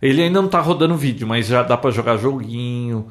Ele 0.00 0.22
ainda 0.22 0.40
não 0.42 0.48
tá 0.48 0.60
rodando 0.60 0.96
vídeo, 0.96 1.26
mas 1.26 1.46
já 1.46 1.62
dá 1.62 1.76
pra 1.76 1.90
jogar 1.90 2.16
joguinho 2.16 3.06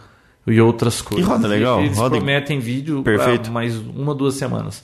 e 0.45 0.60
outras 0.60 1.02
coisas. 1.02 1.26
roda 1.28 1.47
legal, 1.47 1.80
Eles 1.82 1.97
roda 1.97 2.15
em- 2.17 2.19
prometem 2.19 2.60
vídeo 2.60 3.02
Perfeito. 3.04 3.52
mais 3.52 3.76
uma, 3.78 4.13
duas 4.15 4.36
semanas. 4.36 4.84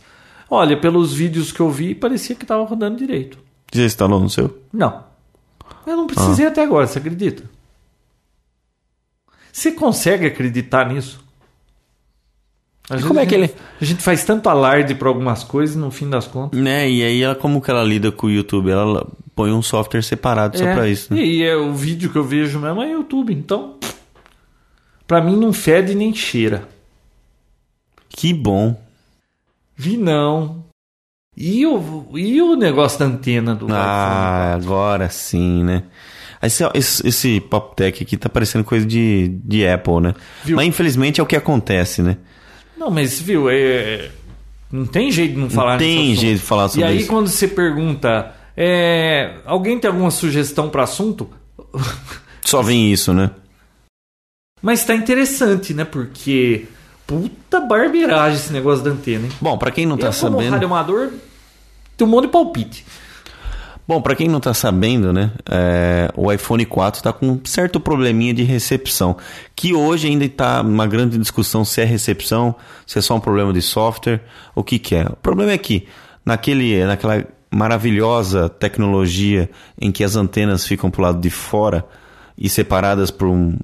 Olha, 0.50 0.78
pelos 0.80 1.14
vídeos 1.14 1.52
que 1.52 1.60
eu 1.60 1.70
vi, 1.70 1.94
parecia 1.96 2.36
que 2.36 2.46
tava 2.46 2.64
rodando 2.64 2.98
direito. 2.98 3.38
Você 3.72 3.86
instalou 3.86 4.20
no 4.22 4.30
seu? 4.30 4.58
Não. 4.72 5.04
Eu 5.86 5.98
não 5.98 6.08
precisei 6.08 6.46
Ah. 6.46 6.50
até 6.50 6.64
agora, 6.64 6.88
você 6.88 7.00
acredita? 7.00 7.44
Você 9.52 9.72
consegue 9.72 10.26
acreditar 10.28 10.88
nisso? 10.88 11.26
Às 12.90 13.04
como 13.04 13.20
é 13.20 13.26
que 13.26 13.36
a 13.36 13.38
ele- 13.38 13.48
gente- 13.48 13.58
A 13.82 13.86
gente 13.86 14.02
faz 14.04 14.24
tanto 14.24 14.48
alarde 14.50 14.96
pra 14.96 15.10
algumas 15.10 15.44
coisas 15.44 15.76
no 15.76 15.92
fim 15.92 16.10
das 16.10 16.26
contas. 16.28 16.60
Né? 16.60 16.90
E 16.90 17.04
aí, 17.04 17.22
ela, 17.22 17.36
como 17.36 17.62
que 17.62 17.70
ela 17.70 17.84
lida 17.84 18.12
com 18.12 18.28
o 18.28 18.32
YouTube? 18.32 18.70
Ela 18.72 19.06
põe 19.36 19.52
um 19.52 19.62
software 19.62 20.02
separado 20.04 20.58
só 20.58 20.66
É, 20.66 20.74
pra 20.74 20.88
isso, 20.88 21.14
né? 21.14 21.20
E 21.22 21.44
é, 21.44 21.56
o 21.56 21.74
vídeo 21.74 22.10
que 22.10 22.18
eu 22.18 22.24
vejo 22.24 22.60
mesmo 22.60 22.82
é 22.82 22.92
YouTube, 22.92 23.34
então. 23.34 23.76
Pra 25.06 25.22
mim 25.22 25.36
não 25.38 25.52
fede 25.54 25.94
nem 25.96 26.14
cheira. 26.14 26.68
Que 28.10 28.34
bom. 28.34 28.80
Vi 29.76 29.96
não. 29.98 30.66
E 31.36 31.66
o, 31.68 32.08
e 32.16 32.42
o 32.42 32.56
negócio 32.56 32.98
da 33.00 33.06
antena 33.06 33.54
do 33.54 33.68
Ah, 33.70 34.54
agora 34.56 35.08
sim, 35.10 35.64
né? 35.64 35.84
Esse, 36.42 36.64
esse, 36.74 37.08
esse 37.08 37.40
Pop 37.42 37.76
Tech 37.76 38.02
aqui 38.02 38.18
tá 38.18 38.28
parecendo 38.28 38.64
coisa 38.64 38.86
de, 38.86 39.28
de 39.44 39.68
Apple, 39.68 40.00
né? 40.02 40.14
Viu? 40.44 40.56
Mas 40.56 40.68
infelizmente 40.68 41.20
é 41.20 41.24
o 41.24 41.28
que 41.28 41.36
acontece, 41.36 42.02
né? 42.02 42.18
Não, 42.78 42.90
mas 42.90 43.20
viu, 43.20 43.50
é, 43.50 44.12
não 44.72 44.86
tem 44.86 45.12
jeito 45.12 45.34
de 45.34 45.40
não 45.40 45.50
falar 45.50 45.72
Não 45.74 45.78
tem 45.80 46.16
jeito 46.16 46.40
de 46.40 46.46
falar 46.46 46.68
sobre 46.70 46.82
E 46.82 46.84
aí 46.84 46.98
isso. 47.00 47.08
quando 47.08 47.28
você 47.28 47.48
pergunta, 47.48 48.34
é, 48.56 49.36
alguém 49.46 49.80
tem 49.80 49.90
alguma 49.90 50.12
sugestão 50.12 50.70
para 50.70 50.84
assunto? 50.84 51.30
Só 52.46 52.62
vem 52.62 52.92
isso, 52.92 53.14
né? 53.14 53.32
Mas 54.62 54.84
tá 54.84 54.96
interessante, 54.96 55.74
né? 55.74 55.86
Porque 55.86 56.66
puta 57.06 57.60
barbeiragem 57.60 58.38
esse 58.38 58.52
negócio 58.52 58.84
da 58.84 58.92
antena, 58.92 59.26
hein? 59.26 59.32
Bom, 59.40 59.58
pra 59.58 59.72
quem 59.72 59.86
não 59.86 59.98
tá 59.98 60.08
eu, 60.08 60.14
como 60.14 60.38
sabendo. 60.38 60.52
radioamador, 60.52 61.12
tem 61.96 62.08
um 62.08 62.10
monte 62.10 62.26
de 62.26 62.32
palpite. 62.32 62.86
Bom, 63.88 64.02
pra 64.02 64.16
quem 64.16 64.28
não 64.28 64.40
tá 64.42 64.54
sabendo, 64.54 65.14
né? 65.14 65.32
é, 65.50 66.12
o 66.16 66.30
iPhone 66.32 66.66
4 66.66 67.02
tá 67.02 67.14
com 67.14 67.28
um 67.30 67.40
certo 67.46 67.80
probleminha 67.80 68.34
de 68.34 68.44
recepção. 68.44 69.16
Que 69.56 69.74
hoje 69.74 70.08
ainda 70.10 70.28
tá 70.28 70.62
uma 70.62 70.86
grande 70.86 71.18
discussão 71.18 71.64
se 71.64 71.80
é 71.80 71.86
recepção, 71.86 72.54
se 72.86 73.00
é 73.00 73.02
só 73.02 73.16
um 73.16 73.20
problema 73.22 73.54
de 73.54 73.62
software, 73.62 74.22
o 74.54 74.62
que 74.64 74.78
que 74.78 74.94
é. 74.96 75.04
O 75.06 75.16
problema 75.16 75.52
é 75.54 75.58
que 75.58 75.88
naquele, 76.26 76.84
naquela 76.86 77.24
maravilhosa 77.50 78.50
tecnologia 78.50 79.50
em 79.80 79.92
que 79.92 80.04
as 80.04 80.16
antenas 80.18 80.66
ficam 80.68 80.92
pro 80.92 81.02
lado 81.02 81.22
de 81.22 81.30
fora 81.30 81.86
e 82.38 82.50
separadas 82.50 83.10
por 83.10 83.28
um, 83.30 83.58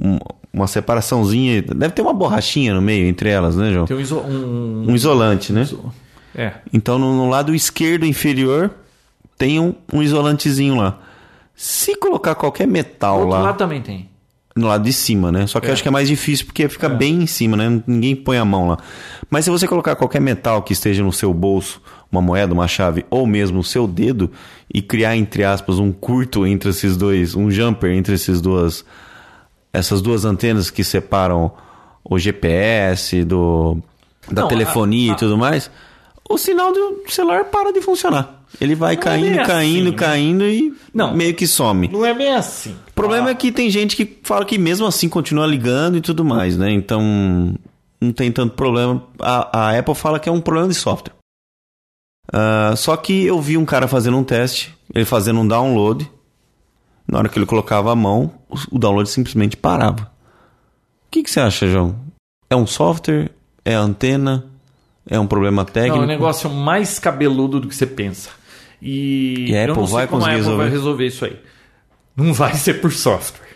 um- 0.00 0.18
uma 0.52 0.66
separaçãozinha, 0.66 1.62
deve 1.62 1.94
ter 1.94 2.02
uma 2.02 2.12
borrachinha 2.12 2.74
no 2.74 2.82
meio 2.82 3.06
entre 3.06 3.30
elas, 3.30 3.54
né, 3.54 3.72
João? 3.72 3.86
Tem 3.86 3.96
um, 3.96 4.00
iso- 4.00 4.18
um- 4.18 4.86
Um 4.88 4.94
isolante, 4.96 5.52
né? 5.52 5.64
é. 6.34 6.54
Então, 6.72 6.98
no, 6.98 7.14
no 7.14 7.28
lado 7.30 7.54
esquerdo 7.54 8.04
inferior, 8.04 8.72
tem 9.40 9.58
um, 9.58 9.74
isolantezinho 10.02 10.76
lá. 10.76 10.98
Se 11.56 11.96
colocar 11.96 12.34
qualquer 12.34 12.66
metal 12.68 13.14
outro 13.20 13.30
lá, 13.30 13.40
lado 13.40 13.56
também 13.56 13.80
tem. 13.80 14.08
no 14.54 14.66
lado 14.68 14.84
de 14.84 14.92
cima, 14.92 15.32
né? 15.32 15.46
Só 15.46 15.58
que 15.60 15.68
eu 15.68 15.72
acho 15.72 15.82
que 15.82 15.88
é 15.88 15.90
mais 15.90 16.08
difícil 16.08 16.44
porque 16.44 16.68
fica 16.68 16.88
bem 16.90 17.22
em 17.22 17.26
cima, 17.26 17.56
né? 17.56 17.82
Ninguém 17.86 18.14
põe 18.14 18.36
a 18.36 18.44
mão 18.44 18.68
lá. 18.68 18.78
Mas 19.30 19.46
se 19.46 19.50
você 19.50 19.66
colocar 19.66 19.96
qualquer 19.96 20.20
metal 20.20 20.62
que 20.62 20.74
esteja 20.74 21.02
no 21.02 21.12
seu 21.12 21.32
bolso, 21.32 21.80
uma 22.12 22.20
moeda, 22.20 22.52
uma 22.52 22.68
chave, 22.68 23.06
ou 23.08 23.26
mesmo 23.26 23.60
o 23.60 23.64
seu 23.64 23.86
dedo, 23.86 24.30
e 24.72 24.82
criar, 24.82 25.16
entre 25.16 25.42
aspas, 25.42 25.78
um 25.78 25.90
curto 25.90 26.46
entre 26.46 26.68
esses 26.68 26.96
dois, 26.98 27.34
um 27.34 27.50
jumper 27.50 27.92
entre 27.92 28.14
esses 28.14 28.40
duas, 28.42 28.84
essas 29.72 30.02
duas 30.02 30.24
antenas 30.26 30.70
que 30.70 30.84
separam 30.84 31.50
o 32.04 32.18
GPS 32.18 33.24
do, 33.24 33.78
da 34.30 34.42
Não, 34.42 34.48
telefonia 34.48 35.12
a- 35.12 35.14
a- 35.14 35.16
e 35.16 35.18
tudo 35.18 35.38
mais, 35.38 35.70
o 36.28 36.36
sinal 36.36 36.72
do 36.72 37.02
celular 37.08 37.44
para 37.46 37.72
de 37.72 37.80
funcionar. 37.80 38.39
Ele 38.60 38.74
vai 38.74 38.94
Não 38.94 39.00
é 39.02 39.04
caindo, 39.04 39.36
bem 39.36 39.46
caindo, 39.46 39.80
assim, 39.82 39.90
né? 39.90 39.96
caindo 39.96 40.44
e 40.48 40.74
Não. 40.94 41.14
meio 41.14 41.34
que 41.34 41.46
some. 41.46 41.88
Não 41.88 42.04
é 42.04 42.14
bem 42.14 42.34
assim. 42.34 42.74
O 42.88 42.92
problema 42.94 43.30
é 43.30 43.34
que 43.34 43.52
tem 43.52 43.68
gente 43.70 43.94
que 43.96 44.18
fala 44.22 44.44
que 44.44 44.56
mesmo 44.58 44.86
assim 44.86 45.08
continua 45.08 45.46
ligando 45.46 45.96
e 45.96 46.00
tudo 46.00 46.24
mais, 46.24 46.56
né? 46.56 46.70
Então 46.72 47.00
não 48.00 48.12
tem 48.12 48.30
tanto 48.32 48.54
problema. 48.54 49.02
A, 49.18 49.68
a 49.68 49.78
Apple 49.78 49.94
fala 49.94 50.18
que 50.18 50.28
é 50.28 50.32
um 50.32 50.40
problema 50.40 50.68
de 50.68 50.74
software. 50.74 51.14
Ah, 52.32 52.74
só 52.76 52.96
que 52.96 53.24
eu 53.24 53.40
vi 53.40 53.56
um 53.56 53.64
cara 53.64 53.88
fazendo 53.88 54.16
um 54.16 54.24
teste, 54.24 54.74
ele 54.94 55.04
fazendo 55.04 55.40
um 55.40 55.46
download. 55.48 56.10
Na 57.08 57.18
hora 57.18 57.28
que 57.28 57.38
ele 57.38 57.46
colocava 57.46 57.90
a 57.92 57.96
mão, 57.96 58.32
o- 58.48 58.76
o 58.76 58.78
download 58.78 59.08
simplesmente 59.08 59.56
parava. 59.56 60.02
O 61.06 61.10
que, 61.10 61.22
que 61.24 61.30
você 61.30 61.40
acha, 61.40 61.66
João? 61.66 61.96
É 62.48 62.54
um 62.54 62.66
software? 62.66 63.30
É 63.64 63.74
antena? 63.74 64.44
É 65.08 65.18
um 65.18 65.26
problema 65.26 65.64
técnico? 65.64 65.96
Não, 65.96 66.02
é 66.02 66.06
um 66.06 66.08
negócio 66.08 66.48
mais 66.48 66.98
cabeludo 67.00 67.58
do 67.58 67.68
que 67.68 67.74
você 67.74 67.86
pensa. 67.86 68.30
E, 68.82 69.46
E 69.50 69.56
a 69.56 69.64
eu 69.66 69.72
Apple 69.72 69.80
não 69.82 69.86
sei 69.86 69.94
vai 69.96 70.06
como 70.06 70.22
a 70.22 70.26
Apple 70.26 70.36
vai 70.36 70.36
resolver? 70.36 70.68
resolver 70.70 71.06
isso 71.06 71.24
aí. 71.24 71.36
Não 72.16 72.32
vai 72.32 72.54
ser 72.54 72.74
por 72.80 72.92
software. 72.92 73.48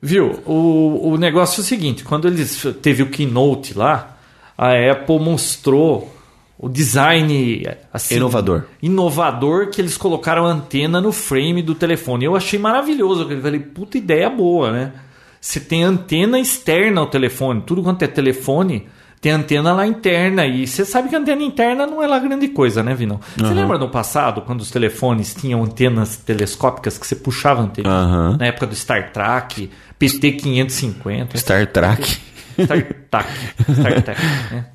Viu? 0.00 0.40
O, 0.46 1.10
o 1.12 1.16
negócio 1.16 1.60
é 1.60 1.62
o 1.62 1.66
seguinte: 1.66 2.04
quando 2.04 2.28
eles 2.28 2.64
teve 2.82 3.02
o 3.02 3.10
keynote 3.10 3.74
lá, 3.76 4.16
a 4.56 4.70
Apple 4.92 5.18
mostrou 5.18 6.14
o 6.58 6.68
design 6.68 7.64
assim, 7.92 8.16
Inovador. 8.16 8.64
inovador 8.82 9.68
que 9.70 9.80
eles 9.80 9.96
colocaram 9.96 10.44
a 10.44 10.50
antena 10.50 11.00
no 11.00 11.12
frame 11.12 11.62
do 11.62 11.74
telefone. 11.74 12.24
Eu 12.24 12.34
achei 12.36 12.58
maravilhoso. 12.58 13.30
Eu 13.30 13.40
falei, 13.40 13.60
puta 13.60 13.96
ideia 13.96 14.28
boa, 14.28 14.72
né? 14.72 14.92
Você 15.40 15.60
tem 15.60 15.84
antena 15.84 16.38
externa 16.38 17.00
ao 17.00 17.06
telefone. 17.06 17.62
Tudo 17.62 17.82
quanto 17.82 18.02
é 18.02 18.08
telefone 18.08 18.88
tem 19.20 19.32
antena 19.32 19.72
lá 19.72 19.86
interna. 19.86 20.46
E 20.46 20.66
você 20.66 20.84
sabe 20.84 21.08
que 21.08 21.16
a 21.16 21.18
antena 21.18 21.42
interna 21.42 21.86
não 21.86 22.02
é 22.02 22.06
lá 22.06 22.18
grande 22.18 22.48
coisa, 22.48 22.82
né, 22.82 22.94
Vinão? 22.94 23.20
Você 23.36 23.52
lembra 23.54 23.78
no 23.78 23.88
passado, 23.88 24.42
quando 24.42 24.60
os 24.60 24.70
telefones 24.70 25.34
tinham 25.34 25.62
antenas 25.64 26.16
telescópicas 26.16 26.96
que 26.98 27.06
você 27.06 27.16
puxava 27.16 27.60
a 27.60 27.64
antena? 27.64 27.88
Aham. 27.88 28.36
Na 28.38 28.46
época 28.46 28.66
do 28.66 28.74
Star 28.74 29.12
Trek, 29.12 29.70
PT-550. 30.00 31.36
Star 31.36 31.66
Trek. 31.66 32.18
Star 32.60 32.82
Trek. 33.10 33.34
Star 33.72 34.02
Trek, 34.02 34.20
né? 34.52 34.66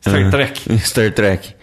Star 0.00 0.30
Trek. 0.30 0.78
Star 0.84 1.12
Trek. 1.12 1.54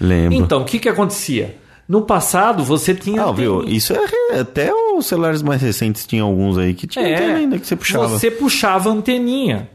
Lembro. 0.00 0.38
Então, 0.38 0.62
o 0.62 0.64
que 0.64 0.78
que 0.78 0.88
acontecia? 0.88 1.56
No 1.88 2.02
passado, 2.02 2.62
você 2.62 2.94
tinha... 2.94 3.22
Ah, 3.24 3.32
viu? 3.32 3.64
Isso 3.66 3.92
é 3.92 4.38
até 4.40 4.72
os 4.72 5.06
celulares 5.06 5.42
mais 5.42 5.60
recentes 5.60 6.06
tinham 6.06 6.28
alguns 6.28 6.56
aí 6.56 6.72
que 6.72 6.86
tinha 6.86 7.04
antena 7.04 7.34
ainda 7.38 7.58
que 7.58 7.66
você 7.66 7.74
puxava. 7.74 8.04
É, 8.14 8.18
Você 8.18 8.30
puxava 8.30 8.90
anteninha 8.90 9.68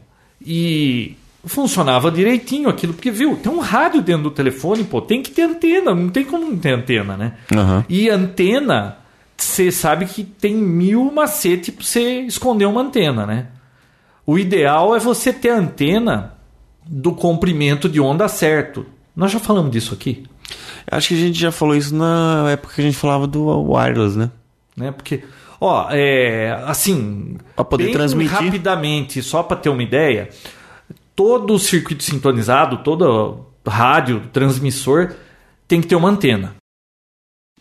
e 0.44 1.14
funcionava 1.46 2.10
direitinho 2.10 2.68
aquilo, 2.68 2.92
porque 2.92 3.10
viu, 3.10 3.36
tem 3.36 3.50
um 3.50 3.60
rádio 3.60 4.02
dentro 4.02 4.24
do 4.24 4.30
telefone, 4.30 4.84
pô, 4.84 5.00
tem 5.00 5.22
que 5.22 5.30
ter 5.30 5.42
antena, 5.42 5.94
não 5.94 6.08
tem 6.08 6.24
como 6.24 6.46
não 6.50 6.56
ter 6.58 6.72
antena, 6.74 7.16
né? 7.16 7.34
Aham. 7.54 7.84
E 7.88 8.10
antena, 8.10 8.98
você 9.36 9.70
sabe 9.70 10.06
que 10.06 10.24
tem 10.24 10.54
mil 10.54 11.10
macete 11.12 11.72
pra 11.72 11.84
você 11.84 12.20
esconder 12.20 12.66
uma 12.66 12.82
antena, 12.82 13.24
né? 13.26 13.46
O 14.26 14.38
ideal 14.38 14.94
é 14.96 14.98
você 14.98 15.32
ter 15.32 15.50
a 15.50 15.58
antena 15.58 16.34
do 16.84 17.12
comprimento 17.12 17.88
de 17.88 18.00
onda 18.00 18.28
certo. 18.28 18.84
Nós 19.14 19.30
já 19.30 19.38
falamos 19.38 19.70
disso 19.70 19.94
aqui. 19.94 20.24
Acho 20.90 21.08
que 21.08 21.14
a 21.14 21.18
gente 21.18 21.38
já 21.38 21.50
falou 21.52 21.74
isso 21.76 21.94
na 21.94 22.50
época 22.50 22.74
que 22.74 22.80
a 22.80 22.84
gente 22.84 22.96
falava 22.96 23.26
do 23.26 23.72
wireless, 23.72 24.16
né? 24.16 24.30
né? 24.76 24.92
Porque, 24.92 25.22
ó, 25.60 25.88
é, 25.90 26.60
assim, 26.66 27.36
Pra 27.54 27.64
poder 27.64 27.90
transmitir. 27.92 28.32
rapidamente, 28.36 29.22
só 29.22 29.42
para 29.42 29.56
ter 29.56 29.68
uma 29.68 29.82
ideia, 29.82 30.28
todo 31.16 31.54
o 31.54 31.58
circuito 31.58 32.04
sintonizado, 32.04 32.84
todo 32.84 33.46
rádio, 33.66 34.28
transmissor 34.32 35.14
tem 35.66 35.80
que 35.80 35.88
ter 35.88 35.96
uma 35.96 36.10
antena. 36.10 36.54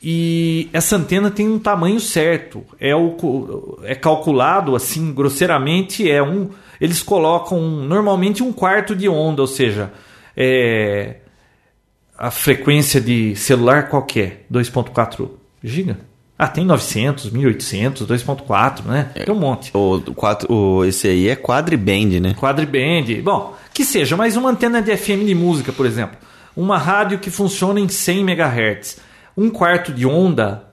E 0.04 0.70
essa 0.74 0.98
antena 0.98 1.32
tem 1.32 1.48
um 1.48 1.58
tamanho 1.58 2.00
certo. 2.00 2.64
É, 2.80 2.96
o, 2.96 3.80
é 3.84 3.96
calculado 3.96 4.76
assim, 4.76 5.14
grosseiramente, 5.14 6.10
é 6.10 6.22
um. 6.22 6.50
Eles 6.80 7.02
colocam 7.02 7.62
normalmente 7.62 8.44
um 8.44 8.52
quarto 8.52 8.96
de 8.96 9.08
onda, 9.08 9.42
ou 9.42 9.48
seja, 9.48 9.92
é, 10.36 11.22
a 12.18 12.30
frequência 12.30 13.00
de 13.00 13.36
celular 13.36 13.90
qualquer, 13.90 14.46
2.4 14.52 15.30
GB. 15.64 15.96
Ah, 16.38 16.48
tem 16.48 16.66
900, 16.66 17.32
1800, 17.32 18.06
2.4, 18.06 18.84
né? 18.84 19.12
Tem 19.14 19.34
um 19.34 19.40
monte. 19.40 19.72
O, 19.74 20.02
quatro, 20.14 20.52
o, 20.52 20.84
esse 20.84 21.08
aí 21.08 21.30
é 21.30 21.36
quadriband, 21.36 22.20
né? 22.20 22.34
Quadriband. 22.34 23.22
Bom, 23.24 23.56
que 23.74 23.86
seja, 23.86 24.18
mas 24.18 24.36
uma 24.36 24.50
antena 24.50 24.82
de 24.82 24.96
FM 24.96 25.26
de 25.26 25.34
música, 25.34 25.72
por 25.72 25.86
exemplo. 25.86 26.18
uma 26.56 26.78
rádio 26.78 27.20
que 27.20 27.30
funciona 27.30 27.80
em 27.80 27.88
100 27.88 28.20
MHz. 28.20 28.98
Um 29.38 29.50
quarto 29.50 29.94
de 29.94 30.06
onda 30.06 30.64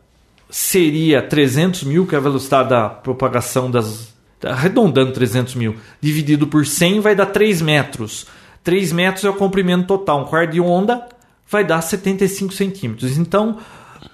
seria 0.50 1.22
300 1.22 1.84
mil, 1.84 2.06
que 2.06 2.14
é 2.14 2.18
a 2.18 2.20
velocidade 2.20 2.70
da 2.70 2.88
propagação 2.88 3.70
das. 3.70 4.12
arredondando 4.44 5.12
300 5.12 5.54
mil, 5.54 5.76
dividido 6.00 6.48
por 6.48 6.66
100 6.66 7.00
vai 7.00 7.14
dar 7.14 7.26
3 7.26 7.62
metros. 7.62 8.26
3 8.64 8.92
metros 8.92 9.24
é 9.24 9.30
o 9.30 9.34
comprimento 9.34 9.86
total. 9.86 10.22
Um 10.22 10.24
quarto 10.24 10.50
de 10.50 10.60
onda 10.60 11.06
vai 11.48 11.64
dar 11.64 11.80
75 11.80 12.52
centímetros. 12.52 13.16
Então, 13.16 13.58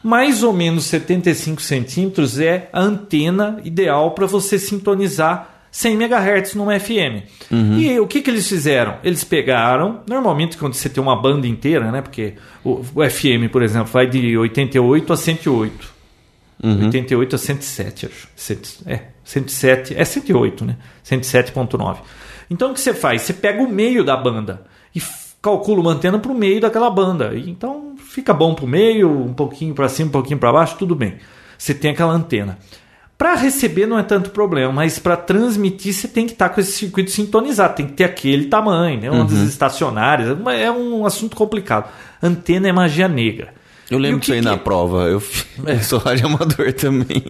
mais 0.03 0.43
ou 0.43 0.53
menos 0.53 0.85
75 0.87 1.61
centímetros 1.61 2.39
é 2.39 2.69
a 2.73 2.81
antena 2.81 3.61
ideal 3.65 4.13
para 4.13 4.27
você 4.27 4.59
sintonizar 4.59 5.59
100 5.71 5.95
MHz 5.95 6.55
numa 6.55 6.79
FM. 6.79 7.25
Uhum. 7.51 7.79
E 7.79 8.01
o 8.01 8.07
que, 8.07 8.23
que 8.23 8.31
eles 8.31 8.49
fizeram? 8.49 8.97
Eles 9.05 9.23
pegaram, 9.25 10.01
normalmente 10.09 10.57
quando 10.57 10.75
você 10.75 10.89
tem 10.89 11.03
uma 11.03 11.21
banda 11.21 11.47
inteira, 11.47 11.91
né? 11.93 12.01
Porque 12.01 12.35
o, 12.65 12.81
o 12.95 13.11
FM, 13.11 13.51
por 13.51 13.63
exemplo, 13.63 13.93
vai 13.93 14.07
de 14.07 14.37
88 14.37 15.13
a 15.13 15.17
108. 15.17 15.99
Uhum. 16.63 16.87
88 16.87 17.35
a 17.35 17.39
107, 17.39 18.07
acho. 18.07 18.29
É, 18.87 19.03
107, 19.25 19.95
é 19.95 20.05
108, 20.05 20.65
né? 20.65 20.77
107.9. 21.05 21.99
Então 22.51 22.71
o 22.71 22.75
que 22.75 22.81
você 22.81 22.95
faz? 22.95 23.23
Você 23.23 23.33
pega 23.33 23.63
o 23.63 23.71
meio 23.71 24.03
da 24.03 24.17
banda 24.17 24.65
e 24.95 25.01
calcula 25.41 25.81
uma 25.81 25.93
antena 25.93 26.19
para 26.19 26.33
o 26.33 26.35
meio 26.35 26.61
daquela 26.61 26.91
banda. 26.91 27.35
E, 27.35 27.51
então 27.51 27.88
fica 28.09 28.33
bom 28.33 28.55
para 28.55 28.65
o 28.65 28.69
meio, 28.69 29.11
um 29.11 29.35
pouquinho 29.35 29.75
para 29.75 29.89
cima, 29.89 30.09
um 30.09 30.13
pouquinho 30.13 30.39
para 30.39 30.53
baixo, 30.53 30.77
tudo 30.79 30.95
bem. 30.95 31.17
Você 31.57 31.75
tem 31.75 31.91
aquela 31.91 32.13
antena. 32.13 32.59
Para 33.17 33.35
receber 33.35 33.85
não 33.87 33.99
é 33.99 34.05
tanto 34.05 34.31
problema, 34.31 34.73
mas 34.73 34.99
para 34.99 35.17
transmitir 35.17 35.93
você 35.93 36.07
tem 36.07 36.25
que 36.25 36.33
estar 36.33 36.49
tá 36.49 36.55
com 36.55 36.61
esse 36.61 36.71
circuito 36.71 37.11
sintonizado, 37.11 37.75
tem 37.75 37.87
que 37.87 37.95
ter 37.95 38.05
aquele 38.05 38.47
tamanho, 38.47 39.01
né? 39.01 39.11
ondas 39.11 39.39
uhum. 39.39 39.45
estacionárias, 39.45 40.39
é 40.57 40.71
um 40.71 41.05
assunto 41.05 41.35
complicado. 41.35 41.91
Antena 42.23 42.69
é 42.69 42.73
magia 42.73 43.09
negra. 43.09 43.53
Eu 43.91 43.99
lembro 43.99 44.21
disso 44.21 44.33
aí 44.33 44.41
na 44.41 44.57
prova, 44.57 45.05
eu, 45.09 45.23
é. 45.67 45.79
sou 45.83 45.99
radioamador 45.99 46.73
também. 46.75 47.25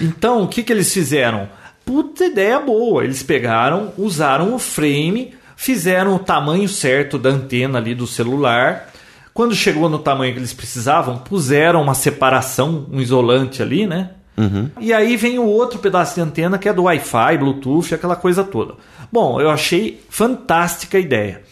Então, 0.00 0.42
o 0.42 0.48
que, 0.48 0.62
que 0.62 0.72
eles 0.72 0.92
fizeram? 0.92 1.48
Puta 1.84 2.24
ideia 2.24 2.58
boa, 2.58 3.04
eles 3.04 3.22
pegaram, 3.22 3.92
usaram 3.96 4.54
o 4.54 4.58
frame, 4.58 5.34
fizeram 5.54 6.16
o 6.16 6.18
tamanho 6.18 6.68
certo 6.68 7.16
da 7.16 7.30
antena 7.30 7.78
ali 7.78 7.94
do 7.94 8.06
celular. 8.08 8.92
Quando 9.36 9.54
chegou 9.54 9.90
no 9.90 9.98
tamanho 9.98 10.32
que 10.32 10.38
eles 10.38 10.54
precisavam, 10.54 11.18
puseram 11.18 11.82
uma 11.82 11.92
separação, 11.92 12.86
um 12.90 13.02
isolante 13.02 13.60
ali, 13.60 13.86
né? 13.86 14.12
Uhum. 14.34 14.70
E 14.80 14.94
aí 14.94 15.14
vem 15.14 15.38
o 15.38 15.44
outro 15.44 15.78
pedaço 15.78 16.14
de 16.14 16.22
antena 16.22 16.56
que 16.56 16.66
é 16.66 16.72
do 16.72 16.84
Wi-Fi, 16.84 17.36
Bluetooth, 17.36 17.94
aquela 17.94 18.16
coisa 18.16 18.42
toda. 18.42 18.76
Bom, 19.12 19.38
eu 19.38 19.50
achei 19.50 20.02
fantástica 20.08 20.96
a 20.96 21.00
ideia. 21.02 21.42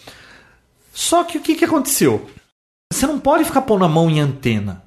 Só 0.95 1.25
que 1.25 1.37
o 1.37 1.43
que, 1.43 1.57
que 1.57 1.65
aconteceu? 1.67 2.27
Você 2.91 3.07
não 3.07 3.19
pode 3.19 3.45
ficar 3.45 3.61
pondo 3.61 3.85
a 3.85 3.89
mão 3.89 4.09
em 4.09 4.19
antena. 4.19 4.83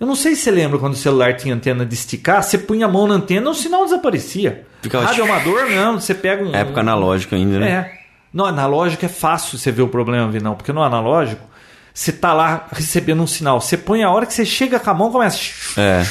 Eu 0.00 0.04
não 0.04 0.16
sei 0.16 0.34
se 0.34 0.42
você 0.42 0.50
lembra 0.50 0.80
quando 0.80 0.94
o 0.94 0.96
celular 0.96 1.36
tinha 1.36 1.54
antena 1.54 1.86
de 1.86 1.94
esticar, 1.94 2.42
você 2.42 2.58
punha 2.58 2.86
a 2.86 2.88
mão 2.88 3.06
na 3.06 3.14
antena, 3.14 3.48
o 3.48 3.54
sinal 3.54 3.84
desaparecia. 3.84 4.66
Ficava 4.82 5.04
Rádio 5.04 5.22
amador, 5.22 5.70
não, 5.70 6.00
você 6.00 6.12
pega 6.12 6.42
um. 6.42 6.52
Época 6.52 6.80
analógica 6.80 7.36
ainda, 7.36 7.60
né? 7.60 7.70
É. 7.70 8.00
No 8.32 8.44
analógico 8.44 9.04
é 9.04 9.08
fácil 9.08 9.56
você 9.56 9.70
ver 9.70 9.82
o 9.82 9.88
problema, 9.88 10.28
Vinão, 10.28 10.56
porque 10.56 10.72
no 10.72 10.82
analógico 10.82 11.49
você 11.92 12.12
tá 12.12 12.32
lá 12.32 12.68
recebendo 12.72 13.22
um 13.22 13.26
sinal. 13.26 13.60
Você 13.60 13.76
põe 13.76 14.02
a 14.02 14.10
hora 14.10 14.26
que 14.26 14.34
você 14.34 14.44
chega 14.44 14.78
com 14.78 14.90
a 14.90 14.94
mão, 14.94 15.10
começa. 15.10 15.38
É. 15.76 16.04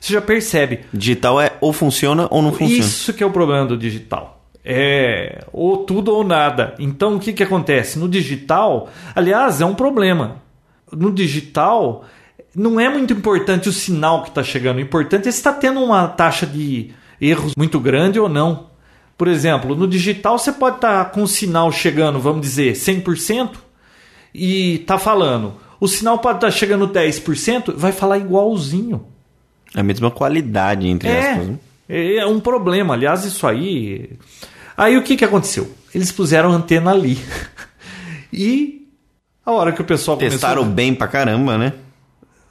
Você 0.00 0.12
já 0.12 0.20
percebe. 0.20 0.80
Digital 0.92 1.40
é 1.40 1.52
ou 1.60 1.72
funciona 1.72 2.28
ou 2.30 2.42
não 2.42 2.52
funciona. 2.52 2.80
Isso 2.80 3.12
que 3.12 3.22
é 3.22 3.26
o 3.26 3.30
problema 3.30 3.66
do 3.66 3.76
digital. 3.76 4.44
É 4.64 5.44
ou 5.52 5.78
tudo 5.78 6.14
ou 6.14 6.24
nada. 6.24 6.74
Então 6.78 7.16
o 7.16 7.20
que, 7.20 7.32
que 7.32 7.42
acontece? 7.42 7.98
No 7.98 8.08
digital, 8.08 8.88
aliás, 9.14 9.60
é 9.60 9.66
um 9.66 9.74
problema. 9.74 10.42
No 10.92 11.12
digital, 11.12 12.04
não 12.54 12.78
é 12.78 12.88
muito 12.88 13.12
importante 13.12 13.68
o 13.68 13.72
sinal 13.72 14.22
que 14.22 14.28
está 14.28 14.42
chegando. 14.42 14.78
O 14.78 14.80
importante 14.80 15.28
é 15.28 15.32
se 15.32 15.38
está 15.38 15.52
tendo 15.52 15.80
uma 15.80 16.06
taxa 16.08 16.46
de 16.46 16.90
erros 17.20 17.54
muito 17.56 17.80
grande 17.80 18.18
ou 18.18 18.28
não. 18.28 18.66
Por 19.18 19.28
exemplo, 19.28 19.74
no 19.74 19.88
digital 19.88 20.38
você 20.38 20.52
pode 20.52 20.76
estar 20.76 21.04
tá 21.04 21.10
com 21.10 21.22
o 21.22 21.28
sinal 21.28 21.72
chegando, 21.72 22.20
vamos 22.20 22.42
dizer, 22.42 22.74
100% 22.74 23.65
e 24.36 24.78
tá 24.80 24.98
falando. 24.98 25.54
O 25.80 25.88
sinal 25.88 26.18
pode 26.18 26.38
estar 26.38 26.48
tá 26.48 26.52
chegando 26.52 26.88
10%, 26.88 27.74
vai 27.74 27.92
falar 27.92 28.18
igualzinho. 28.18 29.06
É 29.74 29.80
a 29.80 29.82
mesma 29.82 30.10
qualidade, 30.10 30.88
entre 30.88 31.08
é, 31.08 31.32
aspas. 31.32 31.48
Né? 31.48 31.58
É 31.88 32.26
um 32.26 32.40
problema. 32.40 32.94
Aliás, 32.94 33.24
isso 33.24 33.46
aí. 33.46 34.10
Aí 34.76 34.96
o 34.96 35.02
que, 35.02 35.16
que 35.16 35.24
aconteceu? 35.24 35.70
Eles 35.94 36.12
puseram 36.12 36.50
antena 36.50 36.92
ali. 36.92 37.18
e 38.32 38.88
a 39.44 39.52
hora 39.52 39.72
que 39.72 39.80
o 39.80 39.84
pessoal 39.84 40.16
Testaram 40.16 40.62
começou... 40.62 40.74
bem 40.74 40.94
pra 40.94 41.08
caramba, 41.08 41.56
né? 41.56 41.72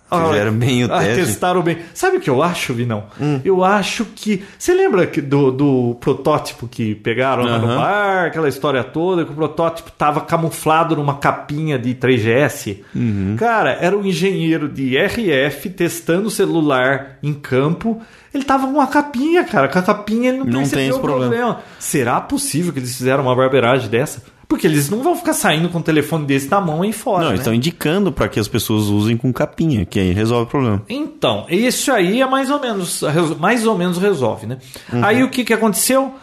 Fizeram 0.09 0.53
bem 0.53 0.85
o 0.85 0.93
ah, 0.93 0.99
teste. 0.99 1.25
Testaram 1.25 1.61
bem. 1.63 1.79
Sabe 1.93 2.17
o 2.17 2.19
que 2.19 2.29
eu 2.29 2.43
acho, 2.43 2.73
Vinão? 2.73 3.05
Hum. 3.19 3.41
Eu 3.43 3.63
acho 3.63 4.05
que. 4.05 4.43
Você 4.57 4.73
lembra 4.73 5.07
do, 5.07 5.51
do 5.51 5.97
protótipo 5.99 6.67
que 6.67 6.93
pegaram 6.93 7.43
lá 7.43 7.57
no 7.57 7.67
bar, 7.67 8.27
aquela 8.27 8.47
história 8.47 8.83
toda, 8.83 9.25
que 9.25 9.31
o 9.31 9.35
protótipo 9.35 9.89
estava 9.89 10.21
camuflado 10.21 10.95
numa 10.95 11.15
capinha 11.15 11.79
de 11.79 11.95
3GS? 11.95 12.81
Uhum. 12.93 13.35
Cara, 13.37 13.77
era 13.81 13.97
um 13.97 14.05
engenheiro 14.05 14.69
de 14.69 14.95
RF 14.95 15.71
testando 15.71 16.27
o 16.27 16.31
celular 16.31 17.17
em 17.23 17.33
campo. 17.33 17.99
Ele 18.31 18.43
tava 18.43 18.67
com 18.67 18.73
uma 18.73 18.87
capinha, 18.87 19.43
cara. 19.43 19.67
Com 19.67 19.79
a 19.79 19.81
capinha 19.81 20.29
ele 20.29 20.39
não, 20.39 20.45
não 20.45 20.59
percebeu 20.59 20.97
o 20.97 20.99
problema. 20.99 21.31
problema. 21.31 21.59
Será 21.79 22.21
possível 22.21 22.71
que 22.71 22.79
eles 22.79 22.95
fizeram 22.95 23.23
uma 23.23 23.35
barbeiragem 23.35 23.89
dessa? 23.89 24.21
Porque 24.47 24.67
eles 24.67 24.89
não 24.89 25.01
vão 25.01 25.15
ficar 25.15 25.33
saindo 25.33 25.69
com 25.69 25.79
o 25.79 25.83
telefone 25.83 26.25
desse 26.25 26.49
na 26.49 26.61
mão 26.61 26.81
aí 26.81 26.93
fora. 26.93 27.23
Não, 27.23 27.31
né? 27.31 27.37
estão 27.37 27.53
indicando 27.53 28.11
para 28.11 28.27
que 28.27 28.39
as 28.39 28.47
pessoas 28.47 28.85
usem 28.85 29.17
com 29.17 29.33
capinha, 29.33 29.85
que 29.85 29.99
aí 29.99 30.11
resolve 30.11 30.43
o 30.43 30.47
problema. 30.47 30.83
Então, 30.87 31.45
isso 31.49 31.91
aí 31.91 32.21
é 32.21 32.27
mais 32.27 32.49
ou 32.49 32.59
menos, 32.59 33.03
mais 33.39 33.65
ou 33.65 33.77
menos 33.77 33.97
resolve, 33.97 34.45
né? 34.45 34.57
Uhum. 34.91 35.03
Aí 35.03 35.23
o 35.23 35.29
que, 35.29 35.43
que 35.43 35.53
aconteceu? 35.53 36.13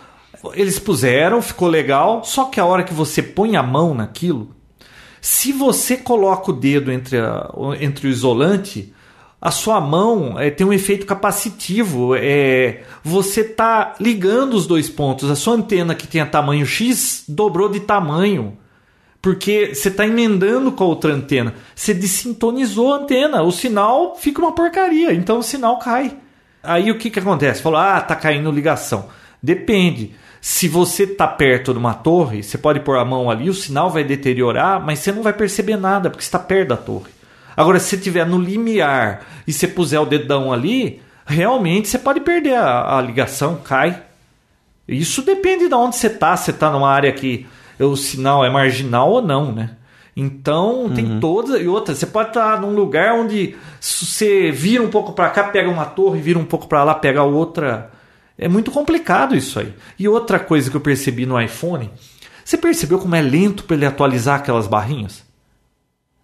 Eles 0.54 0.78
puseram, 0.78 1.42
ficou 1.42 1.68
legal, 1.68 2.22
só 2.24 2.44
que 2.44 2.58
a 2.58 2.64
hora 2.64 2.82
que 2.82 2.94
você 2.94 3.22
põe 3.22 3.56
a 3.56 3.62
mão 3.62 3.94
naquilo, 3.94 4.50
se 5.20 5.52
você 5.52 5.96
coloca 5.96 6.50
o 6.50 6.54
dedo 6.54 6.90
entre, 6.90 7.18
a, 7.18 7.48
entre 7.80 8.08
o 8.08 8.10
isolante, 8.10 8.92
a 9.43 9.51
sua 9.51 9.80
mão 9.80 10.38
é, 10.38 10.51
tem 10.51 10.64
um 10.64 10.72
efeito 10.72 11.05
capacitivo. 11.05 12.14
É, 12.14 12.82
você 13.03 13.40
está 13.40 13.97
ligando 13.99 14.55
os 14.55 14.68
dois 14.68 14.88
pontos. 14.88 15.28
A 15.28 15.34
sua 15.34 15.55
antena 15.55 15.97
que 15.97 16.07
tinha 16.07 16.24
tamanho 16.24 16.64
X 16.64 17.24
dobrou 17.26 17.68
de 17.68 17.80
tamanho. 17.80 18.57
Porque 19.20 19.74
você 19.74 19.88
está 19.88 20.07
emendando 20.07 20.70
com 20.70 20.84
a 20.84 20.86
outra 20.86 21.12
antena. 21.12 21.55
Você 21.74 21.93
desintonizou 21.93 22.93
a 22.93 22.99
antena. 22.99 23.43
O 23.43 23.51
sinal 23.51 24.14
fica 24.14 24.40
uma 24.40 24.55
porcaria. 24.55 25.12
Então 25.12 25.40
o 25.40 25.43
sinal 25.43 25.76
cai. 25.80 26.16
Aí 26.62 26.93
o 26.93 26.97
que, 26.97 27.11
que 27.11 27.18
acontece? 27.18 27.62
Falou, 27.62 27.80
ah, 27.80 28.01
tá 28.01 28.14
caindo 28.14 28.49
ligação. 28.53 29.09
Depende. 29.43 30.14
Se 30.40 30.68
você 30.68 31.03
está 31.03 31.26
perto 31.26 31.72
de 31.72 31.80
uma 31.80 31.95
torre, 31.95 32.45
você 32.45 32.57
pode 32.57 32.78
pôr 32.78 32.97
a 32.97 33.05
mão 33.05 33.28
ali, 33.28 33.51
o 33.51 33.55
sinal 33.55 33.90
vai 33.90 34.05
deteriorar, 34.05 34.84
mas 34.84 35.01
você 35.01 35.11
não 35.11 35.22
vai 35.22 35.32
perceber 35.32 35.76
nada, 35.76 36.11
porque 36.11 36.22
está 36.22 36.38
perto 36.38 36.68
da 36.68 36.76
torre. 36.76 37.21
Agora, 37.57 37.78
se 37.78 37.88
você 37.88 37.96
estiver 37.96 38.26
no 38.26 38.38
limiar 38.38 39.26
e 39.46 39.53
você 39.53 39.68
puser 39.68 40.00
o 40.00 40.07
dedão 40.07 40.53
ali, 40.53 41.03
realmente 41.26 41.88
você 41.88 41.98
pode 41.98 42.20
perder 42.20 42.55
a, 42.55 42.98
a 42.98 43.00
ligação, 43.00 43.57
cai. 43.57 44.03
Isso 44.88 45.22
depende 45.22 45.68
de 45.68 45.74
onde 45.74 45.96
você 45.96 46.09
está. 46.09 46.36
Se 46.36 46.46
você 46.46 46.50
está 46.50 46.70
numa 46.70 46.90
área 46.90 47.12
que 47.12 47.46
o 47.78 47.96
sinal 47.96 48.44
é 48.44 48.50
marginal 48.50 49.11
ou 49.11 49.22
não, 49.22 49.53
né? 49.53 49.76
Então 50.14 50.90
tem 50.94 51.05
uhum. 51.07 51.20
todas 51.20 51.61
e 51.61 51.66
outras. 51.66 51.98
Você 51.98 52.07
pode 52.07 52.28
estar 52.28 52.61
num 52.61 52.74
lugar 52.74 53.14
onde 53.14 53.57
você 53.80 54.50
vira 54.50 54.82
um 54.82 54.90
pouco 54.90 55.12
para 55.12 55.30
cá, 55.30 55.44
pega 55.44 55.70
uma 55.70 55.86
torre, 55.86 56.20
vira 56.20 56.38
um 56.38 56.44
pouco 56.44 56.66
para 56.66 56.84
lá, 56.84 56.94
pega 56.94 57.22
outra. 57.22 57.90
É 58.36 58.48
muito 58.48 58.70
complicado 58.70 59.34
isso 59.34 59.59
aí. 59.59 59.72
E 59.98 60.07
outra 60.07 60.38
coisa 60.38 60.70
que 60.70 60.76
eu 60.76 60.80
percebi 60.80 61.24
no 61.24 61.40
iPhone, 61.40 61.90
você 62.44 62.59
percebeu 62.59 62.98
como 62.98 63.14
é 63.14 63.22
lento 63.22 63.64
para 63.64 63.76
ele 63.76 63.86
atualizar 63.86 64.40
aquelas 64.40 64.66
barrinhas? 64.66 65.24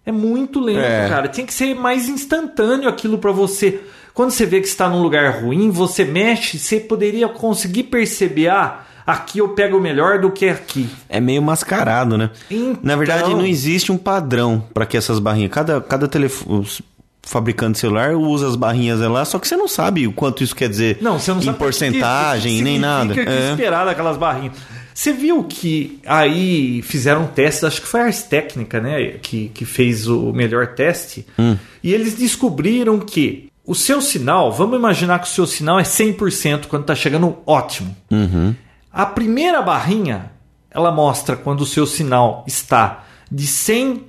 É 0.08 0.12
muito 0.12 0.58
lento, 0.58 0.78
é. 0.78 1.06
cara. 1.06 1.28
Tinha 1.28 1.46
que 1.46 1.52
ser 1.52 1.74
mais 1.74 2.08
instantâneo 2.08 2.88
aquilo 2.88 3.18
para 3.18 3.30
você. 3.30 3.78
Quando 4.14 4.30
você 4.30 4.46
vê 4.46 4.58
que 4.58 4.66
está 4.66 4.88
num 4.88 5.02
lugar 5.02 5.42
ruim, 5.42 5.70
você 5.70 6.02
mexe, 6.02 6.58
você 6.58 6.80
poderia 6.80 7.28
conseguir 7.28 7.82
perceber, 7.84 8.48
ah, 8.48 8.80
aqui 9.06 9.38
eu 9.38 9.50
pego 9.50 9.78
melhor 9.78 10.18
do 10.18 10.30
que 10.30 10.48
aqui. 10.48 10.88
É 11.10 11.20
meio 11.20 11.42
mascarado, 11.42 12.16
né? 12.16 12.30
Então... 12.50 12.78
Na 12.82 12.96
verdade, 12.96 13.34
não 13.34 13.44
existe 13.44 13.92
um 13.92 13.98
padrão 13.98 14.64
para 14.72 14.86
que 14.86 14.96
essas 14.96 15.18
barrinhas. 15.18 15.50
Cada, 15.50 15.78
cada 15.78 16.08
telefone 16.08 16.66
fabricante 17.22 17.72
de 17.72 17.80
celular 17.80 18.14
usa 18.14 18.48
as 18.48 18.56
barrinhas 18.56 19.00
lá, 19.00 19.26
só 19.26 19.38
que 19.38 19.46
você 19.46 19.56
não 19.56 19.68
sabe 19.68 20.06
o 20.06 20.12
quanto 20.12 20.42
isso 20.42 20.56
quer 20.56 20.70
dizer 20.70 20.96
não, 21.02 21.18
você 21.18 21.30
não 21.30 21.40
em 21.40 21.44
sabe 21.44 21.58
porcentagem, 21.58 22.56
que 22.56 22.62
nem 22.62 22.78
nada. 22.78 23.12
Que 23.12 23.20
é. 23.20 23.50
esperar 23.50 23.84
daquelas 23.84 24.16
barrinhas. 24.16 24.54
Você 24.98 25.12
viu 25.12 25.44
que 25.44 26.00
aí 26.04 26.82
fizeram 26.82 27.22
um 27.22 27.26
teste, 27.28 27.64
acho 27.64 27.80
que 27.80 27.86
foi 27.86 28.00
a 28.00 28.04
Ars 28.06 28.24
Técnica, 28.24 28.80
né? 28.80 29.12
Que, 29.22 29.48
que 29.50 29.64
fez 29.64 30.08
o 30.08 30.32
melhor 30.32 30.74
teste. 30.74 31.24
Hum. 31.38 31.56
E 31.84 31.94
eles 31.94 32.16
descobriram 32.16 32.98
que 32.98 33.48
o 33.64 33.76
seu 33.76 34.02
sinal, 34.02 34.50
vamos 34.50 34.76
imaginar 34.76 35.20
que 35.20 35.28
o 35.28 35.30
seu 35.30 35.46
sinal 35.46 35.78
é 35.78 35.84
100% 35.84 36.66
quando 36.66 36.82
está 36.82 36.96
chegando 36.96 37.38
ótimo. 37.46 37.96
Uhum. 38.10 38.56
A 38.92 39.06
primeira 39.06 39.62
barrinha, 39.62 40.32
ela 40.68 40.90
mostra 40.90 41.36
quando 41.36 41.60
o 41.60 41.66
seu 41.66 41.86
sinal 41.86 42.44
está 42.44 43.04
de 43.30 43.46
100 43.46 44.04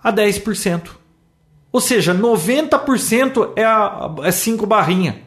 a 0.00 0.12
10%. 0.12 0.90
Ou 1.72 1.80
seja, 1.80 2.14
90% 2.14 3.50
é, 3.56 3.64
a, 3.64 4.14
é 4.22 4.30
5 4.30 4.64
barrinha. 4.64 5.23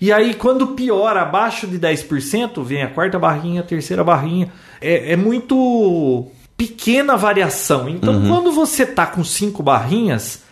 E 0.00 0.12
aí, 0.12 0.34
quando 0.34 0.68
piora 0.68 1.22
abaixo 1.22 1.66
de 1.66 1.78
10%, 1.78 2.62
vem 2.62 2.82
a 2.82 2.88
quarta 2.88 3.18
barrinha, 3.18 3.60
a 3.60 3.64
terceira 3.64 4.04
barrinha. 4.04 4.48
É, 4.80 5.12
é 5.12 5.16
muito 5.16 6.26
pequena 6.56 7.16
variação. 7.16 7.88
Então, 7.88 8.14
Uhum. 8.14 8.28
quando 8.28 8.52
você 8.52 8.86
tá 8.86 9.06
com 9.06 9.24
5 9.24 9.62
barrinhas, 9.62 10.42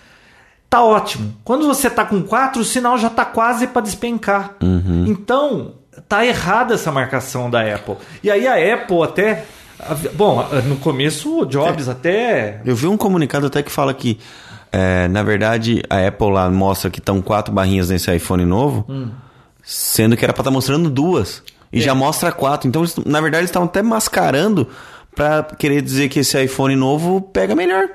tá 0.69 0.83
ótimo. 0.83 1.35
Quando 1.45 1.67
você 1.67 1.89
tá 1.89 2.05
com 2.05 2.23
4, 2.23 2.61
o 2.61 2.65
sinal 2.65 2.99
já 2.99 3.09
tá 3.11 3.25
quase 3.25 3.67
para 3.69 3.83
despencar. 3.83 4.55
Uhum. 4.63 5.05
Então, 5.07 5.73
tá 6.09 6.25
errada 6.27 6.75
essa 6.75 6.91
marcação 6.91 7.49
da 7.49 7.61
Apple. 7.75 7.97
E 8.23 8.31
aí 8.31 8.47
a 8.47 8.75
Apple 8.75 9.03
até. 9.03 9.45
Bom, 10.15 10.45
no 10.67 10.77
começo 10.77 11.41
o 11.43 11.45
Jobs 11.45 11.89
até. 11.89 12.61
Eu 12.65 12.75
vi 12.75 12.87
um 12.87 12.97
comunicado 12.97 13.47
até 13.47 13.63
que 13.63 13.71
fala 13.71 13.93
que, 13.95 14.19
é, 14.73 15.07
na 15.09 15.23
verdade, 15.23 15.83
a 15.91 16.05
Apple 16.07 16.31
lá 16.33 16.51
mostra 16.51 16.91
que 16.91 16.99
estão 16.99 17.21
quatro 17.21 17.53
barrinhas 17.53 17.91
nesse 17.91 18.13
iPhone 18.15 18.45
novo, 18.45 18.85
Hum. 18.89 19.09
Sendo 19.67 20.17
que 20.17 20.25
era 20.25 20.33
pra 20.33 20.43
estar 20.43 20.51
mostrando 20.53 20.89
duas. 20.89 21.43
E 21.73 21.79
É. 21.81 21.83
já 21.83 21.95
mostra 21.95 22.31
quatro. 22.31 22.69
Então, 22.69 22.83
eles- 22.83 22.95
na 23.05 23.21
verdade, 23.21 23.41
eles 23.43 23.51
estavam 23.51 23.67
até 23.69 23.83
mascarando 23.83 24.69
pra 25.15 25.43
querer 25.43 25.83
dizer 25.83 26.09
que 26.09 26.21
esse 26.21 26.41
iPhone 26.43 26.77
novo 26.77 27.21
pega 27.21 27.55
melhor. 27.57 27.89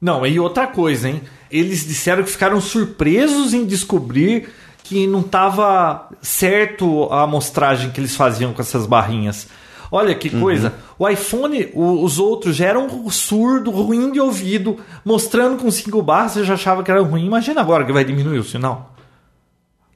Não, 0.00 0.26
e 0.26 0.38
outra 0.38 0.66
coisa, 0.66 1.08
hein? 1.08 1.22
Eles 1.50 1.86
disseram 1.86 2.22
que 2.22 2.30
ficaram 2.30 2.60
surpresos 2.60 3.54
em 3.54 3.64
descobrir 3.64 4.50
que 4.82 5.06
não 5.06 5.20
estava 5.20 6.08
certo 6.20 7.04
a 7.10 7.22
amostragem 7.22 7.90
que 7.90 7.98
eles 8.00 8.14
faziam 8.14 8.52
com 8.52 8.60
essas 8.60 8.84
barrinhas. 8.86 9.48
Olha 9.90 10.14
que 10.14 10.28
coisa. 10.28 10.74
O 10.98 11.08
iPhone, 11.08 11.68
o- 11.72 12.02
os 12.04 12.18
outros 12.18 12.56
já 12.56 12.66
eram 12.66 13.08
surdo, 13.10 13.70
ruim 13.70 14.12
de 14.12 14.20
ouvido, 14.20 14.76
mostrando 15.04 15.56
com 15.56 15.70
5 15.70 16.02
barras, 16.02 16.32
você 16.32 16.44
já 16.44 16.54
achava 16.54 16.82
que 16.82 16.90
era 16.90 17.00
ruim. 17.00 17.24
Imagina 17.24 17.60
agora 17.60 17.84
que 17.86 17.92
vai 17.92 18.04
diminuir 18.04 18.38
o 18.40 18.44
sinal. 18.44 18.93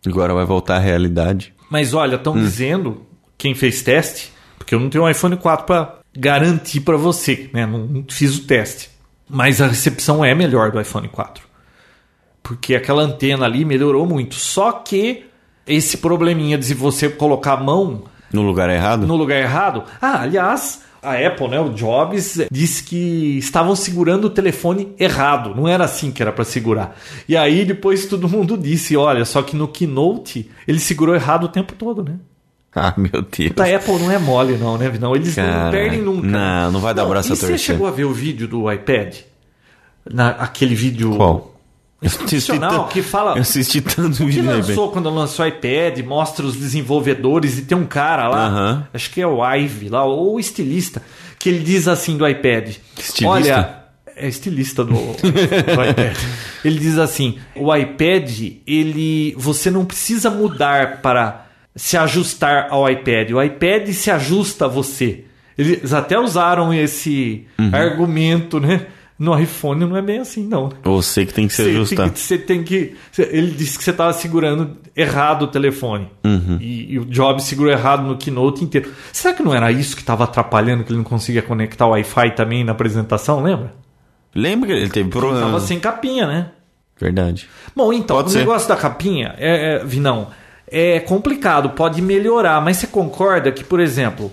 Agora 0.06 0.32
vai 0.34 0.44
voltar 0.44 0.76
à 0.76 0.78
realidade. 0.78 1.52
Mas 1.70 1.92
olha, 1.94 2.16
estão 2.16 2.34
dizendo, 2.34 3.02
quem 3.36 3.54
fez 3.54 3.82
teste, 3.82 4.32
porque 4.58 4.74
eu 4.74 4.80
não 4.80 4.88
tenho 4.88 5.04
um 5.04 5.08
iPhone 5.10 5.36
4 5.36 5.66
para 5.66 5.98
garantir 6.16 6.80
para 6.80 6.96
você, 6.96 7.50
né? 7.52 7.66
Não, 7.66 7.78
não 7.80 8.04
fiz 8.08 8.36
o 8.38 8.44
teste. 8.44 8.90
Mas 9.28 9.60
a 9.60 9.66
recepção 9.66 10.24
é 10.24 10.34
melhor 10.34 10.70
do 10.70 10.80
iPhone 10.80 11.08
4. 11.08 11.44
Porque 12.42 12.74
aquela 12.74 13.02
antena 13.02 13.44
ali 13.44 13.64
melhorou 13.64 14.06
muito. 14.06 14.34
Só 14.36 14.72
que 14.72 15.26
esse 15.66 15.98
probleminha 15.98 16.56
de 16.56 16.72
você 16.72 17.08
colocar 17.10 17.52
a 17.52 17.56
mão 17.62 18.04
No 18.32 18.40
lugar 18.40 18.70
errado? 18.70 19.06
no 19.06 19.16
lugar 19.16 19.38
errado. 19.38 19.84
Ah, 20.00 20.22
aliás, 20.22 20.82
a 21.02 21.14
Apple, 21.14 21.48
né, 21.48 21.60
o 21.60 21.70
Jobs, 21.70 22.40
disse 22.50 22.82
que 22.82 23.38
estavam 23.38 23.74
segurando 23.76 24.26
o 24.26 24.30
telefone 24.30 24.92
errado. 24.98 25.54
Não 25.54 25.68
era 25.68 25.84
assim 25.84 26.10
que 26.10 26.22
era 26.22 26.32
para 26.32 26.44
segurar. 26.44 26.96
E 27.28 27.36
aí 27.36 27.64
depois 27.64 28.06
todo 28.06 28.28
mundo 28.28 28.56
disse, 28.56 28.96
olha, 28.96 29.24
só 29.24 29.42
que 29.42 29.54
no 29.56 29.68
Keynote 29.68 30.50
ele 30.66 30.78
segurou 30.80 31.14
errado 31.14 31.44
o 31.44 31.48
tempo 31.48 31.72
todo, 31.74 32.02
né? 32.02 32.14
Ah, 32.74 32.94
meu 32.96 33.22
Deus. 33.22 33.52
A 33.58 33.76
Apple 33.76 33.98
não 33.98 34.10
é 34.10 34.18
mole 34.18 34.56
não, 34.58 34.76
né, 34.78 34.88
Vinão? 34.90 35.16
Eles 35.16 35.34
não 35.36 35.44
Cara, 35.44 35.70
perdem 35.70 36.02
nunca. 36.02 36.26
não, 36.28 36.70
não 36.72 36.80
vai 36.80 36.92
dar 36.94 37.06
braço 37.06 37.30
e 37.30 37.32
a 37.32 37.34
você 37.36 37.46
torcer. 37.48 37.58
chegou 37.58 37.86
a 37.88 37.90
ver 37.90 38.04
o 38.04 38.12
vídeo 38.12 38.46
do 38.46 38.70
iPad? 38.70 39.16
Na, 40.08 40.28
aquele 40.30 40.74
vídeo 40.76 41.16
Qual? 41.16 41.57
Institucional 42.02 42.88
que 42.88 43.02
fala... 43.02 43.34
Eu 43.36 43.42
assisti 43.42 43.80
tanto 43.80 44.18
que 44.18 44.24
vídeo 44.24 44.50
aí, 44.50 44.56
lançou 44.58 44.90
quando 44.90 45.10
lançou 45.10 45.44
o 45.44 45.48
iPad, 45.48 45.98
mostra 46.04 46.46
os 46.46 46.56
desenvolvedores 46.56 47.58
e 47.58 47.62
tem 47.62 47.76
um 47.76 47.86
cara 47.86 48.28
lá, 48.28 48.46
Aham. 48.46 48.88
acho 48.94 49.10
que 49.10 49.20
é 49.20 49.26
o 49.26 49.44
Ive 49.54 49.88
lá, 49.88 50.04
ou 50.04 50.34
o 50.34 50.40
estilista, 50.40 51.02
que 51.38 51.48
ele 51.48 51.60
diz 51.60 51.88
assim 51.88 52.16
do 52.16 52.26
iPad: 52.28 52.76
Estilista? 52.98 53.26
Olha, 53.28 53.78
é 54.16 54.28
estilista 54.28 54.84
do, 54.84 54.92
do 54.94 55.28
iPad. 55.28 56.16
Ele 56.64 56.80
diz 56.80 56.98
assim: 56.98 57.38
o 57.54 57.72
iPad, 57.74 58.28
ele, 58.66 59.32
você 59.38 59.70
não 59.70 59.84
precisa 59.84 60.28
mudar 60.28 61.00
para 61.00 61.46
se 61.76 61.96
ajustar 61.96 62.66
ao 62.70 62.90
iPad. 62.90 63.30
O 63.30 63.40
iPad 63.40 63.88
se 63.90 64.10
ajusta 64.10 64.64
a 64.64 64.68
você. 64.68 65.22
Eles 65.56 65.92
até 65.92 66.18
usaram 66.18 66.74
esse 66.74 67.46
Uhum. 67.56 67.70
argumento, 67.72 68.58
né? 68.58 68.86
No 69.18 69.36
iPhone 69.36 69.84
não 69.84 69.96
é 69.96 70.02
bem 70.02 70.20
assim, 70.20 70.46
não. 70.46 70.70
Você 70.84 71.26
que 71.26 71.34
tem 71.34 71.48
que 71.48 71.52
se 71.54 71.62
Você 71.64 71.70
ajustar. 71.70 72.04
tem 72.04 72.12
que- 72.12 72.20
Você 72.20 72.38
tem 72.38 72.62
que. 72.62 72.94
Ele 73.18 73.50
disse 73.50 73.76
que 73.76 73.82
você 73.82 73.90
estava 73.90 74.12
segurando 74.12 74.76
errado 74.94 75.42
o 75.42 75.48
telefone. 75.48 76.08
Uhum. 76.24 76.56
E, 76.60 76.92
e 76.92 76.98
o 77.00 77.04
Jobs 77.04 77.42
segurou 77.44 77.72
errado 77.72 78.04
no 78.06 78.16
keynote 78.16 78.62
inteiro. 78.62 78.92
Será 79.12 79.34
que 79.34 79.42
não 79.42 79.52
era 79.52 79.72
isso 79.72 79.96
que 79.96 80.02
estava 80.02 80.22
atrapalhando, 80.22 80.84
que 80.84 80.90
ele 80.92 80.98
não 80.98 81.04
conseguia 81.04 81.42
conectar 81.42 81.86
o 81.86 81.90
Wi-Fi 81.90 82.30
também 82.36 82.62
na 82.62 82.70
apresentação, 82.72 83.42
lembra? 83.42 83.74
Lembra 84.34 84.68
que 84.68 84.74
ele 84.74 84.88
teve 84.88 85.06
Ele 85.08 85.10
problema? 85.10 85.46
estava 85.46 85.60
sem 85.60 85.80
capinha, 85.80 86.26
né? 86.26 86.50
Verdade. 87.00 87.48
Bom, 87.74 87.92
então, 87.92 88.16
Pode 88.16 88.28
o 88.28 88.32
ser. 88.32 88.38
negócio 88.38 88.68
da 88.68 88.76
capinha, 88.76 89.34
é, 89.38 89.76
é, 89.76 89.84
Vinão, 89.84 90.28
é 90.70 91.00
complicado, 91.00 91.70
pode 91.70 92.00
melhorar, 92.02 92.60
mas 92.60 92.76
você 92.76 92.86
concorda 92.86 93.50
que, 93.50 93.64
por 93.64 93.80
exemplo, 93.80 94.30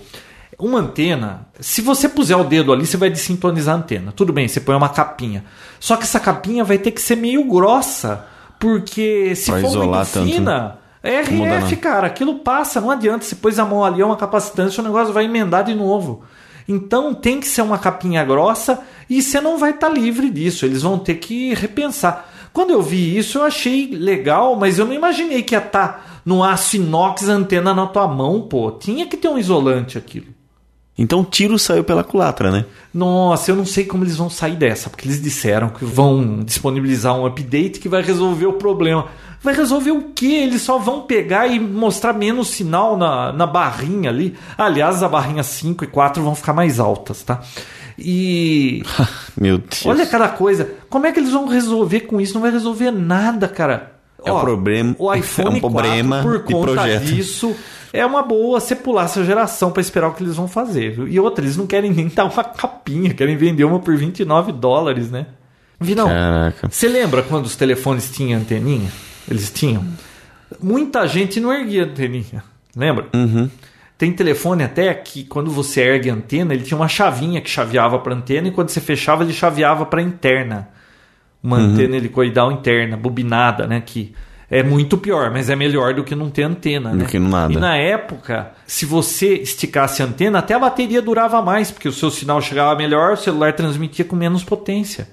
uma 0.58 0.80
antena, 0.80 1.48
se 1.60 1.82
você 1.82 2.08
puser 2.08 2.38
o 2.38 2.44
dedo 2.44 2.72
ali, 2.72 2.86
você 2.86 2.98
vai 2.98 3.10
desintonizar 3.10 3.76
a 3.76 3.78
antena. 3.78 4.12
Tudo 4.12 4.32
bem, 4.32 4.48
você 4.48 4.60
põe 4.60 4.76
uma 4.76 4.90
capinha. 4.90 5.44
Só 5.80 5.98
que 5.98 6.04
essa 6.04 6.20
capinha 6.20 6.64
vai 6.64 6.78
ter 6.78 6.92
que 6.92 7.02
ser 7.02 7.16
meio 7.16 7.44
grossa, 7.46 8.26
porque 8.60 9.36
se 9.36 9.52
Pra 9.52 9.62
for 9.62 9.86
muito 9.86 10.12
tanto, 10.12 10.26
fina, 10.26 10.80
é 11.04 11.24
muda, 11.30 11.60
RF, 11.60 11.76
cara, 11.78 12.08
aquilo 12.08 12.40
passa, 12.40 12.80
não 12.80 12.90
adianta. 12.90 13.26
Você 13.26 13.36
pôs 13.36 13.60
a 13.60 13.66
mão 13.66 13.84
ali, 13.84 14.02
é 14.02 14.06
uma 14.06 14.16
capacitância, 14.16 14.82
o 14.82 14.86
negócio 14.86 15.14
vai 15.14 15.26
emendar 15.26 15.64
de 15.64 15.76
novo. 15.76 16.24
Então 16.68 17.14
tem 17.14 17.40
que 17.40 17.48
ser 17.48 17.62
uma 17.62 17.78
capinha 17.78 18.24
grossa 18.24 18.80
e 19.10 19.22
você 19.22 19.40
não 19.40 19.58
vai 19.58 19.72
estar 19.72 19.90
livre 19.90 20.30
disso. 20.30 20.66
Eles 20.66 20.82
vão 20.82 20.98
ter 20.98 21.16
que 21.16 21.54
repensar. 21.54 22.32
Quando 22.52 22.72
eu 22.72 22.82
vi 22.82 23.18
isso, 23.18 23.38
eu 23.40 23.44
achei 23.44 23.92
legal, 23.92 24.56
mas 24.56 24.80
eu 24.80 24.86
não 24.86 24.94
imaginei 24.94 25.44
que 25.44 25.54
ia 25.54 25.60
estar 25.60 26.22
no 26.26 26.44
aço 26.44 26.78
inox 26.78 27.30
a 27.30 27.34
antena 27.34 27.74
na 27.74 27.86
tua 27.86 28.08
mão, 28.08 28.42
pô. 28.42 28.72
Tinha 28.72 29.06
que 29.06 29.18
ter 29.18 29.28
um 29.28 29.38
isolante 29.38 29.98
aquilo. 29.98 30.35
Então 30.98 31.22
o 31.22 31.26
tiro 31.26 31.60
saiu 31.60 31.84
pela 31.84 32.04
culatra, 32.04 32.50
né? 32.52 32.66
Nossa, 32.94 33.52
eu 33.52 33.56
não 33.56 33.66
sei 33.66 33.84
como 33.84 34.04
eles 34.04 34.16
vão 34.16 34.30
sair 34.30 34.56
dessa, 34.56 34.90
porque 34.90 35.08
eles 35.08 35.22
disseram 35.22 35.70
que 35.70 35.84
vão 35.84 36.42
disponibilizar 36.44 37.14
um 37.14 37.26
update 37.26 37.80
que 37.80 37.90
vai 37.90 38.02
resolver 38.02 38.46
o 38.46 38.54
problema. 38.54 39.08
Vai 39.44 39.54
resolver 39.54 39.92
o 39.92 40.12
quê? 40.16 40.42
Eles 40.44 40.62
só 40.62 40.80
vão 40.80 41.02
pegar 41.02 41.48
e 41.48 41.60
mostrar 41.60 42.14
menos 42.14 42.48
sinal 42.48 42.98
na, 42.98 43.34
na 43.34 43.46
barrinha 43.46 44.10
ali. 44.10 44.36
Aliás, 44.58 45.04
a 45.04 45.10
barrinha 45.10 45.44
5 45.44 45.84
e 45.84 45.88
4 45.88 46.24
vão 46.24 46.34
ficar 46.34 46.54
mais 46.54 46.80
altas, 46.80 47.22
tá? 47.24 47.42
E 48.00 48.82
Meu 49.40 49.58
Deus. 49.58 49.86
olha 49.86 50.06
cada 50.06 50.30
coisa. 50.30 50.72
Como 50.90 51.06
é 51.06 51.12
que 51.12 51.20
eles 51.20 51.32
vão 51.32 51.48
resolver 51.48 52.02
com 52.02 52.20
isso? 52.22 52.34
Não 52.34 52.42
vai 52.42 52.52
resolver 52.52 52.92
nada, 52.92 53.48
cara. 53.48 53.95
É 54.24 54.32
um 54.32 54.40
problema- 54.40 54.96
O 54.98 55.14
iPhone 55.14 55.56
é 55.56 55.58
um 55.58 55.60
problema 55.60 56.22
4, 56.24 56.40
por 56.40 56.52
conta 56.52 56.72
projeto. 56.74 57.04
disso, 57.06 57.56
é 57.94 58.06
uma 58.06 58.24
boa 58.24 58.60
você 58.60 58.76
pular 58.76 59.06
essa 59.06 59.24
geração 59.24 59.72
para 59.72 59.82
esperar 59.82 60.08
o 60.10 60.14
que 60.14 60.24
eles 60.24 60.36
vão 60.36 60.48
fazer. 60.48 60.92
viu? 60.96 61.08
E 61.08 61.20
outra, 61.20 61.44
eles 61.44 61.58
não 61.58 61.68
querem 61.68 61.92
nem 61.92 62.08
dar 62.08 62.26
uma 62.26 62.44
capinha, 62.44 63.14
querem 63.14 63.36
vender 63.38 63.64
uma 63.66 63.80
por 63.80 63.96
29 63.96 64.52
dólares, 64.52 65.10
né? 65.12 65.28
Vinão, 65.80 66.08
Caraca. 66.08 66.70
você 66.70 66.88
lembra 66.88 67.22
quando 67.22 67.46
os 67.46 67.56
telefones 67.56 68.10
tinham 68.10 68.40
anteninha? 68.40 68.90
Eles 69.30 69.52
tinham. 69.52 69.84
Muita 70.62 71.06
gente 71.08 71.40
não 71.40 71.52
erguia 71.54 71.84
anteninha, 71.84 72.44
lembra? 72.76 73.08
Uhum. 73.14 73.50
Tem 73.98 74.12
telefone 74.12 74.64
até 74.64 74.94
que 74.94 75.24
quando 75.24 75.50
você 75.52 75.82
ergue 75.82 76.10
a 76.10 76.14
antena, 76.14 76.54
ele 76.54 76.64
tinha 76.64 76.78
uma 76.78 76.88
chavinha 76.88 77.42
que 77.42 77.50
chaveava 77.50 78.00
para 78.00 78.14
antena 78.14 78.48
e 78.48 78.52
quando 78.52 78.70
você 78.70 78.80
fechava 78.82 79.24
ele 79.24 79.34
chaveava 79.34 79.86
para 79.86 80.02
interna. 80.02 80.68
Uma 81.46 81.58
Uhum. 81.60 81.80
helicoidal 81.80 82.52
interna, 82.52 82.98
bobinada, 82.98 83.68
né, 83.68 83.82
que 83.86 84.14
é 84.50 84.64
muito 84.64 84.98
pior, 84.98 85.30
mas 85.32 85.50
é 85.50 85.56
melhor 85.56 85.94
do 85.94 86.04
que 86.04 86.16
não 86.16 86.30
ter 86.30 86.44
antena, 86.44 86.90
Do 86.90 86.98
né? 86.98 87.06
que 87.06 87.20
nada. 87.20 87.54
E 87.54 87.58
na 87.58 87.76
época, 87.78 88.52
se 88.66 88.86
você 88.86 89.36
esticasse 89.36 90.02
a 90.02 90.06
antena, 90.06 90.40
até 90.40 90.54
a 90.56 90.60
bateria 90.60 91.02
durava 91.02 91.42
mais, 91.42 91.70
porque 91.70 91.88
o 91.88 91.92
seu 91.94 92.10
sinal 92.10 92.42
chegava 92.42 92.76
melhor, 92.76 93.14
o 93.14 93.18
celular 93.18 93.54
transmitia 93.54 94.04
com 94.06 94.16
menos 94.16 94.44
potência. 94.44 95.08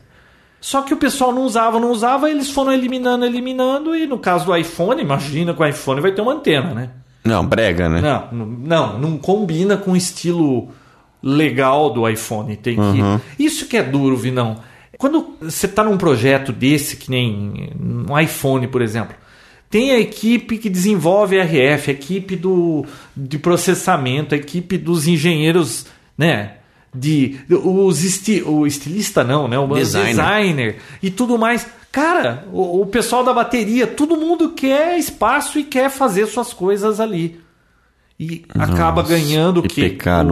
Só 0.60 0.80
que 0.82 0.94
o 0.94 0.96
pessoal 0.96 1.32
não 1.32 1.42
usava, 1.42 1.80
não 1.80 1.90
usava, 1.90 2.30
eles 2.30 2.50
foram 2.50 2.72
eliminando, 2.72 3.24
eliminando, 3.26 3.94
e 3.96 4.06
no 4.06 4.18
caso 4.18 4.46
do 4.46 4.56
iPhone, 4.56 5.02
imagina 5.02 5.52
que 5.52 5.60
o 5.62 5.66
iPhone 5.66 6.00
vai 6.00 6.12
ter 6.12 6.22
uma 6.22 6.32
antena, 6.34 6.72
né? 6.72 6.90
Não, 7.24 7.44
brega, 7.44 7.88
né? 7.88 8.00
Não, 8.00 8.46
não, 8.46 8.98
não 8.98 9.18
combina 9.18 9.76
com 9.76 9.92
o 9.92 9.96
estilo 9.96 10.70
legal 11.22 11.90
do 11.90 12.08
iPhone. 12.08 12.56
Tem 12.56 12.76
que. 12.76 13.42
Isso 13.42 13.66
que 13.66 13.76
é 13.76 13.82
duro, 13.82 14.16
Vinão. 14.16 14.56
Quando 15.02 15.34
você 15.40 15.66
está 15.66 15.82
num 15.82 15.98
projeto 15.98 16.52
desse, 16.52 16.96
que 16.96 17.10
nem 17.10 17.72
um 17.76 18.16
iPhone, 18.16 18.68
por 18.68 18.80
exemplo, 18.80 19.16
tem 19.68 19.90
a 19.90 19.98
equipe 19.98 20.56
que 20.56 20.70
desenvolve 20.70 21.40
RF, 21.40 21.90
a 21.90 21.92
equipe 21.92 22.36
do, 22.36 22.86
de 23.16 23.36
processamento, 23.36 24.32
a 24.32 24.38
equipe 24.38 24.78
dos 24.78 25.08
engenheiros, 25.08 25.86
né? 26.16 26.58
De, 26.94 27.36
os 27.50 28.04
esti, 28.04 28.44
o 28.46 28.64
estilista 28.64 29.24
não, 29.24 29.48
né? 29.48 29.58
O 29.58 29.66
Designer. 29.66 30.08
designer 30.10 30.76
e 31.02 31.10
tudo 31.10 31.36
mais. 31.36 31.66
Cara, 31.90 32.46
o, 32.52 32.82
o 32.82 32.86
pessoal 32.86 33.24
da 33.24 33.34
bateria, 33.34 33.88
todo 33.88 34.16
mundo 34.16 34.50
quer 34.50 34.96
espaço 34.96 35.58
e 35.58 35.64
quer 35.64 35.90
fazer 35.90 36.26
suas 36.26 36.52
coisas 36.52 37.00
ali. 37.00 37.40
E 38.20 38.44
acaba 38.56 39.02
ganhando 39.02 39.58
o 39.58 39.62
que. 39.64 39.80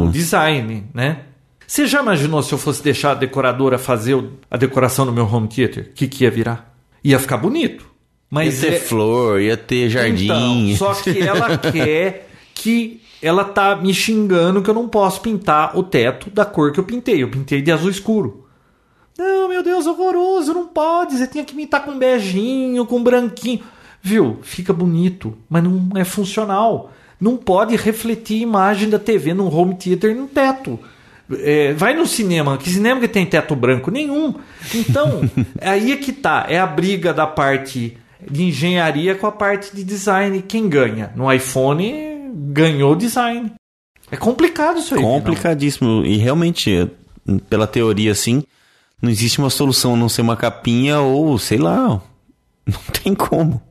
O 0.06 0.12
design, 0.12 0.84
né? 0.94 1.22
Você 1.70 1.86
já 1.86 2.02
imaginou 2.02 2.42
se 2.42 2.52
eu 2.52 2.58
fosse 2.58 2.82
deixar 2.82 3.12
a 3.12 3.14
decoradora 3.14 3.78
fazer 3.78 4.20
a 4.50 4.56
decoração 4.56 5.04
no 5.04 5.12
meu 5.12 5.24
home 5.24 5.46
theater? 5.46 5.84
O 5.84 5.92
que, 5.94 6.08
que 6.08 6.24
ia 6.24 6.30
virar? 6.30 6.74
Ia 7.04 7.16
ficar 7.16 7.36
bonito. 7.36 7.88
Mas 8.28 8.60
ia 8.60 8.70
ter 8.70 8.76
é- 8.76 8.80
flor, 8.80 9.40
ia 9.40 9.56
ter 9.56 9.88
jardim. 9.88 10.72
então, 10.72 10.76
só 10.76 11.00
que 11.00 11.20
ela 11.20 11.56
quer 11.70 12.28
que 12.52 13.00
ela 13.22 13.44
tá 13.44 13.76
me 13.76 13.94
xingando 13.94 14.62
que 14.62 14.68
eu 14.68 14.74
não 14.74 14.88
posso 14.88 15.20
pintar 15.20 15.78
o 15.78 15.84
teto 15.84 16.28
da 16.28 16.44
cor 16.44 16.72
que 16.72 16.80
eu 16.80 16.84
pintei. 16.84 17.22
Eu 17.22 17.30
pintei 17.30 17.62
de 17.62 17.70
azul 17.70 17.88
escuro. 17.88 18.48
Não, 19.16 19.48
meu 19.48 19.62
Deus, 19.62 19.86
horroroso, 19.86 20.52
não 20.52 20.66
pode. 20.66 21.16
Você 21.16 21.28
tem 21.28 21.44
que 21.44 21.54
pintar 21.54 21.84
com 21.84 21.96
beijinho, 21.96 22.84
com 22.84 23.00
branquinho. 23.00 23.62
Viu? 24.02 24.40
Fica 24.42 24.72
bonito, 24.72 25.38
mas 25.48 25.62
não 25.62 25.88
é 25.94 26.02
funcional. 26.02 26.90
Não 27.20 27.36
pode 27.36 27.76
refletir 27.76 28.40
a 28.40 28.42
imagem 28.42 28.90
da 28.90 28.98
TV 28.98 29.32
num 29.32 29.54
home 29.54 29.76
theater 29.76 30.16
no 30.16 30.26
teto. 30.26 30.76
É, 31.38 31.72
vai 31.74 31.94
no 31.94 32.06
cinema, 32.06 32.58
que 32.58 32.68
cinema 32.68 33.00
que 33.00 33.08
tem 33.08 33.24
teto 33.24 33.54
branco? 33.54 33.90
Nenhum. 33.90 34.34
Então, 34.74 35.20
aí 35.60 35.92
é 35.92 35.96
que 35.96 36.12
tá. 36.12 36.46
É 36.48 36.58
a 36.58 36.66
briga 36.66 37.12
da 37.12 37.26
parte 37.26 37.96
de 38.28 38.44
engenharia 38.44 39.14
com 39.14 39.26
a 39.26 39.32
parte 39.32 39.74
de 39.74 39.84
design. 39.84 40.42
Quem 40.42 40.68
ganha? 40.68 41.12
No 41.14 41.32
iPhone 41.32 42.32
ganhou 42.52 42.92
o 42.92 42.96
design. 42.96 43.52
É 44.10 44.16
complicado 44.16 44.78
isso 44.78 44.94
aí. 44.94 45.00
Complicadíssimo. 45.00 46.04
E 46.04 46.16
realmente, 46.16 46.88
pela 47.48 47.66
teoria, 47.66 48.12
assim, 48.12 48.42
não 49.00 49.10
existe 49.10 49.38
uma 49.38 49.50
solução 49.50 49.94
a 49.94 49.96
não 49.96 50.08
ser 50.08 50.22
uma 50.22 50.36
capinha 50.36 51.00
ou, 51.00 51.38
sei 51.38 51.58
lá, 51.58 51.86
não 52.66 52.80
tem 53.02 53.14
como. 53.14 53.62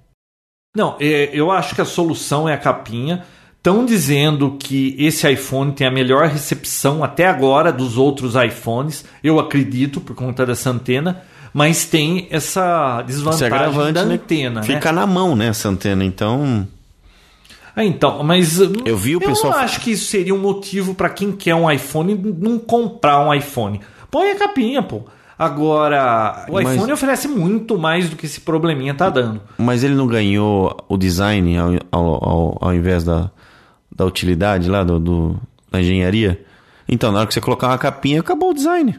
Não, 0.76 0.96
é, 1.00 1.30
eu 1.34 1.52
acho 1.52 1.76
que 1.76 1.82
a 1.82 1.86
solução 1.86 2.48
é 2.48 2.54
a 2.54 2.58
capinha. 2.58 3.26
Estão 3.60 3.86
dizendo 3.86 4.56
que 4.58 4.96
esse 4.98 5.30
iPhone 5.30 5.74
tem 5.74 5.86
a 5.86 5.92
melhor 5.92 6.28
recepção 6.30 7.04
até 7.04 7.28
agora 7.28 7.74
dos 7.74 7.98
outros 7.98 8.34
iPhones. 8.36 9.04
Eu 9.22 9.38
acredito 9.38 10.00
por 10.00 10.16
conta 10.16 10.46
dessa 10.46 10.70
antena, 10.70 11.22
mas 11.54 11.84
tem 11.84 12.26
essa 12.32 13.02
desvantagem 13.02 13.92
da 13.92 14.06
né? 14.06 14.14
antena, 14.16 14.62
né? 14.62 14.66
Fica 14.66 14.94
na 14.94 15.06
mão, 15.06 15.36
né, 15.36 15.48
essa 15.48 15.68
antena. 15.68 16.06
Então, 16.06 16.66
Ah, 17.76 17.84
então, 17.84 18.24
mas 18.24 18.60
Eu 18.60 18.98
vi 18.98 19.16
o 19.16 19.20
pessoal- 19.20 19.54
não 19.54 19.60
acho 19.60 19.80
que 19.82 19.92
isso 19.92 20.06
seria 20.06 20.34
um 20.34 20.40
motivo 20.40 20.96
para 20.96 21.10
quem 21.10 21.32
quer 21.32 21.54
um 21.56 21.70
iPhone 21.70 22.16
não 22.38 22.58
comprar 22.60 23.20
um 23.26 23.34
iPhone. 23.34 23.80
Põe 24.10 24.32
a 24.32 24.36
capinha, 24.36 24.82
pô. 24.82 25.02
Agora, 25.38 26.46
o 26.50 26.54
Mas- 26.54 26.76
iPhone 26.76 26.92
oferece 26.92 27.28
muito 27.28 27.78
mais 27.78 28.10
do 28.10 28.16
que 28.16 28.26
esse 28.26 28.42
probleminha 28.42 28.94
tá 28.94 29.10
dando. 29.10 29.40
mas 29.58 29.84
ele 29.84 29.96
não 29.96 30.08
ganhou 30.08 30.76
o 30.90 30.98
design 30.98 31.58
ao, 31.58 31.72
ao, 31.92 32.06
ao, 32.30 32.58
ao 32.62 32.74
invés 32.74 33.04
da, 33.06 33.32
da 34.00 34.06
utilidade 34.06 34.68
lá, 34.70 34.84
do, 34.84 34.98
do- 35.00 35.40
da 35.72 35.80
engenharia? 35.80 36.42
Então, 36.88 37.12
na 37.12 37.20
hora 37.20 37.28
que 37.28 37.34
você 37.36 37.42
colocar 37.42 37.68
uma 37.68 37.78
capinha, 37.78 38.20
acabou 38.22 38.50
o 38.50 38.54
design. 38.54 38.98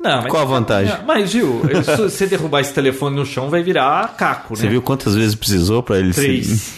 Não, 0.00 0.22
mas 0.22 0.26
Qual 0.30 0.42
a 0.42 0.46
vantagem? 0.46 0.94
Mas, 1.06 1.32
viu, 1.32 1.60
se 1.84 1.96
você 1.96 2.26
derrubar 2.26 2.60
esse 2.60 2.72
telefone 2.72 3.14
no 3.14 3.26
chão, 3.26 3.48
vai 3.50 3.62
virar 3.62 4.16
caco, 4.16 4.56
Você 4.56 4.64
né? 4.64 4.70
viu 4.70 4.82
quantas 4.82 5.14
vezes 5.14 5.34
precisou 5.34 5.82
para 5.82 5.98
ele 5.98 6.12
ser... 6.12 6.22
Três. 6.22 6.74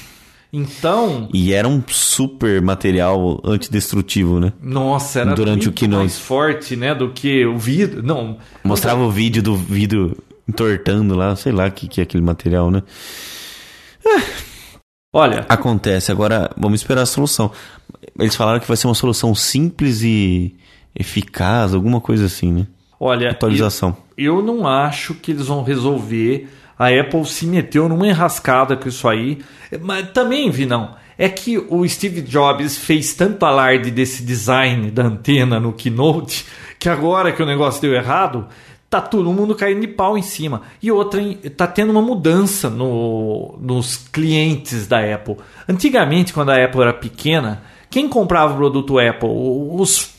Então, 0.52 1.28
E 1.32 1.52
era 1.52 1.68
um 1.68 1.80
super 1.88 2.60
material 2.60 3.40
antidestrutivo, 3.44 4.40
né? 4.40 4.52
nossa, 4.60 5.20
era 5.20 5.32
Durante 5.34 5.68
o 5.68 5.72
keynote. 5.72 6.00
mais 6.00 6.18
forte, 6.18 6.74
né, 6.74 6.92
do 6.92 7.10
que 7.12 7.46
o 7.46 7.56
vidro. 7.56 8.02
Não, 8.02 8.36
Mostrava 8.64 9.00
o 9.02 9.10
vídeo 9.12 9.42
do 9.44 9.54
vidro 9.54 10.16
entortando 10.48 11.14
lá, 11.14 11.36
sei 11.36 11.52
lá 11.52 11.68
o 11.68 11.70
que, 11.70 11.86
que 11.86 12.00
é 12.00 12.02
aquele 12.02 12.24
material, 12.24 12.68
né? 12.68 12.82
Olha, 15.12 15.46
Acontece, 15.48 16.12
agora 16.12 16.50
vamos 16.56 16.80
esperar 16.80 17.02
a 17.02 17.06
solução. 17.06 17.50
Eles 18.18 18.36
falaram 18.36 18.60
que 18.60 18.68
vai 18.68 18.76
ser 18.76 18.86
uma 18.86 18.94
solução 18.94 19.34
simples 19.34 20.02
e 20.02 20.54
eficaz, 20.94 21.74
alguma 21.74 22.00
coisa 22.00 22.26
assim, 22.26 22.52
né? 22.52 22.66
olha, 23.00 23.30
Atualização. 23.30 23.96
Eu, 24.16 24.36
eu 24.36 24.42
não 24.42 24.66
acho 24.66 25.14
que 25.14 25.32
eles 25.32 25.46
vão 25.46 25.62
resolver. 25.62 26.48
A 26.78 26.88
Apple 26.88 27.24
se 27.24 27.46
meteu 27.46 27.88
numa 27.88 28.06
enrascada 28.06 28.76
com 28.76 28.88
isso 28.88 29.08
aí. 29.08 29.38
Mas 29.80 30.10
também, 30.10 30.50
vi 30.50 30.66
não. 30.66 30.94
É 31.16 31.28
que 31.28 31.58
o 31.58 31.86
Steve 31.86 32.22
Jobs 32.22 32.78
fez 32.78 33.12
tanto 33.14 33.44
alarde 33.44 33.90
desse 33.90 34.22
design 34.22 34.90
da 34.90 35.04
antena 35.04 35.60
no 35.60 35.72
Keynote 35.72 36.46
que 36.78 36.88
agora 36.88 37.30
que 37.30 37.42
o 37.42 37.46
negócio 37.46 37.82
deu 37.82 37.92
errado, 37.92 38.46
tá 38.90 39.00
todo 39.00 39.32
mundo 39.32 39.54
caindo 39.54 39.80
de 39.82 39.86
pau 39.86 40.18
em 40.18 40.22
cima. 40.22 40.62
E 40.82 40.90
outra, 40.90 41.22
tá 41.56 41.68
tendo 41.68 41.90
uma 41.90 42.02
mudança 42.02 42.68
no, 42.68 43.56
nos 43.60 43.96
clientes 43.96 44.88
da 44.88 44.98
Apple. 45.14 45.36
Antigamente, 45.68 46.32
quando 46.32 46.50
a 46.50 46.64
Apple 46.64 46.82
era 46.82 46.92
pequena, 46.92 47.62
quem 47.88 48.08
comprava 48.08 48.52
o 48.52 48.56
produto 48.56 48.98
Apple? 48.98 49.28
Os, 49.30 50.10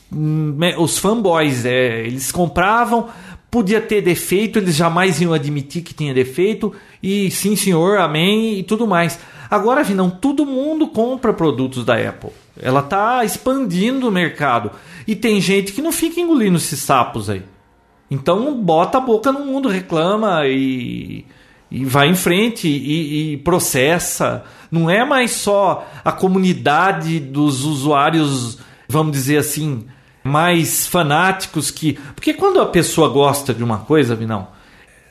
os 0.78 0.98
fanboys, 0.98 1.66
é, 1.66 2.06
eles 2.06 2.32
compravam, 2.32 3.08
podia 3.50 3.78
ter 3.78 4.00
defeito, 4.00 4.58
eles 4.58 4.74
jamais 4.74 5.20
iam 5.20 5.34
admitir 5.34 5.82
que 5.82 5.92
tinha 5.92 6.14
defeito, 6.14 6.72
e 7.02 7.30
sim 7.30 7.54
senhor, 7.54 7.98
amém, 7.98 8.58
e 8.58 8.62
tudo 8.62 8.86
mais. 8.86 9.18
Agora, 9.50 9.84
não, 9.90 10.08
todo 10.08 10.46
mundo 10.46 10.88
compra 10.88 11.34
produtos 11.34 11.84
da 11.84 11.94
Apple. 11.94 12.30
Ela 12.58 12.80
está 12.80 13.22
expandindo 13.22 14.08
o 14.08 14.12
mercado. 14.12 14.70
E 15.06 15.14
tem 15.14 15.42
gente 15.42 15.72
que 15.72 15.82
não 15.82 15.92
fica 15.92 16.20
engolindo 16.20 16.56
esses 16.56 16.80
sapos 16.80 17.28
aí. 17.28 17.42
Então 18.12 18.54
bota 18.62 18.98
a 18.98 19.00
boca 19.00 19.32
no 19.32 19.40
mundo, 19.40 19.70
reclama 19.70 20.46
e, 20.46 21.24
e 21.70 21.82
vai 21.86 22.08
em 22.08 22.14
frente 22.14 22.68
e, 22.68 23.32
e 23.32 23.36
processa. 23.38 24.44
Não 24.70 24.90
é 24.90 25.02
mais 25.02 25.30
só 25.30 25.88
a 26.04 26.12
comunidade 26.12 27.18
dos 27.18 27.64
usuários, 27.64 28.58
vamos 28.86 29.12
dizer 29.12 29.38
assim, 29.38 29.86
mais 30.22 30.86
fanáticos 30.86 31.70
que. 31.70 31.94
Porque 32.14 32.34
quando 32.34 32.60
a 32.60 32.66
pessoa 32.66 33.08
gosta 33.08 33.54
de 33.54 33.64
uma 33.64 33.78
coisa, 33.78 34.14
Vinão, 34.14 34.48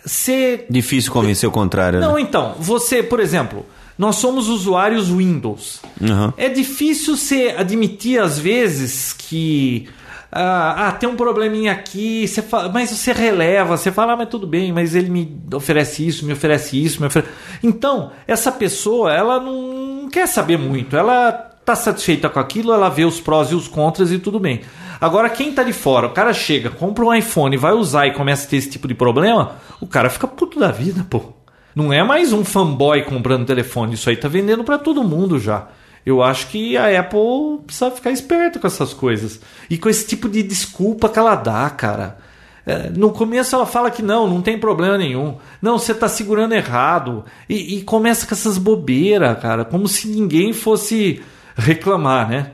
você. 0.06 0.68
Difícil 0.70 1.12
convencer 1.12 1.50
o 1.50 1.52
contrário, 1.52 2.00
Não, 2.00 2.14
né? 2.14 2.22
então, 2.22 2.54
você, 2.60 3.02
por 3.02 3.20
exemplo, 3.20 3.66
nós 3.98 4.18
somos 4.18 4.48
usuários 4.48 5.10
Windows. 5.10 5.82
Uhum. 6.00 6.32
É 6.38 6.50
difícil 6.50 7.18
você 7.18 7.56
admitir 7.58 8.20
às 8.22 8.38
vezes 8.38 9.12
que 9.12 9.90
ah, 10.32 10.88
ah, 10.88 10.92
tem 10.94 11.10
um 11.10 11.16
probleminha 11.18 11.74
aqui, 11.74 12.26
você 12.26 12.42
fala, 12.42 12.70
mas 12.70 12.90
você 12.90 13.12
releva, 13.12 13.76
você 13.76 13.92
fala, 13.92 14.14
ah, 14.14 14.18
mas 14.18 14.30
tudo 14.30 14.48
bem, 14.48 14.72
mas 14.72 14.96
ele 14.96 15.10
me 15.10 15.38
oferece 15.54 16.08
isso, 16.08 16.26
me 16.26 16.32
oferece 16.32 16.82
isso, 16.82 17.02
me 17.02 17.08
oferece... 17.08 17.30
Então, 17.62 18.12
essa 18.26 18.50
pessoa, 18.50 19.14
ela 19.14 19.42
não 19.42 20.08
quer 20.10 20.28
saber 20.28 20.58
muito, 20.58 20.96
ela 20.96 21.34
tá 21.66 21.76
satisfeita 21.76 22.30
com 22.30 22.40
aquilo, 22.40 22.72
ela 22.72 22.88
vê 22.88 23.04
os 23.04 23.20
prós 23.20 23.52
e 23.52 23.56
os 23.56 23.68
contras 23.68 24.10
e 24.12 24.20
tudo 24.20 24.40
bem. 24.40 24.62
Agora, 25.02 25.30
quem 25.30 25.52
tá 25.52 25.64
de 25.64 25.74
fora, 25.74 26.08
o 26.08 26.12
cara 26.12 26.34
chega, 26.34 26.70
compra 26.70 27.04
um 27.04 27.14
iPhone, 27.14 27.58
vai 27.58 27.74
usar 27.74 28.08
e 28.08 28.14
começa 28.14 28.48
a 28.48 28.50
ter 28.50 28.58
esse 28.58 28.70
tipo 28.70 28.88
de 28.88 28.94
problema, 28.94 29.58
o 29.82 29.88
cara 29.88 30.10
fica 30.10 30.28
puto 30.28 30.58
da 30.58 30.72
vida, 30.72 31.06
pô. 31.10 31.34
Não 31.76 31.92
é 31.92 32.04
mais 32.04 32.32
um 32.32 32.46
fanboy 32.46 33.04
comprando 33.04 33.46
telefone, 33.46 33.96
isso 33.96 34.10
aí 34.10 34.16
tá 34.16 34.30
vendendo 34.30 34.64
para 34.64 34.78
todo 34.78 35.04
mundo 35.04 35.38
já. 35.40 35.68
Eu 36.06 36.24
acho 36.24 36.48
que 36.48 36.76
a 36.78 37.00
Apple 37.00 37.60
precisa 37.66 37.92
ficar 37.92 38.12
esperta 38.12 38.60
com 38.60 38.68
essas 38.68 38.94
coisas. 38.94 39.40
E 39.70 39.78
com 39.78 39.90
esse 39.90 40.08
tipo 40.08 40.28
de 40.28 40.42
desculpa 40.42 41.10
que 41.10 41.20
ela 41.20 41.36
dá, 41.36 41.70
cara. 41.70 42.18
É, 42.66 42.90
no 42.90 43.12
começo 43.12 43.56
ela 43.56 43.66
fala 43.66 43.90
que 43.90 44.02
não, 44.02 44.28
não 44.28 44.42
tem 44.42 44.60
problema 44.60 44.98
nenhum. 44.98 45.38
Não, 45.62 45.78
você 45.78 45.94
tá 45.94 46.08
segurando 46.08 46.54
errado. 46.54 47.24
E, 47.48 47.78
e 47.78 47.84
começa 47.84 48.26
com 48.26 48.34
essas 48.34 48.58
bobeiras, 48.58 49.40
cara. 49.40 49.64
Como 49.66 49.88
se 49.88 50.08
ninguém 50.08 50.54
fosse 50.54 51.22
reclamar, 51.56 52.30
né? 52.30 52.52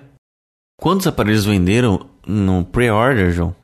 Quantos 0.80 1.08
aparelhos 1.08 1.45
venderam 1.45 2.06
no 2.26 2.64
pre-order, 2.64 3.32
João? 3.32 3.56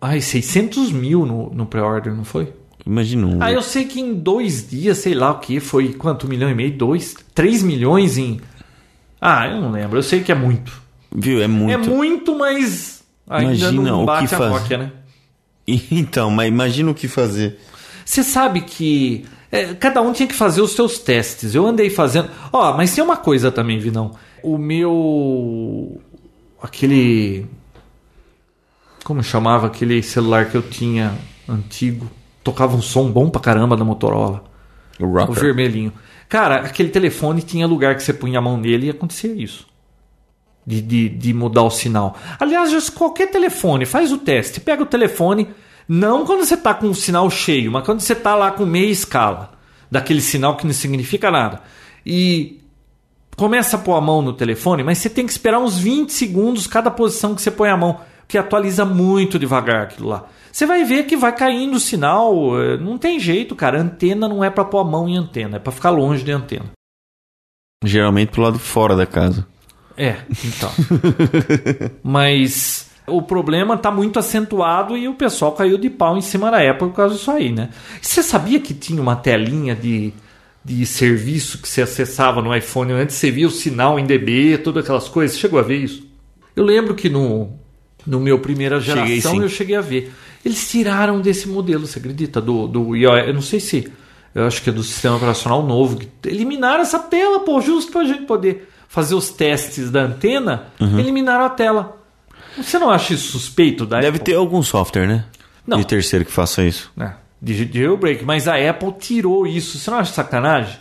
Ai, 0.00 0.20
600 0.20 0.92
mil 0.92 1.24
no, 1.24 1.50
no 1.50 1.64
pré-order, 1.64 2.14
não 2.14 2.24
foi? 2.24 2.52
Imagina 2.86 3.26
um. 3.26 3.42
Ah, 3.42 3.50
eu 3.50 3.62
sei 3.62 3.86
que 3.86 3.98
em 3.98 4.12
dois 4.12 4.68
dias, 4.68 4.98
sei 4.98 5.14
lá 5.14 5.30
o 5.30 5.38
que, 5.38 5.58
foi 5.58 5.94
quanto? 5.94 6.26
Um 6.26 6.28
milhão 6.28 6.50
e 6.50 6.54
meio? 6.54 6.76
Dois? 6.76 7.14
Três 7.34 7.62
milhões 7.62 8.18
em. 8.18 8.38
Ah, 9.26 9.48
eu 9.48 9.58
não 9.60 9.70
lembro. 9.70 9.96
Eu 9.98 10.02
sei 10.02 10.22
que 10.22 10.30
é 10.30 10.34
muito. 10.34 10.82
Viu? 11.14 11.42
É 11.42 11.46
muito. 11.48 11.72
É 11.72 11.76
muito, 11.90 12.36
mas 12.36 13.02
ainda 13.28 13.52
Imagina 13.54 13.82
não 13.82 14.02
o 14.02 14.06
bate 14.06 14.28
que 14.28 14.34
a 14.34 14.38
faz- 14.38 14.50
Nokia, 14.52 14.78
né? 14.78 14.92
Então, 15.90 16.30
mas 16.30 16.48
imagina 16.48 16.90
o 16.90 16.94
que 16.94 17.08
fazer. 17.08 17.58
Você 18.04 18.22
sabe 18.22 18.60
que 18.60 19.24
é, 19.50 19.72
cada 19.72 20.02
um 20.02 20.12
tinha 20.12 20.26
que 20.28 20.34
fazer 20.34 20.60
os 20.60 20.72
seus 20.72 20.98
testes. 20.98 21.54
Eu 21.54 21.66
andei 21.66 21.88
fazendo. 21.88 22.28
Ó, 22.52 22.76
mas 22.76 22.94
tem 22.94 23.02
uma 23.02 23.16
coisa 23.16 23.50
também, 23.50 23.78
Vinão. 23.78 24.10
O 24.42 24.58
meu. 24.58 26.00
Aquele. 26.62 27.46
Como 29.04 29.22
chamava 29.22 29.66
aquele 29.68 30.02
celular 30.02 30.50
que 30.50 30.56
eu 30.56 30.62
tinha 30.62 31.14
antigo? 31.48 32.10
Tocava 32.42 32.76
um 32.76 32.82
som 32.82 33.10
bom 33.10 33.30
pra 33.30 33.40
caramba 33.40 33.74
da 33.76 33.84
Motorola. 33.84 34.44
O 35.00 35.06
O 35.06 35.32
vermelhinho. 35.32 35.92
Cara, 36.28 36.56
aquele 36.56 36.88
telefone 36.88 37.42
tinha 37.42 37.66
lugar 37.66 37.94
que 37.96 38.02
você 38.02 38.12
punha 38.12 38.38
a 38.38 38.42
mão 38.42 38.56
nele 38.56 38.86
e 38.86 38.90
acontecia 38.90 39.32
isso. 39.32 39.66
De, 40.66 40.80
de, 40.80 41.08
de 41.08 41.34
mudar 41.34 41.62
o 41.62 41.70
sinal. 41.70 42.16
Aliás, 42.40 42.88
qualquer 42.90 43.30
telefone, 43.30 43.84
faz 43.84 44.12
o 44.12 44.18
teste. 44.18 44.60
Pega 44.60 44.82
o 44.82 44.86
telefone, 44.86 45.48
não 45.88 46.24
quando 46.24 46.44
você 46.44 46.54
está 46.54 46.72
com 46.72 46.88
o 46.88 46.94
sinal 46.94 47.30
cheio, 47.30 47.70
mas 47.70 47.84
quando 47.84 48.00
você 48.00 48.14
está 48.14 48.34
lá 48.34 48.50
com 48.50 48.64
meia 48.64 48.90
escala. 48.90 49.52
Daquele 49.90 50.20
sinal 50.20 50.56
que 50.56 50.66
não 50.66 50.72
significa 50.72 51.30
nada. 51.30 51.62
E 52.04 52.60
começa 53.36 53.76
a 53.76 53.80
pôr 53.80 53.94
a 53.94 54.00
mão 54.00 54.22
no 54.22 54.32
telefone, 54.32 54.82
mas 54.82 54.98
você 54.98 55.10
tem 55.10 55.26
que 55.26 55.32
esperar 55.32 55.58
uns 55.58 55.78
20 55.78 56.10
segundos 56.10 56.66
cada 56.66 56.90
posição 56.90 57.34
que 57.34 57.42
você 57.42 57.50
põe 57.50 57.68
a 57.68 57.76
mão. 57.76 58.00
Porque 58.26 58.38
atualiza 58.38 58.84
muito 58.84 59.38
devagar 59.38 59.82
aquilo 59.82 60.08
lá. 60.08 60.26
Você 60.50 60.66
vai 60.66 60.84
ver 60.84 61.04
que 61.04 61.16
vai 61.16 61.34
caindo 61.34 61.74
o 61.76 61.80
sinal. 61.80 62.60
eh, 62.60 62.76
Não 62.78 62.96
tem 62.96 63.18
jeito, 63.20 63.54
cara. 63.54 63.80
Antena 63.80 64.26
não 64.28 64.42
é 64.42 64.50
pra 64.50 64.64
pôr 64.64 64.78
a 64.80 64.84
mão 64.84 65.08
em 65.08 65.16
antena, 65.16 65.56
é 65.56 65.60
pra 65.60 65.72
ficar 65.72 65.90
longe 65.90 66.22
de 66.24 66.32
antena. 66.32 66.66
Geralmente 67.84 68.30
pro 68.30 68.42
lado 68.42 68.54
de 68.58 68.62
fora 68.64 68.96
da 68.96 69.04
casa. 69.06 69.46
É, 69.96 70.16
então. 70.44 70.70
Mas 72.02 72.90
o 73.06 73.20
problema 73.22 73.76
tá 73.76 73.90
muito 73.90 74.18
acentuado 74.18 74.96
e 74.96 75.06
o 75.08 75.14
pessoal 75.14 75.52
caiu 75.52 75.76
de 75.78 75.90
pau 75.90 76.16
em 76.16 76.20
cima 76.22 76.50
da 76.50 76.58
Apple 76.58 76.88
por 76.88 76.94
causa 76.94 77.14
disso 77.14 77.30
aí, 77.30 77.52
né? 77.52 77.70
E 78.02 78.06
Você 78.06 78.22
sabia 78.22 78.58
que 78.60 78.72
tinha 78.74 79.00
uma 79.02 79.16
telinha 79.16 79.74
de, 79.74 80.12
de 80.64 80.86
serviço 80.86 81.60
que 81.60 81.68
você 81.68 81.82
acessava 81.82 82.40
no 82.40 82.54
iPhone 82.56 82.92
antes? 82.92 83.16
Você 83.16 83.30
via 83.30 83.46
o 83.46 83.50
sinal 83.50 83.98
em 83.98 84.06
dB, 84.06 84.58
todas 84.58 84.82
aquelas 84.84 85.08
coisas? 85.08 85.38
Chegou 85.38 85.58
a 85.58 85.62
ver 85.62 85.76
isso? 85.78 86.06
Eu 86.56 86.64
lembro 86.64 86.94
que 86.94 87.08
no, 87.10 87.52
no 88.06 88.20
meu 88.20 88.38
primeira 88.38 88.80
Cheguei, 88.80 89.06
geração 89.20 89.32
sim. 89.32 89.42
eu 89.42 89.48
cheguei 89.48 89.76
a 89.76 89.80
ver. 89.80 90.12
Eles 90.44 90.68
tiraram 90.70 91.20
desse 91.20 91.48
modelo, 91.48 91.86
você 91.86 91.98
acredita? 91.98 92.40
Do, 92.40 92.66
do 92.68 92.94
iOS. 92.96 93.26
Eu 93.28 93.34
não 93.34 93.42
sei 93.42 93.60
se. 93.60 93.90
Eu 94.34 94.46
acho 94.46 94.62
que 94.62 94.70
é 94.70 94.72
do 94.72 94.82
sistema 94.82 95.16
operacional 95.16 95.62
novo. 95.64 95.96
Que 95.96 96.08
eliminaram 96.28 96.82
essa 96.82 96.98
tela, 96.98 97.40
pô, 97.40 97.60
justo 97.60 97.90
pra 97.92 98.04
gente 98.04 98.24
poder 98.24 98.68
fazer 98.88 99.14
os 99.14 99.30
testes 99.30 99.90
da 99.90 100.02
antena. 100.02 100.64
Uhum. 100.80 100.98
Eliminaram 100.98 101.44
a 101.46 101.50
tela. 101.50 101.96
Você 102.56 102.78
não 102.78 102.90
acha 102.90 103.14
isso 103.14 103.32
suspeito 103.32 103.84
da 103.86 103.96
Deve 104.00 104.18
Apple? 104.18 104.32
ter 104.32 104.34
algum 104.34 104.62
software, 104.62 105.06
né? 105.06 105.24
Não. 105.66 105.78
De 105.78 105.86
terceiro 105.86 106.24
que 106.24 106.30
faça 106.32 106.62
isso. 106.62 106.92
É, 107.00 107.12
de 107.40 107.64
de 107.64 107.78
jailbreak, 107.80 108.24
mas 108.24 108.46
a 108.46 108.56
Apple 108.70 108.92
tirou 108.98 109.46
isso. 109.46 109.78
Você 109.78 109.90
não 109.90 109.98
acha 109.98 110.12
sacanagem? 110.12 110.76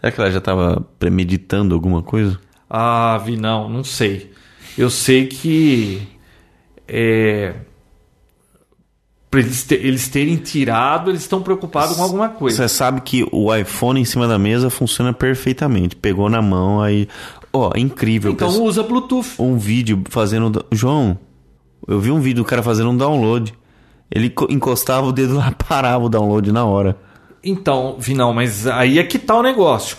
Será 0.00 0.12
que 0.12 0.20
ela 0.20 0.30
já 0.30 0.38
estava 0.38 0.84
premeditando 0.98 1.74
alguma 1.74 2.02
coisa? 2.02 2.38
Ah, 2.70 3.20
vi 3.24 3.36
não, 3.36 3.68
não 3.68 3.82
sei. 3.84 4.32
Eu 4.76 4.90
sei 4.90 5.26
que 5.26 6.02
é, 6.86 7.54
pra 9.30 9.40
eles, 9.40 9.64
te- 9.64 9.74
eles 9.74 10.08
terem 10.08 10.36
tirado, 10.36 11.10
eles 11.10 11.22
estão 11.22 11.42
preocupados 11.42 11.96
com 11.96 12.02
alguma 12.02 12.28
coisa. 12.28 12.56
Você 12.56 12.68
sabe 12.68 13.00
que 13.02 13.26
o 13.32 13.54
iPhone 13.54 14.00
em 14.00 14.04
cima 14.04 14.26
da 14.26 14.38
mesa 14.38 14.70
funciona 14.70 15.12
perfeitamente. 15.12 15.96
Pegou 15.96 16.28
na 16.30 16.40
mão 16.40 16.80
aí. 16.80 17.08
Ó, 17.52 17.70
é 17.74 17.80
incrível. 17.80 18.32
Então 18.32 18.48
pessoal. 18.48 18.66
usa 18.66 18.82
Bluetooth. 18.82 19.34
um 19.38 19.56
vídeo 19.58 20.02
fazendo. 20.08 20.64
João, 20.72 21.18
eu 21.86 21.98
vi 22.00 22.10
um 22.10 22.20
vídeo 22.20 22.42
do 22.42 22.48
cara 22.48 22.62
fazendo 22.62 22.90
um 22.90 22.96
download. 22.96 23.52
Ele 24.10 24.30
co- 24.30 24.46
encostava 24.50 25.06
o 25.06 25.12
dedo 25.12 25.34
lá, 25.38 25.52
parava 25.52 26.04
o 26.04 26.08
download 26.08 26.50
na 26.52 26.64
hora. 26.64 26.96
Então, 27.42 27.96
Vinão, 27.98 28.32
mas 28.32 28.66
aí 28.66 28.98
é 28.98 29.04
que 29.04 29.18
tá 29.18 29.36
o 29.36 29.42
negócio. 29.42 29.96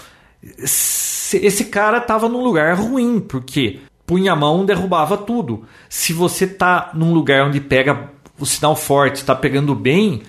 Se- 0.66 1.38
Esse 1.38 1.66
cara 1.66 2.00
tava 2.00 2.28
num 2.28 2.44
lugar 2.44 2.76
ruim, 2.76 3.20
porque 3.20 3.80
punha 4.10 4.34
a 4.34 4.36
mão, 4.36 4.66
derrubava 4.66 5.16
tudo. 5.16 5.66
Se 5.88 6.14
você 6.14 6.48
tá 6.48 6.90
num 6.96 7.14
lugar 7.14 7.46
onde 7.46 7.62
pega 7.62 8.10
o 8.40 8.46
sinal 8.46 8.76
forte, 8.76 9.24
tá 9.24 9.36
pegando 9.36 9.76
bem, 9.76 10.24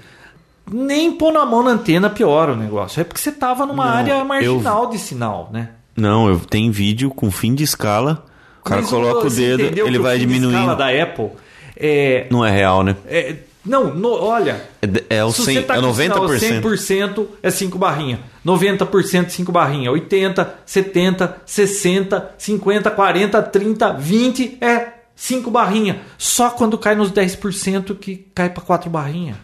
nem 0.70 1.10
pôr 1.12 1.32
na 1.32 1.46
mão 1.46 1.62
na 1.62 1.70
antena 1.70 2.10
piora 2.10 2.52
o 2.52 2.56
negócio. 2.56 3.00
É 3.00 3.04
porque 3.04 3.18
você 3.18 3.32
tava 3.32 3.64
numa 3.64 3.86
Não, 3.86 3.92
área 3.92 4.12
eu- 4.18 4.24
marginal 4.26 4.86
de 4.90 4.98
sinal, 4.98 5.48
né? 5.50 5.70
Não, 5.96 6.28
eu 6.28 6.38
tenho 6.40 6.70
vídeo 6.70 7.08
com 7.10 7.30
fim 7.30 7.54
de 7.54 7.64
escala. 7.64 8.26
O 8.60 8.64
cara 8.64 8.82
Mas 8.82 8.90
coloca 8.90 9.26
o 9.26 9.30
dedo, 9.30 9.62
ele 9.62 9.98
vai 9.98 10.18
fim 10.18 10.26
de 10.26 10.34
escala 10.34 10.50
diminuindo. 10.52 10.76
da 10.76 11.02
Apple 11.02 11.30
é, 11.74 12.26
Não 12.30 12.44
é 12.44 12.50
real, 12.50 12.82
né? 12.82 12.94
é- 13.06 13.36
não, 13.64 13.94
no- 13.94 14.12
olha, 14.12 14.62
É, 14.82 15.16
é 15.18 15.24
o 15.24 15.30
Se 15.32 15.42
100, 15.44 15.54
você 15.54 15.62
tá 15.62 15.76
é 15.76 15.80
com 15.80 15.94
sinal 15.94 16.18
90%. 16.26 16.60
100% 16.62 17.26
é 17.42 17.50
5 17.50 17.78
barrinha. 17.78 18.20
90% 18.44 19.30
5 19.30 19.52
barrinha. 19.52 19.90
80, 19.92 20.54
70, 20.64 21.36
60, 21.44 22.34
50, 22.38 22.90
40, 22.90 23.42
30, 23.42 23.92
20 23.92 24.58
é 24.60 24.88
5 25.14 25.50
barrinha. 25.50 26.00
Só 26.16 26.50
quando 26.50 26.78
cai 26.78 26.94
nos 26.94 27.10
10% 27.12 27.94
que 27.94 28.26
cai 28.34 28.48
para 28.50 28.62
4 28.62 28.88
barrinha. 28.88 29.36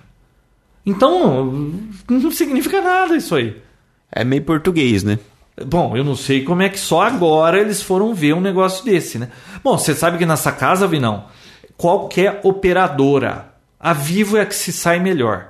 Então, 0.84 1.72
não 2.08 2.30
significa 2.30 2.80
nada 2.80 3.16
isso 3.16 3.34
aí. 3.34 3.56
É 4.10 4.24
meio 4.24 4.42
português, 4.42 5.02
né? 5.02 5.18
Bom, 5.66 5.96
eu 5.96 6.04
não 6.04 6.14
sei 6.14 6.44
como 6.44 6.62
é 6.62 6.68
que 6.68 6.78
só 6.78 7.02
agora 7.02 7.58
eles 7.60 7.82
foram 7.82 8.14
ver 8.14 8.34
um 8.34 8.40
negócio 8.40 8.84
desse, 8.84 9.18
né? 9.18 9.30
Bom, 9.64 9.76
você 9.76 9.94
sabe 9.94 10.18
que 10.18 10.26
nessa 10.26 10.52
casa, 10.52 10.86
Vinão, 10.86 11.24
qualquer 11.76 12.40
operadora, 12.44 13.52
a 13.90 13.92
Vivo 13.92 14.36
é 14.36 14.40
a 14.40 14.46
que 14.46 14.54
se 14.54 14.72
sai 14.72 14.98
melhor. 14.98 15.48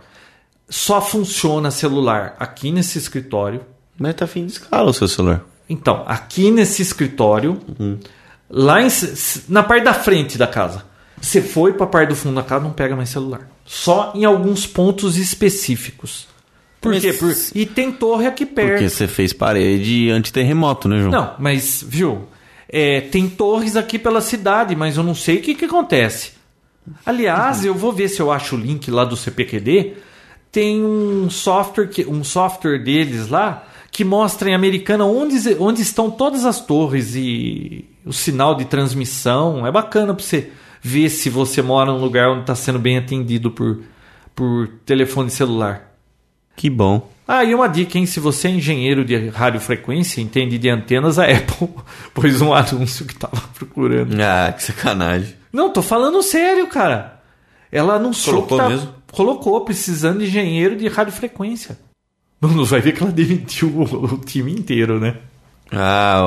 Só 0.69 1.01
funciona 1.01 1.71
celular 1.71 2.35
aqui 2.39 2.71
nesse 2.71 2.99
escritório. 2.99 3.61
Mas 3.99 4.15
tá 4.15 4.27
fim 4.27 4.45
de 4.47 4.53
escala 4.53 4.91
o 4.91 4.93
seu 4.93 5.09
celular. 5.09 5.43
Então, 5.69 6.05
aqui 6.07 6.51
nesse 6.51 6.83
escritório, 6.83 7.59
lá 8.51 8.83
em 8.83 8.89
na 9.49 9.63
parte 9.63 9.85
da 9.85 9.95
frente 9.95 10.37
da 10.37 10.47
casa. 10.47 10.85
Você 11.21 11.41
foi 11.41 11.73
para 11.73 11.85
a 11.85 11.89
parte 11.89 12.11
do 12.11 12.15
fundo 12.17 12.35
da 12.37 12.43
casa, 12.43 12.63
não 12.63 12.73
pega 12.73 12.95
mais 12.95 13.09
celular. 13.09 13.49
Só 13.65 14.13
em 14.15 14.25
alguns 14.27 14.67
pontos 14.67 15.17
específicos. 15.17 16.29
Por 16.81 16.93
Mas- 16.93 17.03
quê? 17.03 17.13
Por- 17.15 17.35
E 17.55 17.65
tem 17.65 17.91
torre 17.91 18.27
aqui 18.27 18.45
perto. 18.45 18.73
Porque 18.73 18.89
você 18.91 19.09
fez 19.09 19.33
parede 19.33 20.11
antiterremoto, 20.11 20.89
né, 20.89 20.99
João? 20.99 21.11
Não, 21.11 21.35
mas, 21.39 21.83
viu? 21.87 22.29
É, 22.69 23.01
tem 23.01 23.29
torres 23.29 23.77
aqui 23.77 23.99
pela 23.99 24.21
cidade, 24.21 24.77
mas 24.77 24.97
eu 24.99 25.03
não 25.03 25.15
sei 25.15 25.39
o 25.39 25.41
que, 25.43 25.55
que 25.55 25.65
acontece. 25.65 26.33
Aliás, 27.05 27.65
eu 27.65 27.75
vou 27.75 27.93
ver 27.93 28.09
se 28.09 28.21
eu 28.21 28.31
acho 28.31 28.57
o 28.57 28.59
link 28.59 28.91
lá 28.91 29.05
do 29.05 29.17
CPQD. 29.17 29.95
Tem 30.51 30.83
um 30.83 31.29
software, 31.29 31.89
que, 31.89 32.07
um 32.07 32.25
software 32.25 32.79
deles 32.83 33.29
lá 33.29 33.67
que 33.91 34.05
mostra 34.05 34.51
em 34.51 34.55
Americana 34.55 35.07
onde, 35.07 35.57
onde 35.59 35.81
estão 35.81 36.11
todas 36.11 36.45
as 36.45 36.61
torres 36.61 37.15
e 37.15 37.87
o 38.05 38.13
sinal 38.13 38.55
de 38.55 38.67
transmissão. 38.67 39.67
É 39.67 39.73
bacana 39.73 40.13
para 40.13 40.23
você 40.23 40.51
ver 40.83 41.09
se 41.09 41.31
você 41.31 41.63
mora 41.63 41.91
num 41.91 41.99
lugar 41.99 42.29
onde 42.29 42.43
está 42.43 42.55
sendo 42.55 42.79
bem 42.79 42.99
atendido 42.99 43.51
por, 43.51 43.83
por 44.35 44.69
telefone 44.85 45.31
celular. 45.31 45.95
Que 46.55 46.69
bom. 46.69 47.11
Ah, 47.27 47.43
e 47.43 47.55
uma 47.55 47.69
dica, 47.69 47.99
hein? 47.99 48.07
Se 48.07 48.21
você 48.21 48.49
é 48.49 48.53
engenheiro 48.53 49.05
de 49.05 49.31
radiofrequência, 49.31 50.21
entende 50.21 50.59
de 50.59 50.69
antenas, 50.69 51.19
a 51.19 51.25
Apple 51.25 51.69
pôs 52.15 52.41
um 52.41 52.55
anúncio 52.55 53.05
que 53.05 53.15
tava 53.15 53.43
procurando. 53.55 54.15
Ah, 54.21 54.53
que 54.53 54.63
sacanagem. 54.63 55.35
Não, 55.53 55.73
tô 55.73 55.83
falando 55.83 56.23
sério, 56.23 56.67
cara. 56.69 57.21
Ela 57.71 57.95
anunciou 57.95 58.37
Colocou 58.43 58.59
tá- 58.59 58.69
mesmo? 58.69 58.95
colocou 59.11 59.61
precisando 59.63 60.19
de 60.21 60.27
engenheiro 60.27 60.77
de 60.77 60.89
radiofrequência. 60.89 61.79
Não 62.41 62.65
vai 62.65 62.81
ver 62.81 62.93
que 62.93 63.03
ela 63.03 63.13
demitiu 63.13 63.69
o, 63.69 63.83
o 64.15 64.19
time 64.19 64.53
inteiro, 64.53 65.01
né? 65.01 65.17
Ah, 65.73 66.21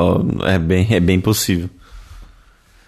é 0.46 0.58
bem, 0.60 0.88
é 0.92 1.00
bem 1.00 1.20
possível. 1.20 1.70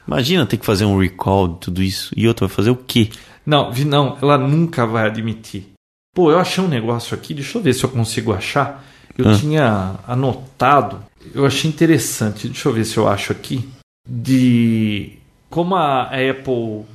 Imagina 0.08 0.46
ter 0.46 0.58
que 0.58 0.66
fazer 0.66 0.86
um 0.86 0.98
recall 1.00 1.48
de 1.50 1.60
tudo 1.60 1.82
isso. 1.84 2.12
E 2.18 2.28
outro 2.28 2.48
vai 2.48 2.54
fazer 2.56 2.72
o 2.72 2.76
quê? 2.76 3.10
Não, 3.46 3.72
Vi, 3.72 3.86
não, 3.86 4.18
ela 4.22 4.38
nunca 4.38 4.86
vai 4.86 5.06
admitir. 5.06 5.70
Pô, 6.14 6.30
eu 6.32 6.40
achei 6.40 6.62
um 6.64 6.68
negócio 6.68 7.16
aqui, 7.16 7.34
deixa 7.34 7.58
eu 7.58 7.62
ver 7.62 7.74
se 7.74 7.84
eu 7.84 7.90
consigo 7.90 8.34
achar. 8.34 8.84
Eu 9.18 9.30
Ah. 9.30 9.36
tinha 9.38 9.96
anotado, 10.08 11.04
eu 11.34 11.46
achei 11.46 11.70
interessante, 11.70 12.48
deixa 12.50 12.68
eu 12.68 12.74
ver 12.74 12.86
se 12.86 12.98
eu 12.98 13.08
acho 13.08 13.32
aqui, 13.32 13.68
de 14.08 15.14
como 15.52 15.76
a 15.76 16.04
Apple 16.04 16.86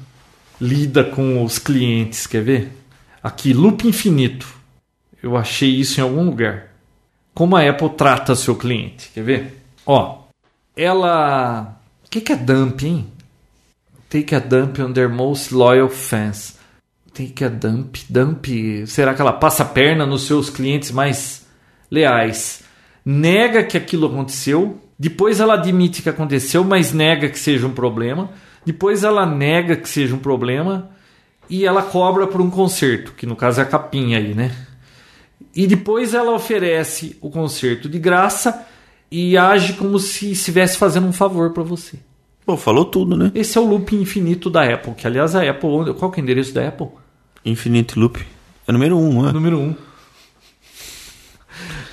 lida 0.58 1.04
com 1.04 1.44
os 1.44 1.58
clientes, 1.58 2.26
quer 2.26 2.42
ver? 2.42 2.72
Aqui, 3.22 3.52
loop 3.52 3.86
infinito. 3.86 4.48
Eu 5.22 5.36
achei 5.36 5.68
isso 5.68 6.00
em 6.00 6.02
algum 6.02 6.24
lugar. 6.24 6.68
Como 7.34 7.54
a 7.54 7.68
Apple 7.68 7.90
trata 7.90 8.34
seu 8.34 8.56
cliente, 8.56 9.10
quer 9.12 9.22
ver? 9.22 9.62
Ó, 9.84 10.22
ela. 10.74 11.78
O 12.04 12.08
que, 12.08 12.20
que 12.22 12.32
é 12.32 12.36
dump, 12.36 12.82
hein? 12.82 13.06
Take 14.08 14.34
a 14.34 14.38
dump 14.38 14.80
on 14.80 14.92
their 14.92 15.10
most 15.10 15.52
loyal 15.52 15.90
fans. 15.90 16.56
Take 17.12 17.44
a 17.44 17.48
dump. 17.48 17.96
Dump. 18.08 18.46
Será 18.86 19.14
que 19.14 19.20
ela 19.20 19.34
passa 19.34 19.64
a 19.64 19.66
perna 19.66 20.06
nos 20.06 20.22
seus 20.22 20.48
clientes 20.48 20.90
mais 20.90 21.46
leais? 21.90 22.62
Nega 23.04 23.64
que 23.64 23.76
aquilo 23.76 24.06
aconteceu. 24.06 24.80
Depois 24.98 25.40
ela 25.40 25.54
admite 25.54 26.00
que 26.00 26.08
aconteceu, 26.08 26.64
mas 26.64 26.92
nega 26.92 27.28
que 27.28 27.38
seja 27.38 27.66
um 27.66 27.72
problema. 27.72 28.30
Depois 28.66 29.04
ela 29.04 29.24
nega 29.24 29.76
que 29.76 29.88
seja 29.88 30.14
um 30.14 30.18
problema. 30.18 30.90
E 31.48 31.64
ela 31.64 31.80
cobra 31.80 32.26
por 32.26 32.40
um 32.40 32.50
conserto, 32.50 33.12
que 33.12 33.24
no 33.24 33.36
caso 33.36 33.60
é 33.60 33.62
a 33.62 33.66
capinha 33.66 34.18
aí, 34.18 34.34
né? 34.34 34.50
E 35.54 35.64
depois 35.68 36.12
ela 36.12 36.32
oferece 36.32 37.16
o 37.20 37.30
conserto 37.30 37.88
de 37.88 38.00
graça 38.00 38.66
e 39.10 39.38
age 39.38 39.74
como 39.74 39.98
se 40.00 40.32
estivesse 40.32 40.76
fazendo 40.76 41.06
um 41.06 41.12
favor 41.12 41.52
para 41.52 41.62
você. 41.62 41.98
Pô, 42.44 42.56
falou 42.56 42.84
tudo, 42.84 43.16
né? 43.16 43.30
Esse 43.32 43.56
é 43.56 43.60
o 43.60 43.64
loop 43.64 43.94
infinito 43.94 44.50
da 44.50 44.64
Apple, 44.64 44.94
que 44.94 45.06
aliás 45.06 45.36
a 45.36 45.48
Apple, 45.48 45.94
qual 45.96 46.10
que 46.10 46.18
é 46.18 46.22
o 46.22 46.24
endereço 46.24 46.52
da 46.52 46.66
Apple? 46.66 46.88
Infinite 47.44 47.96
Loop. 47.96 48.18
É 48.66 48.72
número 48.72 48.98
um, 48.98 49.12
não 49.12 49.28
é? 49.28 49.32
Número 49.32 49.58
1. 49.58 49.62
Um. 49.62 49.74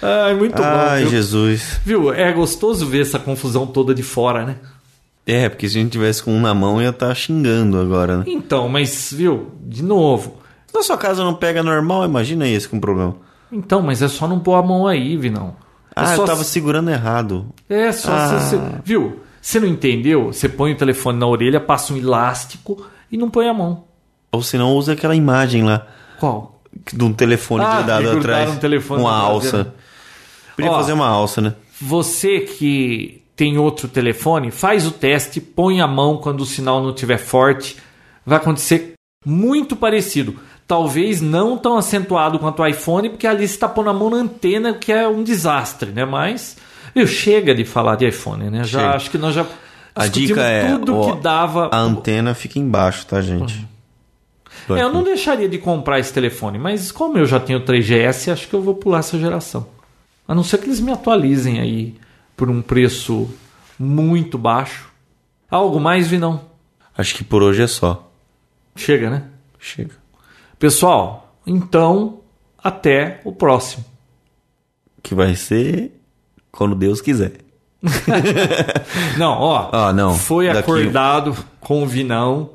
Ai, 0.01 0.34
muito 0.34 0.61
Ai, 0.61 1.03
bom. 1.03 1.09
Viu? 1.09 1.09
Jesus. 1.11 1.80
viu? 1.86 2.13
É 2.13 2.32
gostoso 2.34 2.88
ver 2.88 3.01
essa 3.01 3.19
confusão 3.19 3.67
toda 3.67 3.93
de 3.93 4.03
fora, 4.03 4.45
né? 4.45 4.57
É, 5.26 5.47
porque 5.47 5.69
se 5.69 5.78
a 5.78 5.82
gente 5.82 5.91
tivesse 5.91 6.21
com 6.21 6.34
um 6.34 6.41
na 6.41 6.53
mão, 6.53 6.82
ia 6.82 6.89
estar 6.89 7.13
xingando 7.15 7.80
agora, 7.80 8.17
né? 8.17 8.24
Então, 8.28 8.67
mas, 8.67 9.13
viu? 9.13 9.51
De 9.61 9.82
novo. 9.84 10.38
Na 10.74 10.84
sua 10.84 10.97
casa 10.97 11.24
não 11.24 11.34
pega 11.34 11.63
normal, 11.63 12.03
imagina 12.05 12.47
esse 12.47 12.67
com 12.67 12.80
problema. 12.80 13.15
Então, 13.51 13.82
mas 13.82 14.01
é 14.01 14.07
só 14.07 14.28
não 14.28 14.39
pôr 14.39 14.55
a 14.55 14.61
mão 14.63 14.86
aí, 14.88 15.15
Vinão. 15.15 15.55
É 15.95 16.01
Ah, 16.01 16.15
só 16.15 16.24
eu 16.24 16.26
tava 16.26 16.43
segurando 16.43 16.89
errado. 16.89 17.45
É 17.69 17.91
só 17.91 18.11
Ah. 18.11 18.39
você, 18.39 18.59
viu? 18.84 19.19
Você 19.39 19.59
não 19.59 19.67
entendeu? 19.67 20.34
Você 20.34 20.49
põe 20.49 20.71
o 20.74 20.78
telefone 20.78 21.19
na 21.19 21.28
orelha, 21.28 21.59
passa 21.59 21.93
um 21.93 21.97
elástico 21.97 22.86
e 23.11 23.17
não 23.17 23.30
põe 23.30 23.47
a 23.47 23.53
mão. 23.53 23.84
Ou 24.32 24.41
se 24.41 24.57
não, 24.57 24.74
usa 24.76 24.93
aquela 24.93 25.15
imagem 25.15 25.63
lá 25.63 25.86
Qual? 26.19 26.59
de 26.91 27.03
um 27.03 27.13
telefone 27.13 27.63
Ah, 27.63 27.78
grudado 27.78 28.03
grudaram 28.09 28.19
atrás. 28.41 28.49
um 28.49 28.59
telefone 28.59 29.01
uma 29.01 29.11
na 29.11 29.17
alça. 29.17 29.74
Podia 30.55 30.71
fazer 30.71 30.93
uma 30.93 31.07
alça, 31.07 31.39
né? 31.41 31.53
Você 31.82 32.39
que 32.41 33.21
tem 33.36 33.57
outro 33.57 33.88
telefone, 33.88 34.51
faz 34.51 34.86
o 34.86 34.91
teste, 34.91 35.41
põe 35.41 35.81
a 35.81 35.88
mão 35.88 36.17
quando 36.17 36.41
o 36.41 36.45
sinal 36.45 36.81
não 36.81 36.91
estiver 36.91 37.17
forte. 37.17 37.77
Vai 38.25 38.38
acontecer 38.38 38.93
muito 39.25 39.75
parecido. 39.75 40.36
Talvez 40.67 41.19
não 41.19 41.57
tão 41.57 41.77
acentuado 41.77 42.39
quanto 42.39 42.61
o 42.61 42.67
iPhone, 42.67 43.09
porque 43.09 43.27
ali 43.27 43.47
você 43.47 43.55
está 43.55 43.67
pondo 43.67 43.89
a 43.89 43.93
mão 43.93 44.09
na 44.09 44.17
antena, 44.17 44.73
que 44.73 44.91
é 44.91 45.07
um 45.07 45.23
desastre, 45.23 45.91
né? 45.91 46.05
Mas, 46.05 46.57
viu, 46.95 47.05
chega 47.07 47.53
de 47.53 47.65
falar 47.65 47.95
de 47.95 48.07
iPhone, 48.07 48.49
né? 48.49 48.63
Já 48.63 48.79
Chega. 48.79 48.95
acho 48.95 49.11
que 49.11 49.17
nós 49.17 49.36
já 49.36 49.45
A 49.95 50.07
dica 50.07 50.41
é, 50.41 50.71
tudo 50.71 50.95
ó, 50.95 51.11
que 51.11 51.21
dava. 51.21 51.69
A 51.71 51.79
antena 51.79 52.34
fica 52.34 52.59
embaixo, 52.59 53.05
tá, 53.05 53.19
gente? 53.21 53.67
Do 54.67 54.77
É, 54.77 54.84
eu 54.84 54.93
não 54.93 55.03
deixaria 55.03 55.49
de 55.49 55.57
comprar 55.57 55.99
esse 55.99 56.13
telefone, 56.13 56.57
mas 56.57 56.91
como 56.91 57.17
eu 57.17 57.25
já 57.25 57.39
tenho 57.39 57.65
3GS, 57.65 58.31
acho 58.31 58.47
que 58.47 58.53
eu 58.53 58.61
vou 58.61 58.75
pular 58.75 58.99
essa 58.99 59.19
geração. 59.19 59.67
A 60.25 60.34
não 60.34 60.43
ser 60.43 60.59
que 60.59 60.65
eles 60.65 60.79
me 60.79 60.91
atualizem 60.91 61.59
aí 61.59 61.95
por 62.36 62.49
um 62.49 62.61
preço 62.61 63.29
muito 63.79 64.38
baixo. 64.38 64.89
Algo 65.49 65.79
mais, 65.79 66.07
Vinão? 66.07 66.41
Acho 66.97 67.15
que 67.15 67.23
por 67.23 67.41
hoje 67.43 67.61
é 67.63 67.67
só. 67.67 68.11
Chega, 68.75 69.09
né? 69.09 69.23
Chega. 69.59 69.91
Pessoal, 70.59 71.36
então 71.45 72.19
até 72.63 73.19
o 73.23 73.31
próximo. 73.31 73.84
Que 75.01 75.13
vai 75.13 75.36
ser 75.36 75.91
quando 76.51 76.75
Deus 76.75 77.01
quiser. 77.01 77.34
Não, 79.17 79.31
ó, 79.39 79.69
Ah, 79.71 79.91
não. 79.93 80.15
foi 80.15 80.45
Daqui- 80.47 80.59
acordado 80.59 81.36
com 81.59 81.84
o 81.84 81.86
Vinão 81.88 82.51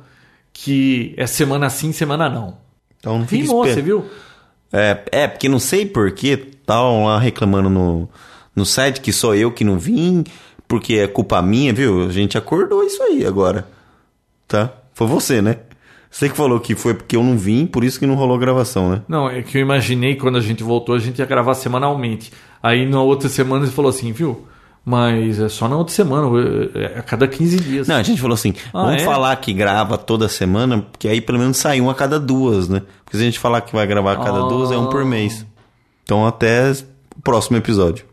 que 0.53 1.15
é 1.17 1.27
semana 1.27 1.69
sim, 1.71 1.93
semana 1.93 2.29
não. 2.29 2.57
Então 2.99 3.19
não 3.19 3.27
fica 3.27 3.43
Vimou, 3.45 3.65
você 3.65 3.81
viu? 3.81 4.05
É, 4.73 5.03
é, 5.13 5.29
porque 5.29 5.49
não 5.49 5.59
sei 5.61 5.87
porquê, 5.87 6.49
estavam 6.61 7.05
lá 7.05 7.19
reclamando 7.19 7.69
no, 7.71 8.09
no 8.55 8.65
site 8.67 9.01
que 9.01 9.13
sou 9.13 9.35
eu 9.35 9.51
que 9.53 9.65
não 9.65 9.79
vim, 9.79 10.25
porque 10.67 10.95
é 10.95 11.07
culpa 11.07 11.41
minha, 11.43 11.73
viu? 11.73 12.07
A 12.07 12.13
gente 12.13 12.37
acordou 12.37 12.83
isso 12.85 13.03
aí 13.03 13.25
agora. 13.27 13.67
Tá? 14.47 14.73
Foi 14.95 15.07
você, 15.07 15.41
né? 15.43 15.57
Você 16.11 16.29
que 16.29 16.37
falou 16.37 16.59
que 16.59 16.75
foi 16.75 16.95
porque 16.95 17.17
eu 17.17 17.23
não 17.23 17.37
vim, 17.37 17.67
por 17.67 17.85
isso 17.85 17.99
que 17.99 18.07
não 18.07 18.15
rolou 18.15 18.39
gravação, 18.39 18.91
né? 18.91 19.03
Não, 19.07 19.29
é 19.29 19.43
que 19.43 19.59
eu 19.59 19.63
imaginei 19.63 20.15
que 20.15 20.21
quando 20.23 20.39
a 20.39 20.41
gente 20.41 20.63
voltou 20.63 20.95
a 20.95 20.99
gente 20.99 21.19
ia 21.19 21.27
gravar 21.27 21.55
semanalmente. 21.55 22.33
Aí 22.63 22.89
na 22.89 23.01
outra 23.03 23.29
semana 23.29 23.65
ele 23.65 23.73
falou 23.73 23.91
assim, 23.91 24.11
viu? 24.13 24.47
Mas 24.85 25.39
é 25.39 25.51
só 25.51 25.69
na 25.69 25.77
outra 25.77 25.95
semana, 25.95 26.27
é 26.75 26.99
a 26.99 27.03
cada 27.03 27.29
15 27.29 27.61
dias. 27.61 27.87
Não, 27.89 27.97
a 27.97 28.03
gente 28.03 28.19
falou 28.23 28.35
assim, 28.35 28.55
Ah, 28.73 28.85
vamos 28.87 29.03
é? 29.03 29.05
falar 29.05 29.37
que 29.37 29.53
grava 29.53 29.99
toda 29.99 30.29
semana, 30.31 30.79
porque 30.91 31.07
aí 31.09 31.21
pelo 31.21 31.39
menos 31.39 31.59
sai 31.59 31.79
um 31.79 31.91
a 31.91 31.95
cada 31.95 32.19
duas, 32.19 32.71
né? 32.71 32.83
Porque 33.05 33.19
se 33.19 33.23
a 33.23 33.27
gente 33.27 33.39
falar 33.39 33.61
que 33.61 33.75
vai 33.77 33.87
gravar 33.87 34.13
a 34.13 34.17
cada 34.17 34.39
Ah. 34.47 34.49
duas, 34.49 34.73
é 34.73 34.79
um 34.79 34.87
por 34.87 35.05
mês. 35.05 35.45
Então 36.05 36.27
até 36.27 36.73
o 37.15 37.21
próximo 37.23 37.59
episódio. 37.59 38.07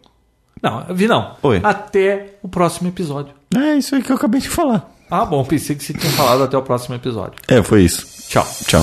Não, 0.66 0.84
Vinão. 0.96 1.36
Oi. 1.44 1.62
Até 1.64 2.38
o 2.42 2.48
próximo 2.48 2.90
episódio. 2.90 3.32
É 3.56 3.76
isso 3.76 3.94
aí 3.94 4.02
que 4.02 4.12
eu 4.12 4.16
acabei 4.16 4.42
de 4.42 4.50
falar. 4.50 4.90
Ah, 5.12 5.24
bom, 5.24 5.46
pensei 5.46 5.76
que 5.76 5.84
você 5.84 5.94
tinha 5.94 6.12
falado 6.14 6.44
até 6.44 6.58
o 6.58 6.64
próximo 6.64 6.96
episódio. 6.96 7.36
É, 7.48 7.62
foi 7.62 7.84
isso. 7.84 8.08
Tchau. 8.28 8.48
Tchau. 8.66 8.82